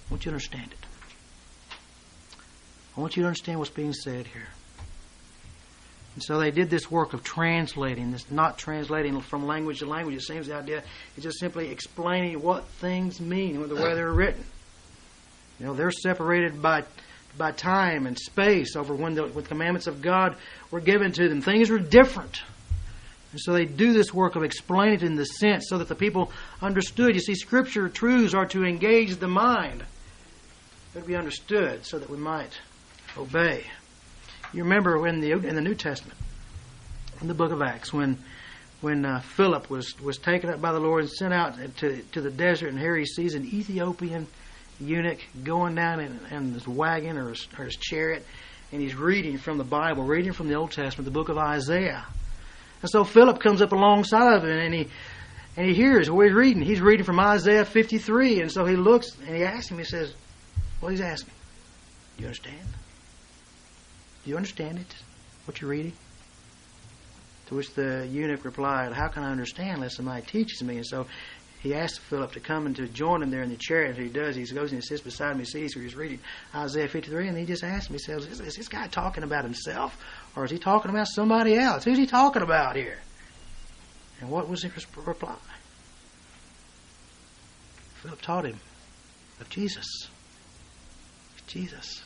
I 0.08 0.14
want 0.14 0.26
you 0.26 0.32
to 0.32 0.36
understand 0.36 0.72
it. 0.72 0.86
I 2.96 3.02
want 3.02 3.16
you 3.16 3.24
to 3.24 3.28
understand 3.28 3.60
what's 3.60 3.72
being 3.72 3.94
said 3.94 4.28
here. 4.28 4.48
And 6.16 6.24
so 6.24 6.40
they 6.40 6.50
did 6.50 6.70
this 6.72 6.90
work 6.90 7.14
of 7.14 7.24
translating, 7.24 8.12
this 8.12 8.32
not 8.32 8.58
translating 8.58 9.22
from 9.22 9.46
language 9.46 9.80
to 9.80 9.86
language. 9.86 10.16
It 10.16 10.22
seems 10.24 10.48
the 10.48 10.56
idea 10.56 10.84
is 11.16 11.24
just 11.24 11.40
simply 11.40 11.70
explaining 11.70 12.42
what 12.42 12.66
things 12.66 13.22
mean 13.22 13.60
with 13.60 13.70
the 13.70 13.76
way 13.76 13.94
they're 13.94 14.12
written. 14.12 14.44
You 15.60 15.68
know, 15.68 15.74
they're 15.74 15.92
separated 15.92 16.62
by 16.62 16.84
by 17.38 17.52
time 17.52 18.08
and 18.08 18.18
space 18.18 18.76
over 18.76 18.96
when 18.96 19.14
the, 19.14 19.24
when 19.24 19.44
the 19.44 19.50
commandments 19.50 19.86
of 19.86 20.02
God 20.02 20.36
were 20.72 20.80
given 20.80 21.12
to 21.12 21.30
them. 21.30 21.42
Things 21.42 21.70
were 21.70 21.78
different. 21.78 22.42
And 23.32 23.42
so 23.42 23.54
they 23.54 23.66
do 23.66 23.94
this 23.94 24.13
work 24.13 24.36
of 24.36 24.44
explaining 24.44 24.96
it 24.96 25.04
in 25.04 25.16
the 25.16 25.26
sense 25.26 25.66
so 25.68 25.78
that 25.80 25.88
the 25.88 25.96
people 25.96 26.32
understood. 26.62 27.13
You 27.13 27.22
see, 27.22 27.36
Scripture 27.36 27.90
truths 27.90 28.34
are 28.34 28.46
to 28.48 28.63
engage 28.63 29.18
the 29.18 29.28
mind. 29.28 29.84
To 30.94 31.02
be 31.02 31.16
understood 31.16 31.86
so 31.86 32.00
that 32.00 32.10
we 32.10 32.18
might 32.18 32.60
obey. 33.18 33.63
You 34.54 34.63
remember 34.63 35.06
in 35.06 35.20
the 35.20 35.32
in 35.34 35.56
the 35.56 35.62
New 35.62 35.76
Testament, 35.76 36.18
in 37.22 37.28
the 37.28 37.34
book 37.34 37.52
of 37.52 37.62
Acts, 37.62 37.94
when 37.94 38.18
when 38.82 39.06
uh, 39.06 39.20
Philip 39.20 39.70
was 39.70 40.00
was 40.02 40.18
taken 40.18 40.50
up 40.50 40.62
by 40.62 40.72
the 40.72 40.80
Lord 40.80 41.02
and 41.02 41.12
sent 41.12 41.34
out 41.34 41.56
to 41.78 42.02
to 42.02 42.22
the 42.22 42.32
desert, 42.32 42.70
and 42.70 42.80
here 42.80 42.96
he 42.96 43.06
sees 43.06 43.36
an 43.36 43.46
Ethiopian 43.46 44.26
eunuch 44.80 45.20
going 45.44 45.76
down 45.76 46.00
in, 46.00 46.20
in 46.32 46.54
his 46.54 46.68
wagon 46.68 47.18
or 47.18 47.30
his, 47.30 47.48
or 47.58 47.66
his 47.66 47.76
chariot, 47.76 48.26
and 48.72 48.82
he's 48.82 48.96
reading 48.96 49.38
from 49.38 49.58
the 49.58 49.63
Bible, 49.63 50.04
reading 50.04 50.34
from 50.34 50.48
the 50.48 50.56
Old 50.56 50.72
Testament, 50.72 51.06
the 51.06 51.12
book 51.12 51.30
of 51.30 51.38
Isaiah. 51.38 52.06
And 52.82 52.90
so 52.90 53.04
Philip 53.04 53.40
comes 53.40 53.62
up 53.62 53.72
alongside 53.72 54.36
of 54.36 54.44
him 54.44 54.58
and 54.58 54.74
he 54.74 54.88
and 55.58 55.66
he 55.66 55.74
hears 55.74 56.10
what 56.10 56.28
he's 56.28 56.36
reading. 56.36 56.62
He's 56.62 56.82
reading 56.82 57.04
from 57.04 57.20
Isaiah 57.20 57.66
53. 57.66 58.42
And 58.42 58.52
so 58.52 58.63
he 58.66 58.76
looks 58.76 59.18
and 59.26 59.36
he 59.36 59.44
asks 59.44 59.72
him, 59.72 59.80
he 59.80 59.84
says, 59.84 60.13
Well, 60.80 60.92
he's 60.92 61.02
asking, 61.02 61.34
Do 62.16 62.22
you 62.22 62.28
understand? 62.28 62.68
Do 64.24 64.30
you 64.30 64.38
understand 64.38 64.78
it? 64.78 64.96
What 65.46 65.60
you're 65.60 65.72
reading? 65.72 65.94
To 67.48 67.56
which 67.56 67.74
the 67.74 68.08
eunuch 68.12 68.46
replied, 68.46 68.94
How 68.94 69.08
can 69.08 69.24
I 69.24 69.32
understand 69.32 69.78
unless 69.78 69.96
somebody 69.96 70.22
teaches 70.22 70.62
me? 70.62 70.76
And 70.76 70.86
so 70.86 71.08
he 71.60 71.74
asked 71.74 72.00
Philip 72.02 72.34
to 72.34 72.40
come 72.40 72.68
and 72.68 72.76
to 72.76 72.88
join 72.88 73.24
him 73.24 73.32
there 73.32 73.42
in 73.42 73.50
the 73.50 73.58
chariot. 73.58 73.98
And 73.98 74.06
he 74.06 74.13
does. 74.13 74.36
He 74.36 74.46
goes 74.46 74.72
and 74.72 74.82
he 74.82 74.86
sits 74.86 75.02
beside 75.02 75.38
me, 75.38 75.44
sees 75.44 75.76
where 75.76 75.84
he's 75.84 75.96
reading 75.96 76.20
Isaiah 76.54 76.88
53, 76.88 77.30
and 77.30 77.38
he 77.38 77.46
just 77.46 77.63
asks 77.63 77.90
me, 77.90 77.96
he 77.96 78.04
says, 78.04 78.26
is 78.28 78.56
this 78.56 78.68
guy 78.68 78.86
talking 78.88 79.24
about 79.24 79.44
himself, 79.44 79.98
or 80.38 80.45
is 80.45 80.52
he 80.52 80.60
talking 80.60 80.91
about 80.91 81.08
somebody 81.08 81.56
else? 81.56 81.84
Who's 81.84 81.97
he 81.97 82.06
talking 82.06 82.43
about 82.43 82.76
here? 82.76 83.00
And 84.21 84.30
what 84.30 84.47
was 84.47 84.63
his 84.63 84.86
reply? 84.95 85.36
Philip 87.95 88.21
taught 88.21 88.45
him 88.45 88.60
of 89.41 89.50
Jesus. 89.50 90.08
Jesus. 91.47 92.04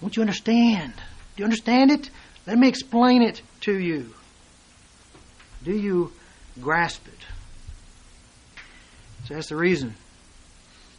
Won't 0.00 0.16
you 0.16 0.22
understand? 0.22 0.92
Do 0.96 1.42
you 1.42 1.44
understand 1.44 1.90
it? 1.90 2.10
Let 2.46 2.58
me 2.58 2.68
explain 2.68 3.22
it 3.22 3.40
to 3.62 3.78
you. 3.78 4.12
Do 5.62 5.72
you 5.72 6.12
grasp 6.60 7.06
it. 7.06 8.60
So 9.26 9.34
that's 9.34 9.48
the 9.48 9.56
reason. 9.56 9.94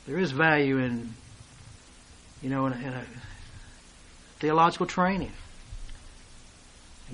There 0.06 0.18
is 0.18 0.32
value 0.32 0.78
in, 0.78 1.14
you 2.42 2.50
know, 2.50 2.66
in 2.68 2.74
a, 2.74 2.78
in 2.78 2.94
a 2.94 3.04
theological 4.40 4.86
training. 4.86 5.32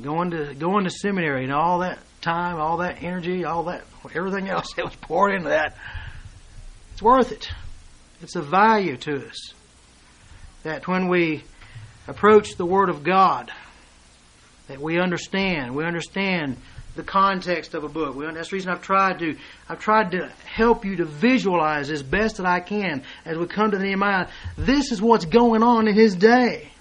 Going 0.01 0.31
to 0.31 0.53
going 0.55 0.85
to 0.85 0.89
seminary 0.89 1.43
and 1.43 1.53
all 1.53 1.79
that 1.79 1.99
time, 2.21 2.59
all 2.59 2.77
that 2.77 3.03
energy, 3.03 3.45
all 3.45 3.63
that 3.65 3.83
everything 4.15 4.49
else 4.49 4.67
that 4.75 4.85
was 4.85 4.95
poured 4.95 5.35
into 5.35 5.49
that. 5.49 5.75
It's 6.93 7.01
worth 7.01 7.31
it. 7.31 7.49
It's 8.21 8.35
a 8.35 8.41
value 8.41 8.97
to 8.97 9.27
us 9.27 9.53
that 10.63 10.87
when 10.87 11.09
we 11.09 11.43
approach 12.07 12.55
the 12.55 12.65
Word 12.65 12.89
of 12.89 13.03
God, 13.03 13.51
that 14.67 14.79
we 14.79 14.99
understand. 14.99 15.75
We 15.75 15.83
understand 15.83 16.57
the 16.95 17.03
context 17.03 17.73
of 17.73 17.83
a 17.83 17.89
book. 17.89 18.15
Well, 18.15 18.33
that's 18.33 18.49
the 18.49 18.55
reason 18.55 18.71
I've 18.71 18.81
tried 18.81 19.19
to 19.19 19.35
I've 19.67 19.79
tried 19.79 20.11
to 20.11 20.31
help 20.45 20.85
you 20.85 20.97
to 20.97 21.05
visualize 21.05 21.89
as 21.89 22.03
best 22.03 22.37
that 22.37 22.45
I 22.45 22.59
can 22.59 23.03
as 23.25 23.37
we 23.37 23.45
come 23.47 23.71
to 23.71 23.79
Nehemiah. 23.79 24.27
This 24.57 24.91
is 24.91 25.01
what's 25.01 25.25
going 25.25 25.63
on 25.63 25.87
in 25.87 25.95
his 25.95 26.15
day. 26.15 26.72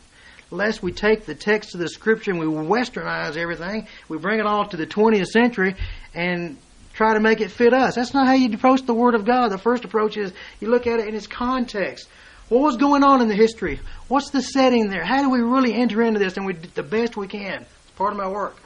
Lest 0.52 0.82
we 0.82 0.92
take 0.92 1.24
the 1.24 1.34
text 1.34 1.72
of 1.72 1.80
the 1.80 1.88
scripture 1.88 2.30
and 2.30 2.38
we 2.38 2.46
westernize 2.46 3.38
everything, 3.38 3.88
we 4.10 4.18
bring 4.18 4.38
it 4.38 4.44
all 4.44 4.68
to 4.68 4.76
the 4.76 4.86
20th 4.86 5.28
century 5.28 5.76
and 6.12 6.58
try 6.92 7.14
to 7.14 7.20
make 7.20 7.40
it 7.40 7.50
fit 7.50 7.72
us. 7.72 7.94
That's 7.94 8.12
not 8.12 8.26
how 8.26 8.34
you 8.34 8.52
approach 8.52 8.82
the 8.82 8.92
Word 8.92 9.14
of 9.14 9.24
God. 9.24 9.48
The 9.48 9.56
first 9.56 9.86
approach 9.86 10.18
is 10.18 10.30
you 10.60 10.68
look 10.68 10.86
at 10.86 11.00
it 11.00 11.08
in 11.08 11.14
its 11.14 11.26
context. 11.26 12.06
What 12.50 12.60
was 12.60 12.76
going 12.76 13.02
on 13.02 13.22
in 13.22 13.28
the 13.28 13.34
history? 13.34 13.80
What's 14.08 14.28
the 14.28 14.42
setting 14.42 14.90
there? 14.90 15.02
How 15.02 15.22
do 15.22 15.30
we 15.30 15.40
really 15.40 15.72
enter 15.72 16.02
into 16.02 16.18
this? 16.18 16.36
And 16.36 16.44
we 16.44 16.52
do 16.52 16.68
the 16.74 16.82
best 16.82 17.16
we 17.16 17.28
can. 17.28 17.62
It's 17.62 17.90
part 17.96 18.12
of 18.12 18.18
my 18.18 18.28
work. 18.28 18.58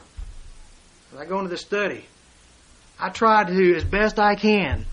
As 1.12 1.20
I 1.20 1.24
go 1.24 1.38
into 1.38 1.50
the 1.50 1.56
study, 1.56 2.04
I 2.98 3.10
try 3.10 3.44
to, 3.44 3.76
as 3.76 3.84
best 3.84 4.18
I 4.18 4.34
can, 4.34 4.86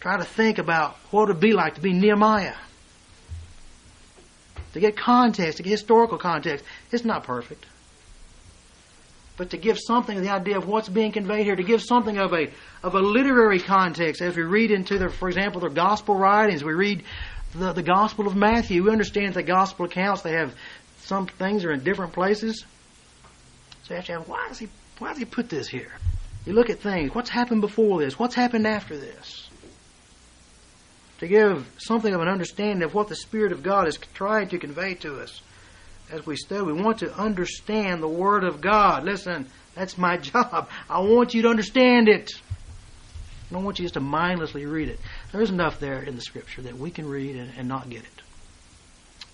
try 0.00 0.16
to 0.16 0.24
think 0.24 0.56
about 0.56 0.96
what 1.10 1.24
it 1.24 1.34
would 1.34 1.40
be 1.40 1.52
like 1.52 1.74
to 1.74 1.82
be 1.82 1.92
Nehemiah. 1.92 2.54
To 4.74 4.80
get 4.80 4.96
context, 4.96 5.56
to 5.56 5.62
get 5.62 5.70
historical 5.70 6.18
context. 6.18 6.64
It's 6.92 7.04
not 7.04 7.24
perfect. 7.24 7.64
But 9.36 9.50
to 9.50 9.56
give 9.56 9.78
something 9.78 10.16
of 10.16 10.24
the 10.24 10.30
idea 10.30 10.58
of 10.58 10.66
what's 10.66 10.88
being 10.88 11.12
conveyed 11.12 11.44
here, 11.44 11.54
to 11.54 11.62
give 11.62 11.80
something 11.82 12.18
of 12.18 12.32
a 12.34 12.50
of 12.82 12.94
a 12.94 13.00
literary 13.00 13.60
context 13.60 14.20
as 14.20 14.36
we 14.36 14.42
read 14.42 14.70
into 14.70 14.98
the, 14.98 15.08
for 15.08 15.28
example, 15.28 15.60
the 15.60 15.70
gospel 15.70 16.16
writings, 16.16 16.64
we 16.64 16.74
read 16.74 17.04
the, 17.54 17.72
the 17.72 17.82
Gospel 17.82 18.26
of 18.26 18.36
Matthew. 18.36 18.82
We 18.82 18.90
understand 18.90 19.34
the 19.34 19.42
gospel 19.42 19.86
accounts, 19.86 20.22
they 20.22 20.32
have 20.32 20.54
some 21.02 21.26
things 21.26 21.64
are 21.64 21.72
in 21.72 21.82
different 21.82 22.12
places. 22.12 22.64
So 23.84 23.94
you 23.94 23.96
have 23.96 24.06
to 24.06 24.12
ask, 24.14 24.28
why 24.28 24.48
does 24.48 24.58
he 24.58 24.68
why 24.98 25.10
does 25.10 25.18
he 25.18 25.24
put 25.24 25.48
this 25.48 25.68
here? 25.68 25.92
You 26.44 26.52
look 26.52 26.70
at 26.70 26.80
things, 26.80 27.14
what's 27.14 27.30
happened 27.30 27.60
before 27.60 28.00
this? 28.00 28.18
What's 28.18 28.34
happened 28.34 28.66
after 28.66 28.96
this? 28.96 29.47
To 31.18 31.26
give 31.26 31.68
something 31.78 32.14
of 32.14 32.20
an 32.20 32.28
understanding 32.28 32.82
of 32.84 32.94
what 32.94 33.08
the 33.08 33.16
Spirit 33.16 33.52
of 33.52 33.62
God 33.62 33.88
is 33.88 33.98
trying 34.14 34.48
to 34.48 34.58
convey 34.58 34.94
to 34.96 35.20
us 35.20 35.40
as 36.10 36.24
we 36.24 36.36
study. 36.36 36.62
We 36.62 36.72
want 36.72 36.98
to 36.98 37.12
understand 37.14 38.02
the 38.02 38.08
Word 38.08 38.44
of 38.44 38.60
God. 38.60 39.04
Listen, 39.04 39.46
that's 39.74 39.98
my 39.98 40.16
job. 40.18 40.68
I 40.88 41.00
want 41.00 41.34
you 41.34 41.42
to 41.42 41.48
understand 41.48 42.08
it. 42.08 42.30
I 43.50 43.54
don't 43.54 43.64
want 43.64 43.78
you 43.78 43.84
just 43.84 43.94
to 43.94 44.00
mindlessly 44.00 44.66
read 44.66 44.88
it. 44.88 45.00
There's 45.32 45.50
enough 45.50 45.80
there 45.80 46.02
in 46.02 46.14
the 46.14 46.22
Scripture 46.22 46.62
that 46.62 46.76
we 46.76 46.90
can 46.90 47.08
read 47.08 47.36
and, 47.36 47.50
and 47.56 47.66
not 47.68 47.88
get 47.88 48.02
it. 48.02 48.22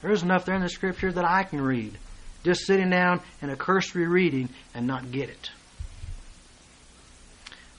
There's 0.02 0.22
enough 0.22 0.44
there 0.44 0.54
in 0.54 0.62
the 0.62 0.68
Scripture 0.68 1.10
that 1.12 1.24
I 1.24 1.42
can 1.42 1.60
read, 1.60 1.98
just 2.44 2.66
sitting 2.66 2.90
down 2.90 3.22
in 3.42 3.50
a 3.50 3.56
cursory 3.56 4.06
reading 4.06 4.50
and 4.74 4.86
not 4.86 5.10
get 5.10 5.30
it. 5.30 5.50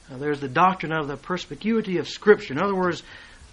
Now, 0.10 0.18
there's 0.18 0.40
the 0.40 0.48
doctrine 0.48 0.92
of 0.92 1.08
the 1.08 1.18
perspicuity 1.18 1.98
of 1.98 2.08
Scripture. 2.08 2.54
In 2.54 2.62
other 2.62 2.76
words, 2.76 3.02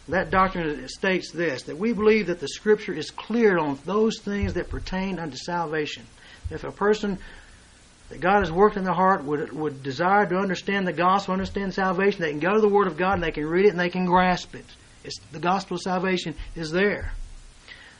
that 0.08 0.30
doctrine 0.30 0.88
states 0.88 1.30
this 1.30 1.62
that 1.64 1.78
we 1.78 1.92
believe 1.92 2.26
that 2.26 2.40
the 2.40 2.48
Scripture 2.48 2.92
is 2.92 3.10
clear 3.10 3.58
on 3.58 3.78
those 3.84 4.18
things 4.18 4.54
that 4.54 4.68
pertain 4.68 5.18
unto 5.18 5.36
salvation. 5.36 6.04
If 6.50 6.64
a 6.64 6.72
person 6.72 7.18
that 8.08 8.20
God 8.20 8.40
has 8.40 8.50
worked 8.52 8.76
in 8.76 8.84
their 8.84 8.92
heart 8.92 9.24
would, 9.24 9.52
would 9.52 9.82
desire 9.82 10.26
to 10.26 10.36
understand 10.36 10.86
the 10.86 10.92
gospel, 10.92 11.32
understand 11.32 11.72
salvation, 11.72 12.20
they 12.20 12.30
can 12.30 12.40
go 12.40 12.54
to 12.54 12.60
the 12.60 12.68
Word 12.68 12.86
of 12.86 12.96
God 12.96 13.14
and 13.14 13.22
they 13.22 13.30
can 13.30 13.46
read 13.46 13.64
it 13.64 13.70
and 13.70 13.80
they 13.80 13.88
can 13.88 14.04
grasp 14.04 14.54
it. 14.54 14.66
It's, 15.04 15.18
the 15.30 15.38
gospel 15.38 15.76
of 15.76 15.82
salvation 15.82 16.34
is 16.54 16.70
there. 16.70 17.12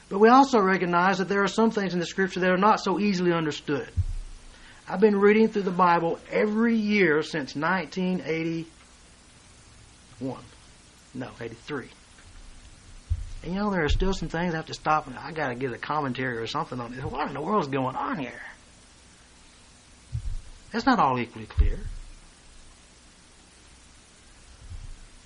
But 0.09 0.19
we 0.19 0.29
also 0.29 0.61
recognize 0.61 1.19
that 1.19 1.29
there 1.29 1.43
are 1.43 1.49
some 1.49 1.71
things 1.71 1.95
in 1.95 2.01
the 2.01 2.07
Scripture 2.07 2.41
that 2.41 2.51
are 2.51 2.59
not 2.59 2.81
so 2.81 3.01
easily 3.01 3.33
understood. 3.33 3.89
I've 4.89 5.01
been 5.01 5.19
reading 5.19 5.49
through 5.49 5.63
the 5.63 5.71
Bible 5.71 6.19
every 6.31 6.77
year 6.77 7.23
since 7.23 7.57
1981. 7.57 8.67
No, 11.15 11.29
83. 11.41 11.89
And 13.43 13.55
you 13.55 13.59
know, 13.59 13.71
there 13.71 13.85
are 13.85 13.89
still 13.89 14.15
some 14.15 14.29
things 14.29 14.55
I 14.55 14.57
have 14.57 14.67
to 14.67 14.75
stop 14.75 15.07
and 15.07 15.19
I 15.19 15.33
got 15.33 15.49
to 15.49 15.55
get 15.55 15.73
a 15.73 15.79
commentary 15.79 16.39
or 16.39 16.47
something 16.47 16.79
on 16.81 16.95
this. 16.95 17.05
What 17.05 17.27
in 17.29 17.35
the 17.35 17.41
world 17.41 17.63
is 17.63 17.69
going 17.69 17.97
on 17.97 18.19
here? 18.19 18.41
That's 20.71 20.87
not 20.87 20.99
all 20.99 21.19
equally 21.19 21.47
clear. 21.47 21.79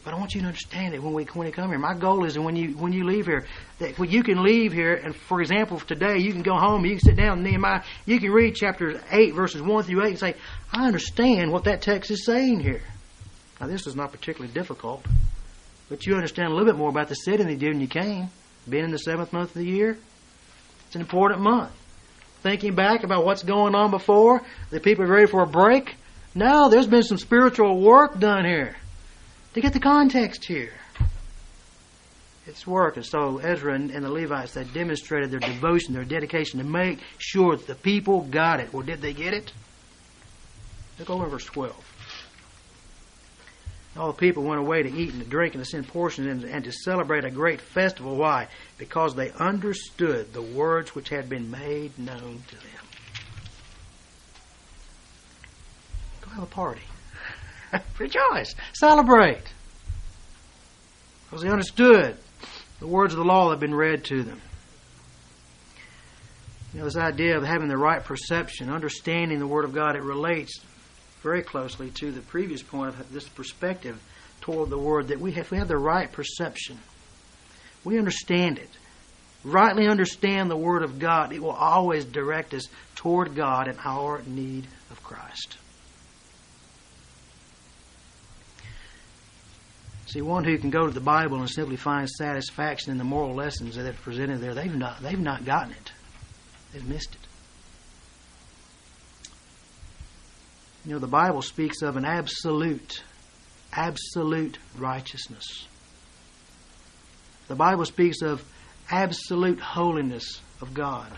But 0.03 0.15
I 0.15 0.19
want 0.19 0.35
you 0.35 0.41
to 0.43 0.47
understand 0.47 0.95
it 0.95 1.03
when 1.03 1.15
we 1.15 1.25
when 1.25 1.49
you 1.49 1.53
come 1.53 1.69
here. 1.69 1.81
My 1.81 1.95
goal 1.95 2.25
is 2.25 2.35
that 2.35 2.43
when 2.43 2.55
you 2.55 2.77
when 2.77 2.93
you 2.93 3.05
leave 3.05 3.27
here, 3.27 3.45
that 3.81 3.99
when 3.99 4.09
you 4.09 4.23
can 4.23 4.43
leave 4.45 4.73
here, 4.73 4.95
and 4.95 5.15
for 5.15 5.41
example, 5.41 5.81
today 5.81 6.19
you 6.19 6.33
can 6.33 6.43
go 6.43 6.55
home, 6.55 6.85
you 6.85 6.93
can 6.93 7.01
sit 7.01 7.17
down, 7.17 7.43
Nehemiah, 7.43 7.83
you 8.05 8.21
can 8.21 8.31
read 8.31 8.55
chapter 8.55 9.01
eight, 9.11 9.35
verses 9.35 9.63
one 9.63 9.83
through 9.83 10.05
eight, 10.05 10.11
and 10.11 10.19
say, 10.19 10.35
I 10.73 10.87
understand 10.87 11.51
what 11.51 11.65
that 11.65 11.83
text 11.83 12.13
is 12.13 12.25
saying 12.25 12.61
here. 12.61 12.83
Now 13.61 13.67
this 13.67 13.89
is 13.89 13.97
not 13.97 14.13
particularly 14.13 14.55
difficult, 14.55 15.05
but 15.89 16.07
you 16.07 16.15
understand 16.15 16.49
a 16.49 16.55
little 16.55 16.67
bit 16.67 16.77
more 16.77 16.91
about 16.91 17.09
the 17.09 17.15
city 17.15 17.39
than 17.39 17.49
you 17.49 17.57
did 17.57 17.73
when 17.73 17.81
you 17.81 17.89
came. 17.89 18.29
Being 18.69 18.85
in 18.85 18.91
the 18.91 18.99
seventh 18.99 19.33
month 19.33 19.51
of 19.51 19.63
the 19.63 19.67
year, 19.67 19.97
it's 20.87 20.95
an 20.95 21.01
important 21.01 21.41
month 21.41 21.73
thinking 22.47 22.77
back 22.77 23.03
about 23.03 23.25
what's 23.25 23.43
going 23.43 23.75
on 23.75 23.91
before, 23.91 24.41
the 24.71 24.79
people 24.79 25.05
are 25.05 25.09
ready 25.09 25.27
for 25.27 25.43
a 25.43 25.47
break. 25.47 25.97
No, 26.33 26.69
there's 26.69 26.87
been 26.87 27.03
some 27.03 27.19
spiritual 27.19 27.81
work 27.81 28.21
done 28.21 28.45
here 28.45 28.77
to 29.55 29.61
get 29.61 29.73
the 29.73 29.81
context 29.81 30.45
here. 30.45 30.73
It's 32.47 32.65
work. 32.65 32.97
And 32.97 33.05
so 33.05 33.39
Ezra 33.39 33.75
and, 33.75 33.91
the 33.91 34.09
Levites, 34.09 34.55
they 34.55 34.63
demonstrated 34.63 35.33
their 35.33 35.41
devotion, 35.41 35.93
their 35.93 36.05
dedication 36.05 36.61
to 36.61 36.65
make 36.65 37.01
sure 37.19 37.57
that 37.57 37.67
the 37.67 37.75
people 37.75 38.21
got 38.21 38.61
it. 38.61 38.73
Well, 38.73 38.87
did 38.87 39.01
they 39.01 39.13
get 39.13 39.35
it? 39.35 39.53
Look 41.01 41.11
over 41.11 41.27
verse 41.27 41.47
12. 41.47 41.96
All 43.99 44.09
the 44.09 44.19
people 44.19 44.43
went 44.43 44.61
away 44.61 44.83
to 44.83 44.93
eat 44.93 45.13
and 45.13 45.23
to 45.23 45.29
drink 45.29 45.55
and 45.55 45.65
to 45.65 45.71
send 45.71 45.89
portions 45.89 46.27
and, 46.27 46.45
and 46.45 46.65
to 46.65 46.73
celebrate 46.73 47.25
a 47.25 47.31
great 47.31 47.61
festival. 47.61 48.17
Why? 48.17 48.49
Because 48.77 49.15
they 49.15 49.31
understood 49.33 50.33
the 50.35 50.43
words 50.43 50.95
which 50.95 51.09
had 51.09 51.29
been 51.29 51.51
made 51.51 51.99
known 51.99 52.43
to 52.49 52.57
them. 52.57 52.87
Go 56.21 56.31
have 56.31 56.43
a 56.43 56.47
party. 56.47 56.83
Rejoice. 57.99 58.55
Celebrate. 58.75 59.45
Because 61.25 61.43
they 61.43 61.51
understood 61.51 62.17
the 62.81 62.87
words 62.87 63.15
of 63.15 63.19
the 63.19 63.25
law 63.25 63.47
that 63.47 63.55
had 63.55 63.61
been 63.61 63.75
read 63.75 64.05
to 64.05 64.23
them. 64.23 64.41
You 66.73 66.81
know, 66.81 66.85
this 66.85 66.97
idea 66.97 67.39
of 67.39 67.45
having 67.45 67.69
the 67.69 67.79
right 67.79 68.05
perception, 68.05 68.69
understanding 68.69 69.39
the 69.39 69.47
Word 69.47 69.65
of 69.65 69.73
God, 69.73 69.97
it 69.97 70.03
relates 70.03 70.61
very 71.27 71.43
closely 71.43 71.91
to 71.91 72.13
the 72.13 72.21
previous 72.21 72.63
point 72.63 72.95
of 73.01 73.13
this 73.13 73.29
perspective 73.29 74.01
toward 74.43 74.71
the 74.71 74.79
Word 74.79 75.09
that 75.09 75.19
we 75.19 75.33
have, 75.33 75.51
we 75.51 75.59
have 75.59 75.67
the 75.67 75.77
right 75.77 76.13
perception. 76.13 76.79
We 77.83 77.99
understand 77.99 78.59
it. 78.59 78.71
Rightly 79.43 79.89
understand 79.89 80.49
the 80.49 80.57
Word 80.57 80.85
of 80.85 81.01
God, 81.01 81.33
it 81.33 81.43
will 81.43 81.51
always 81.51 82.05
direct 82.05 82.55
us 82.55 82.69
toward 82.95 83.35
God 83.35 83.67
and 83.67 83.77
our 83.85 84.23
need 84.25 84.69
of 84.93 85.03
Christ. 85.03 85.57
See, 90.07 90.23
one 90.23 90.45
who 90.45 90.57
can 90.59 90.71
go 90.71 90.87
to 90.87 90.93
the 90.93 91.01
Bible 91.01 91.41
and 91.41 91.51
simply 91.51 91.75
find 91.75 92.09
satisfaction 92.09 92.93
in 92.93 92.99
the 92.99 93.05
moral 93.05 93.35
lessons 93.35 93.75
that 93.75 93.85
are 93.85 93.93
presented 93.95 94.39
there, 94.39 94.55
they've 94.55 94.73
not, 94.73 95.03
they've 95.03 95.19
not 95.19 95.45
gotten 95.45 95.73
it. 95.73 95.91
They've 96.73 96.87
missed 96.87 97.17
it. 97.17 97.26
You 100.87 100.93
know, 100.93 100.99
the 101.01 101.09
Bible 101.09 101.43
speaks 101.43 101.83
of 101.83 101.97
an 101.97 102.05
absolute, 102.05 103.03
absolute 103.73 104.57
righteousness. 104.79 105.67
The 107.49 107.57
Bible 107.57 107.85
speaks 107.87 108.23
of 108.23 108.45
absolute 108.89 109.59
holiness 109.59 110.41
of 110.61 110.75
God. 110.75 111.11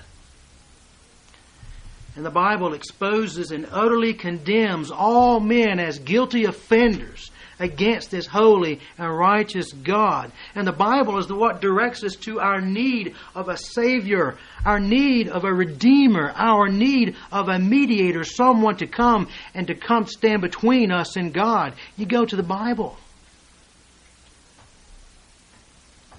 And 2.16 2.24
the 2.24 2.30
Bible 2.30 2.72
exposes 2.72 3.50
and 3.50 3.68
utterly 3.70 4.14
condemns 4.14 4.90
all 4.90 5.38
men 5.38 5.78
as 5.78 5.98
guilty 5.98 6.46
offenders 6.46 7.30
against 7.58 8.10
this 8.10 8.26
holy 8.26 8.80
and 8.98 9.16
righteous 9.16 9.72
God. 9.72 10.32
And 10.54 10.66
the 10.66 10.72
Bible 10.72 11.18
is 11.18 11.26
the 11.26 11.34
what 11.34 11.60
directs 11.60 12.04
us 12.04 12.14
to 12.16 12.40
our 12.40 12.60
need 12.60 13.14
of 13.34 13.48
a 13.48 13.56
Savior, 13.56 14.36
our 14.64 14.80
need 14.80 15.28
of 15.28 15.44
a 15.44 15.52
Redeemer, 15.52 16.32
our 16.36 16.68
need 16.68 17.16
of 17.32 17.48
a 17.48 17.58
mediator, 17.58 18.24
someone 18.24 18.76
to 18.76 18.86
come 18.86 19.28
and 19.54 19.66
to 19.66 19.74
come 19.74 20.06
stand 20.06 20.42
between 20.42 20.90
us 20.92 21.16
and 21.16 21.32
God. 21.32 21.74
You 21.96 22.06
go 22.06 22.24
to 22.24 22.36
the 22.36 22.42
Bible. 22.42 22.96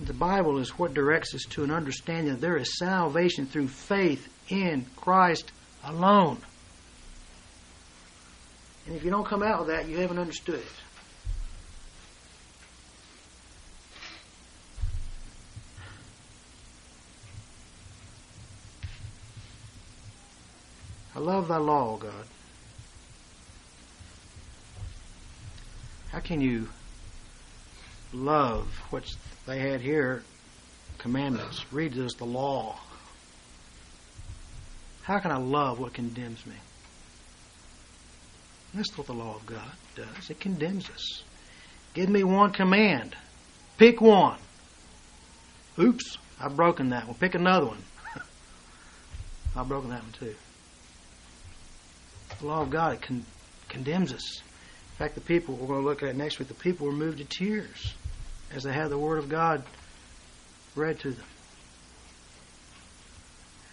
The 0.02 0.14
Bible 0.14 0.60
is 0.60 0.80
what 0.80 0.94
directs 0.94 1.36
us 1.36 1.44
to 1.50 1.64
an 1.66 1.72
understanding 1.72 2.34
that 2.34 2.40
there 2.40 2.56
is 2.56 2.78
salvation 2.78 3.46
through 3.46 3.68
faith 3.68 4.30
in 4.48 4.86
Christ 4.96 5.52
alone. 5.84 6.38
And 8.88 8.96
if 8.96 9.04
you 9.04 9.12
don't 9.12 9.26
come 9.26 9.44
out 9.44 9.60
with 9.60 9.68
that, 9.68 9.90
you 9.90 9.98
haven't 9.98 10.18
understood 10.18 10.56
it. 10.56 10.66
I 21.20 21.22
love 21.22 21.50
thy 21.50 21.58
law, 21.58 21.98
God. 21.98 22.14
How 26.14 26.20
can 26.22 26.40
you 26.40 26.70
love 28.14 28.66
what 28.90 29.04
they 29.46 29.60
had 29.60 29.82
here? 29.82 30.24
Commandments. 30.98 31.66
Read 31.74 31.98
us 31.98 32.14
the 32.14 32.24
law. 32.24 32.80
How 35.02 35.20
can 35.20 35.32
I 35.32 35.38
love 35.40 35.78
what 35.82 35.94
condemns 35.94 36.46
me? 36.46 36.56
That's 38.74 38.98
what 38.98 39.08
the 39.08 39.14
law 39.14 39.36
of 39.36 39.46
God 39.46 39.72
does. 39.98 40.30
It 40.30 40.40
condemns 40.40 40.90
us. 40.90 41.24
Give 41.96 42.08
me 42.08 42.24
one 42.24 42.54
command. 42.54 43.14
Pick 43.78 44.00
one. 44.00 44.38
Oops. 45.78 46.18
I've 46.40 46.56
broken 46.56 46.92
that 46.92 47.08
one. 47.08 47.16
Pick 47.16 47.36
another 47.36 47.66
one. 47.66 47.84
I've 49.58 49.68
broken 49.68 49.90
that 49.90 50.02
one 50.02 50.14
too. 50.14 50.36
The 52.40 52.48
law 52.48 52.62
of 52.62 52.70
God 52.70 52.94
it 52.94 53.02
con- 53.02 53.26
condemns 53.68 54.14
us. 54.14 54.38
In 54.40 54.98
fact, 54.98 55.16
the 55.16 55.22
people 55.22 55.56
we're 55.56 55.68
going 55.68 55.82
to 55.82 55.88
look 55.88 56.04
at 56.04 56.16
next 56.16 56.40
week, 56.40 56.48
the 56.48 56.54
people 56.54 56.88
were 56.88 56.94
moved 56.94 57.20
to 57.20 57.26
tears 57.26 57.94
as 58.54 58.64
they 58.64 58.74
had 58.74 58.90
the 58.90 58.98
Word 58.98 59.20
of 59.20 59.30
God 59.30 59.64
read 60.76 61.00
to 61.02 61.12
them. 61.12 61.26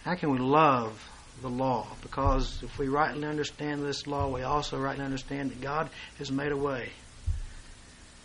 How 0.04 0.14
can 0.14 0.30
we 0.30 0.38
love 0.38 1.10
the 1.42 1.50
law? 1.50 1.86
Because 2.02 2.62
if 2.62 2.78
we 2.78 2.88
rightly 2.88 3.26
understand 3.26 3.84
this 3.84 4.06
law, 4.06 4.28
we 4.28 4.42
also 4.42 4.78
rightly 4.78 5.04
understand 5.04 5.50
that 5.50 5.60
God 5.60 5.90
has 6.18 6.30
made 6.30 6.52
a 6.52 6.56
way. 6.56 6.90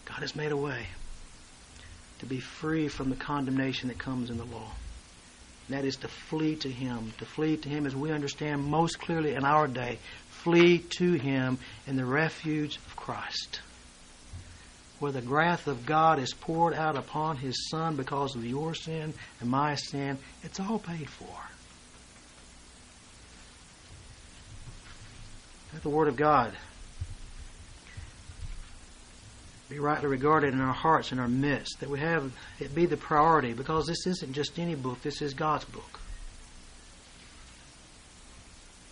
God 0.05 0.19
has 0.19 0.35
made 0.35 0.51
a 0.51 0.57
way 0.57 0.85
to 2.19 2.25
be 2.25 2.39
free 2.39 2.87
from 2.87 3.09
the 3.09 3.15
condemnation 3.15 3.87
that 3.87 3.97
comes 3.97 4.29
in 4.29 4.37
the 4.37 4.45
law. 4.45 4.71
That 5.69 5.85
is 5.85 5.95
to 5.97 6.07
flee 6.07 6.55
to 6.57 6.69
Him. 6.69 7.13
To 7.19 7.25
flee 7.25 7.57
to 7.57 7.69
Him 7.69 7.85
as 7.85 7.95
we 7.95 8.11
understand 8.11 8.63
most 8.63 8.99
clearly 8.99 9.35
in 9.35 9.45
our 9.45 9.67
day. 9.67 9.99
Flee 10.29 10.79
to 10.97 11.13
Him 11.13 11.59
in 11.87 11.95
the 11.95 12.05
refuge 12.05 12.77
of 12.77 12.95
Christ. 12.95 13.61
Where 14.99 15.11
the 15.11 15.21
wrath 15.21 15.67
of 15.67 15.85
God 15.85 16.19
is 16.19 16.33
poured 16.33 16.73
out 16.73 16.97
upon 16.97 17.37
His 17.37 17.69
Son 17.69 17.95
because 17.95 18.35
of 18.35 18.45
your 18.45 18.73
sin 18.75 19.13
and 19.39 19.49
my 19.49 19.75
sin, 19.75 20.17
it's 20.43 20.59
all 20.59 20.79
paid 20.79 21.09
for. 21.09 21.25
Let 25.73 25.83
the 25.83 25.89
Word 25.89 26.09
of 26.09 26.17
God 26.17 26.53
be 29.71 29.79
rightly 29.79 30.07
regarded 30.07 30.53
in 30.53 30.59
our 30.59 30.73
hearts 30.73 31.11
and 31.11 31.21
our 31.21 31.29
midst, 31.29 31.79
that 31.79 31.89
we 31.89 31.99
have 31.99 32.31
it 32.59 32.75
be 32.75 32.85
the 32.85 32.97
priority, 32.97 33.53
because 33.53 33.87
this 33.87 34.05
isn't 34.05 34.33
just 34.33 34.59
any 34.59 34.75
book, 34.75 35.01
this 35.01 35.21
is 35.21 35.33
God's 35.33 35.65
book. 35.65 35.99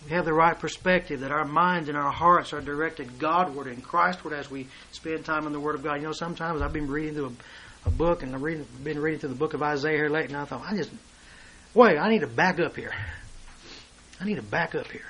We 0.06 0.12
have 0.12 0.24
the 0.24 0.34
right 0.34 0.58
perspective 0.58 1.20
that 1.20 1.32
our 1.32 1.44
minds 1.44 1.90
and 1.90 1.98
our 1.98 2.12
hearts 2.12 2.54
are 2.54 2.62
directed 2.62 3.20
Godward 3.20 3.68
and 3.68 3.84
Christward 3.84 4.32
as 4.32 4.50
we 4.50 4.68
spend 4.94 5.26
time 5.26 5.46
in 5.46 5.52
the 5.52 5.60
Word 5.60 5.76
of 5.76 5.84
God. 5.84 5.96
You 5.96 6.08
know, 6.08 6.14
sometimes 6.14 6.62
I've 6.62 6.72
been 6.72 6.88
reading 6.88 7.16
through 7.16 7.36
a, 7.86 7.90
a 7.90 7.92
book 7.92 8.24
and 8.24 8.34
I've 8.34 8.84
been 8.84 9.00
reading 9.00 9.20
through 9.20 9.30
the 9.30 9.36
book 9.36 9.54
of 9.54 9.62
Isaiah 9.62 9.98
here 9.98 10.10
lately, 10.10 10.34
and 10.34 10.38
I 10.38 10.46
thought, 10.46 10.64
I 10.66 10.78
just, 10.78 10.92
wait, 11.74 11.98
I 11.98 12.10
need 12.10 12.22
to 12.22 12.28
back 12.28 12.62
up 12.62 12.78
here. 12.78 12.94
I 14.22 14.26
need 14.26 14.36
to 14.36 14.42
back 14.42 14.76
up 14.76 14.90
here 14.90 15.02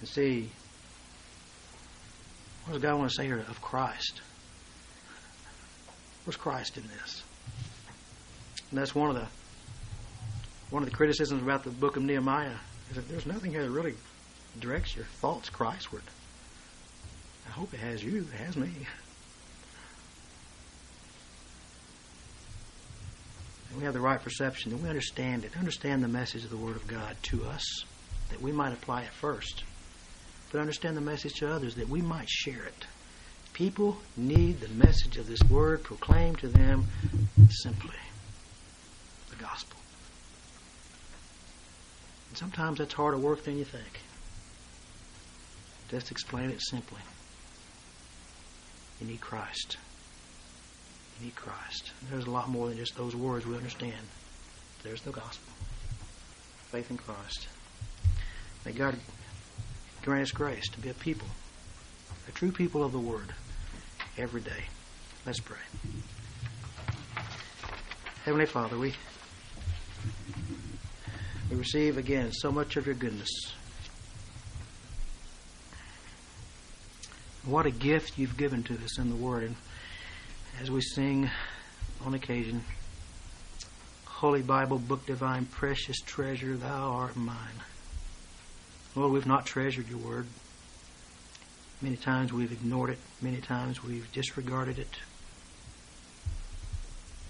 and 0.00 0.08
see 0.08 0.50
what 2.66 2.74
does 2.74 2.82
God 2.82 2.98
want 2.98 3.10
to 3.10 3.16
say 3.16 3.24
here 3.24 3.38
of 3.38 3.62
Christ. 3.62 4.20
Where's 6.24 6.36
Christ 6.36 6.76
in 6.76 6.84
this? 6.88 7.22
And 8.70 8.78
that's 8.78 8.94
one 8.94 9.10
of 9.10 9.16
the 9.16 9.26
one 10.70 10.82
of 10.82 10.88
the 10.88 10.94
criticisms 10.96 11.42
about 11.42 11.62
the 11.62 11.70
book 11.70 11.96
of 11.96 12.02
Nehemiah 12.02 12.56
is 12.90 12.96
that 12.96 13.08
there's 13.08 13.26
nothing 13.26 13.52
here 13.52 13.62
that 13.62 13.70
really 13.70 13.94
directs 14.58 14.96
your 14.96 15.04
thoughts 15.04 15.50
Christward. 15.50 16.02
I 17.46 17.50
hope 17.50 17.72
it 17.74 17.80
has 17.80 18.02
you. 18.02 18.26
It 18.32 18.36
has 18.44 18.56
me. 18.56 18.70
And 23.68 23.78
we 23.78 23.84
have 23.84 23.94
the 23.94 24.00
right 24.00 24.20
perception, 24.20 24.72
and 24.72 24.82
we 24.82 24.88
understand 24.88 25.44
it, 25.44 25.56
understand 25.58 26.02
the 26.02 26.08
message 26.08 26.44
of 26.44 26.50
the 26.50 26.56
Word 26.56 26.76
of 26.76 26.86
God 26.86 27.16
to 27.24 27.44
us, 27.44 27.84
that 28.30 28.40
we 28.40 28.50
might 28.50 28.72
apply 28.72 29.02
it 29.02 29.10
first, 29.10 29.62
but 30.50 30.60
understand 30.60 30.96
the 30.96 31.00
message 31.00 31.34
to 31.34 31.52
others, 31.52 31.74
that 31.76 31.88
we 31.88 32.00
might 32.00 32.28
share 32.28 32.64
it. 32.64 32.86
People 33.54 33.96
need 34.16 34.58
the 34.58 34.68
message 34.68 35.16
of 35.16 35.28
this 35.28 35.40
word 35.48 35.84
proclaimed 35.84 36.38
to 36.40 36.48
them 36.48 36.86
simply 37.50 37.94
the 39.30 39.36
gospel. 39.36 39.78
And 42.28 42.36
sometimes 42.36 42.78
that's 42.78 42.94
harder 42.94 43.16
work 43.16 43.44
than 43.44 43.56
you 43.56 43.64
think. 43.64 44.00
Just 45.88 46.10
explain 46.10 46.50
it 46.50 46.60
simply. 46.62 46.98
You 49.00 49.06
need 49.06 49.20
Christ. 49.20 49.76
You 51.20 51.26
need 51.26 51.36
Christ. 51.36 51.92
There's 52.10 52.26
a 52.26 52.30
lot 52.30 52.48
more 52.48 52.68
than 52.68 52.76
just 52.76 52.96
those 52.96 53.14
words 53.14 53.46
we 53.46 53.56
understand. 53.56 54.04
There's 54.82 55.02
the 55.02 55.12
gospel. 55.12 55.52
Faith 56.72 56.90
in 56.90 56.96
Christ. 56.96 57.46
May 58.66 58.72
God 58.72 58.96
grant 60.02 60.22
us 60.22 60.32
grace 60.32 60.68
to 60.70 60.80
be 60.80 60.88
a 60.88 60.94
people, 60.94 61.28
a 62.28 62.32
true 62.32 62.50
people 62.50 62.82
of 62.82 62.90
the 62.90 62.98
Word 62.98 63.32
every 64.18 64.40
day. 64.40 64.64
Let's 65.26 65.40
pray. 65.40 65.58
Heavenly 68.24 68.46
Father, 68.46 68.78
we 68.78 68.94
we 71.50 71.56
receive 71.56 71.98
again 71.98 72.32
so 72.32 72.50
much 72.50 72.76
of 72.76 72.86
your 72.86 72.94
goodness. 72.94 73.28
What 77.44 77.66
a 77.66 77.70
gift 77.70 78.18
you've 78.18 78.36
given 78.38 78.62
to 78.64 78.74
us 78.74 78.98
in 78.98 79.10
the 79.10 79.16
Word. 79.16 79.42
And 79.42 79.56
as 80.62 80.70
we 80.70 80.80
sing 80.80 81.30
on 82.04 82.14
occasion, 82.14 82.64
Holy 84.06 84.40
Bible, 84.40 84.78
Book 84.78 85.04
Divine, 85.04 85.44
precious 85.44 85.98
treasure, 86.00 86.56
thou 86.56 86.92
art 86.92 87.16
mine. 87.16 87.36
Lord, 88.94 89.12
we've 89.12 89.26
not 89.26 89.44
treasured 89.44 89.88
your 89.88 89.98
Word. 89.98 90.26
Many 91.84 91.96
times 91.96 92.32
we've 92.32 92.50
ignored 92.50 92.88
it. 92.88 92.98
Many 93.20 93.42
times 93.42 93.84
we've 93.84 94.10
disregarded 94.10 94.78
it. 94.78 94.96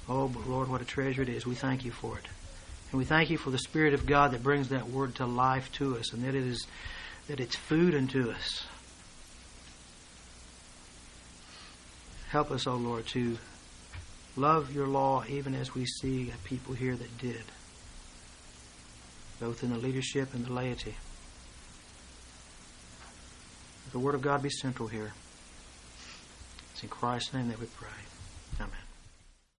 Oh, 0.08 0.28
but 0.28 0.48
Lord, 0.48 0.68
what 0.68 0.80
a 0.80 0.84
treasure 0.84 1.22
it 1.22 1.28
is. 1.28 1.44
We 1.44 1.56
thank 1.56 1.84
you 1.84 1.90
for 1.90 2.16
it. 2.16 2.24
And 2.92 3.00
we 3.00 3.04
thank 3.04 3.30
you 3.30 3.36
for 3.36 3.50
the 3.50 3.58
Spirit 3.58 3.94
of 3.94 4.06
God 4.06 4.30
that 4.30 4.44
brings 4.44 4.68
that 4.68 4.88
word 4.88 5.16
to 5.16 5.26
life 5.26 5.72
to 5.72 5.98
us 5.98 6.12
and 6.12 6.22
that 6.22 6.36
it 6.36 6.46
is 6.46 6.68
that 7.26 7.40
it's 7.40 7.56
food 7.56 7.96
unto 7.96 8.30
us. 8.30 8.64
Help 12.28 12.52
us, 12.52 12.68
O 12.68 12.74
oh 12.74 12.76
Lord, 12.76 13.08
to 13.08 13.36
love 14.36 14.72
your 14.72 14.86
law 14.86 15.24
even 15.28 15.56
as 15.56 15.74
we 15.74 15.84
see 15.84 16.32
people 16.44 16.74
here 16.74 16.94
that 16.94 17.18
did, 17.18 17.42
both 19.40 19.64
in 19.64 19.70
the 19.70 19.78
leadership 19.78 20.32
and 20.32 20.46
the 20.46 20.52
laity 20.52 20.94
the 23.94 24.00
Word 24.00 24.16
of 24.16 24.22
God 24.22 24.42
be 24.42 24.50
central 24.50 24.88
here. 24.88 25.12
It's 26.72 26.82
in 26.82 26.88
Christ's 26.88 27.32
name 27.32 27.46
that 27.46 27.60
we 27.60 27.66
pray. 27.66 28.03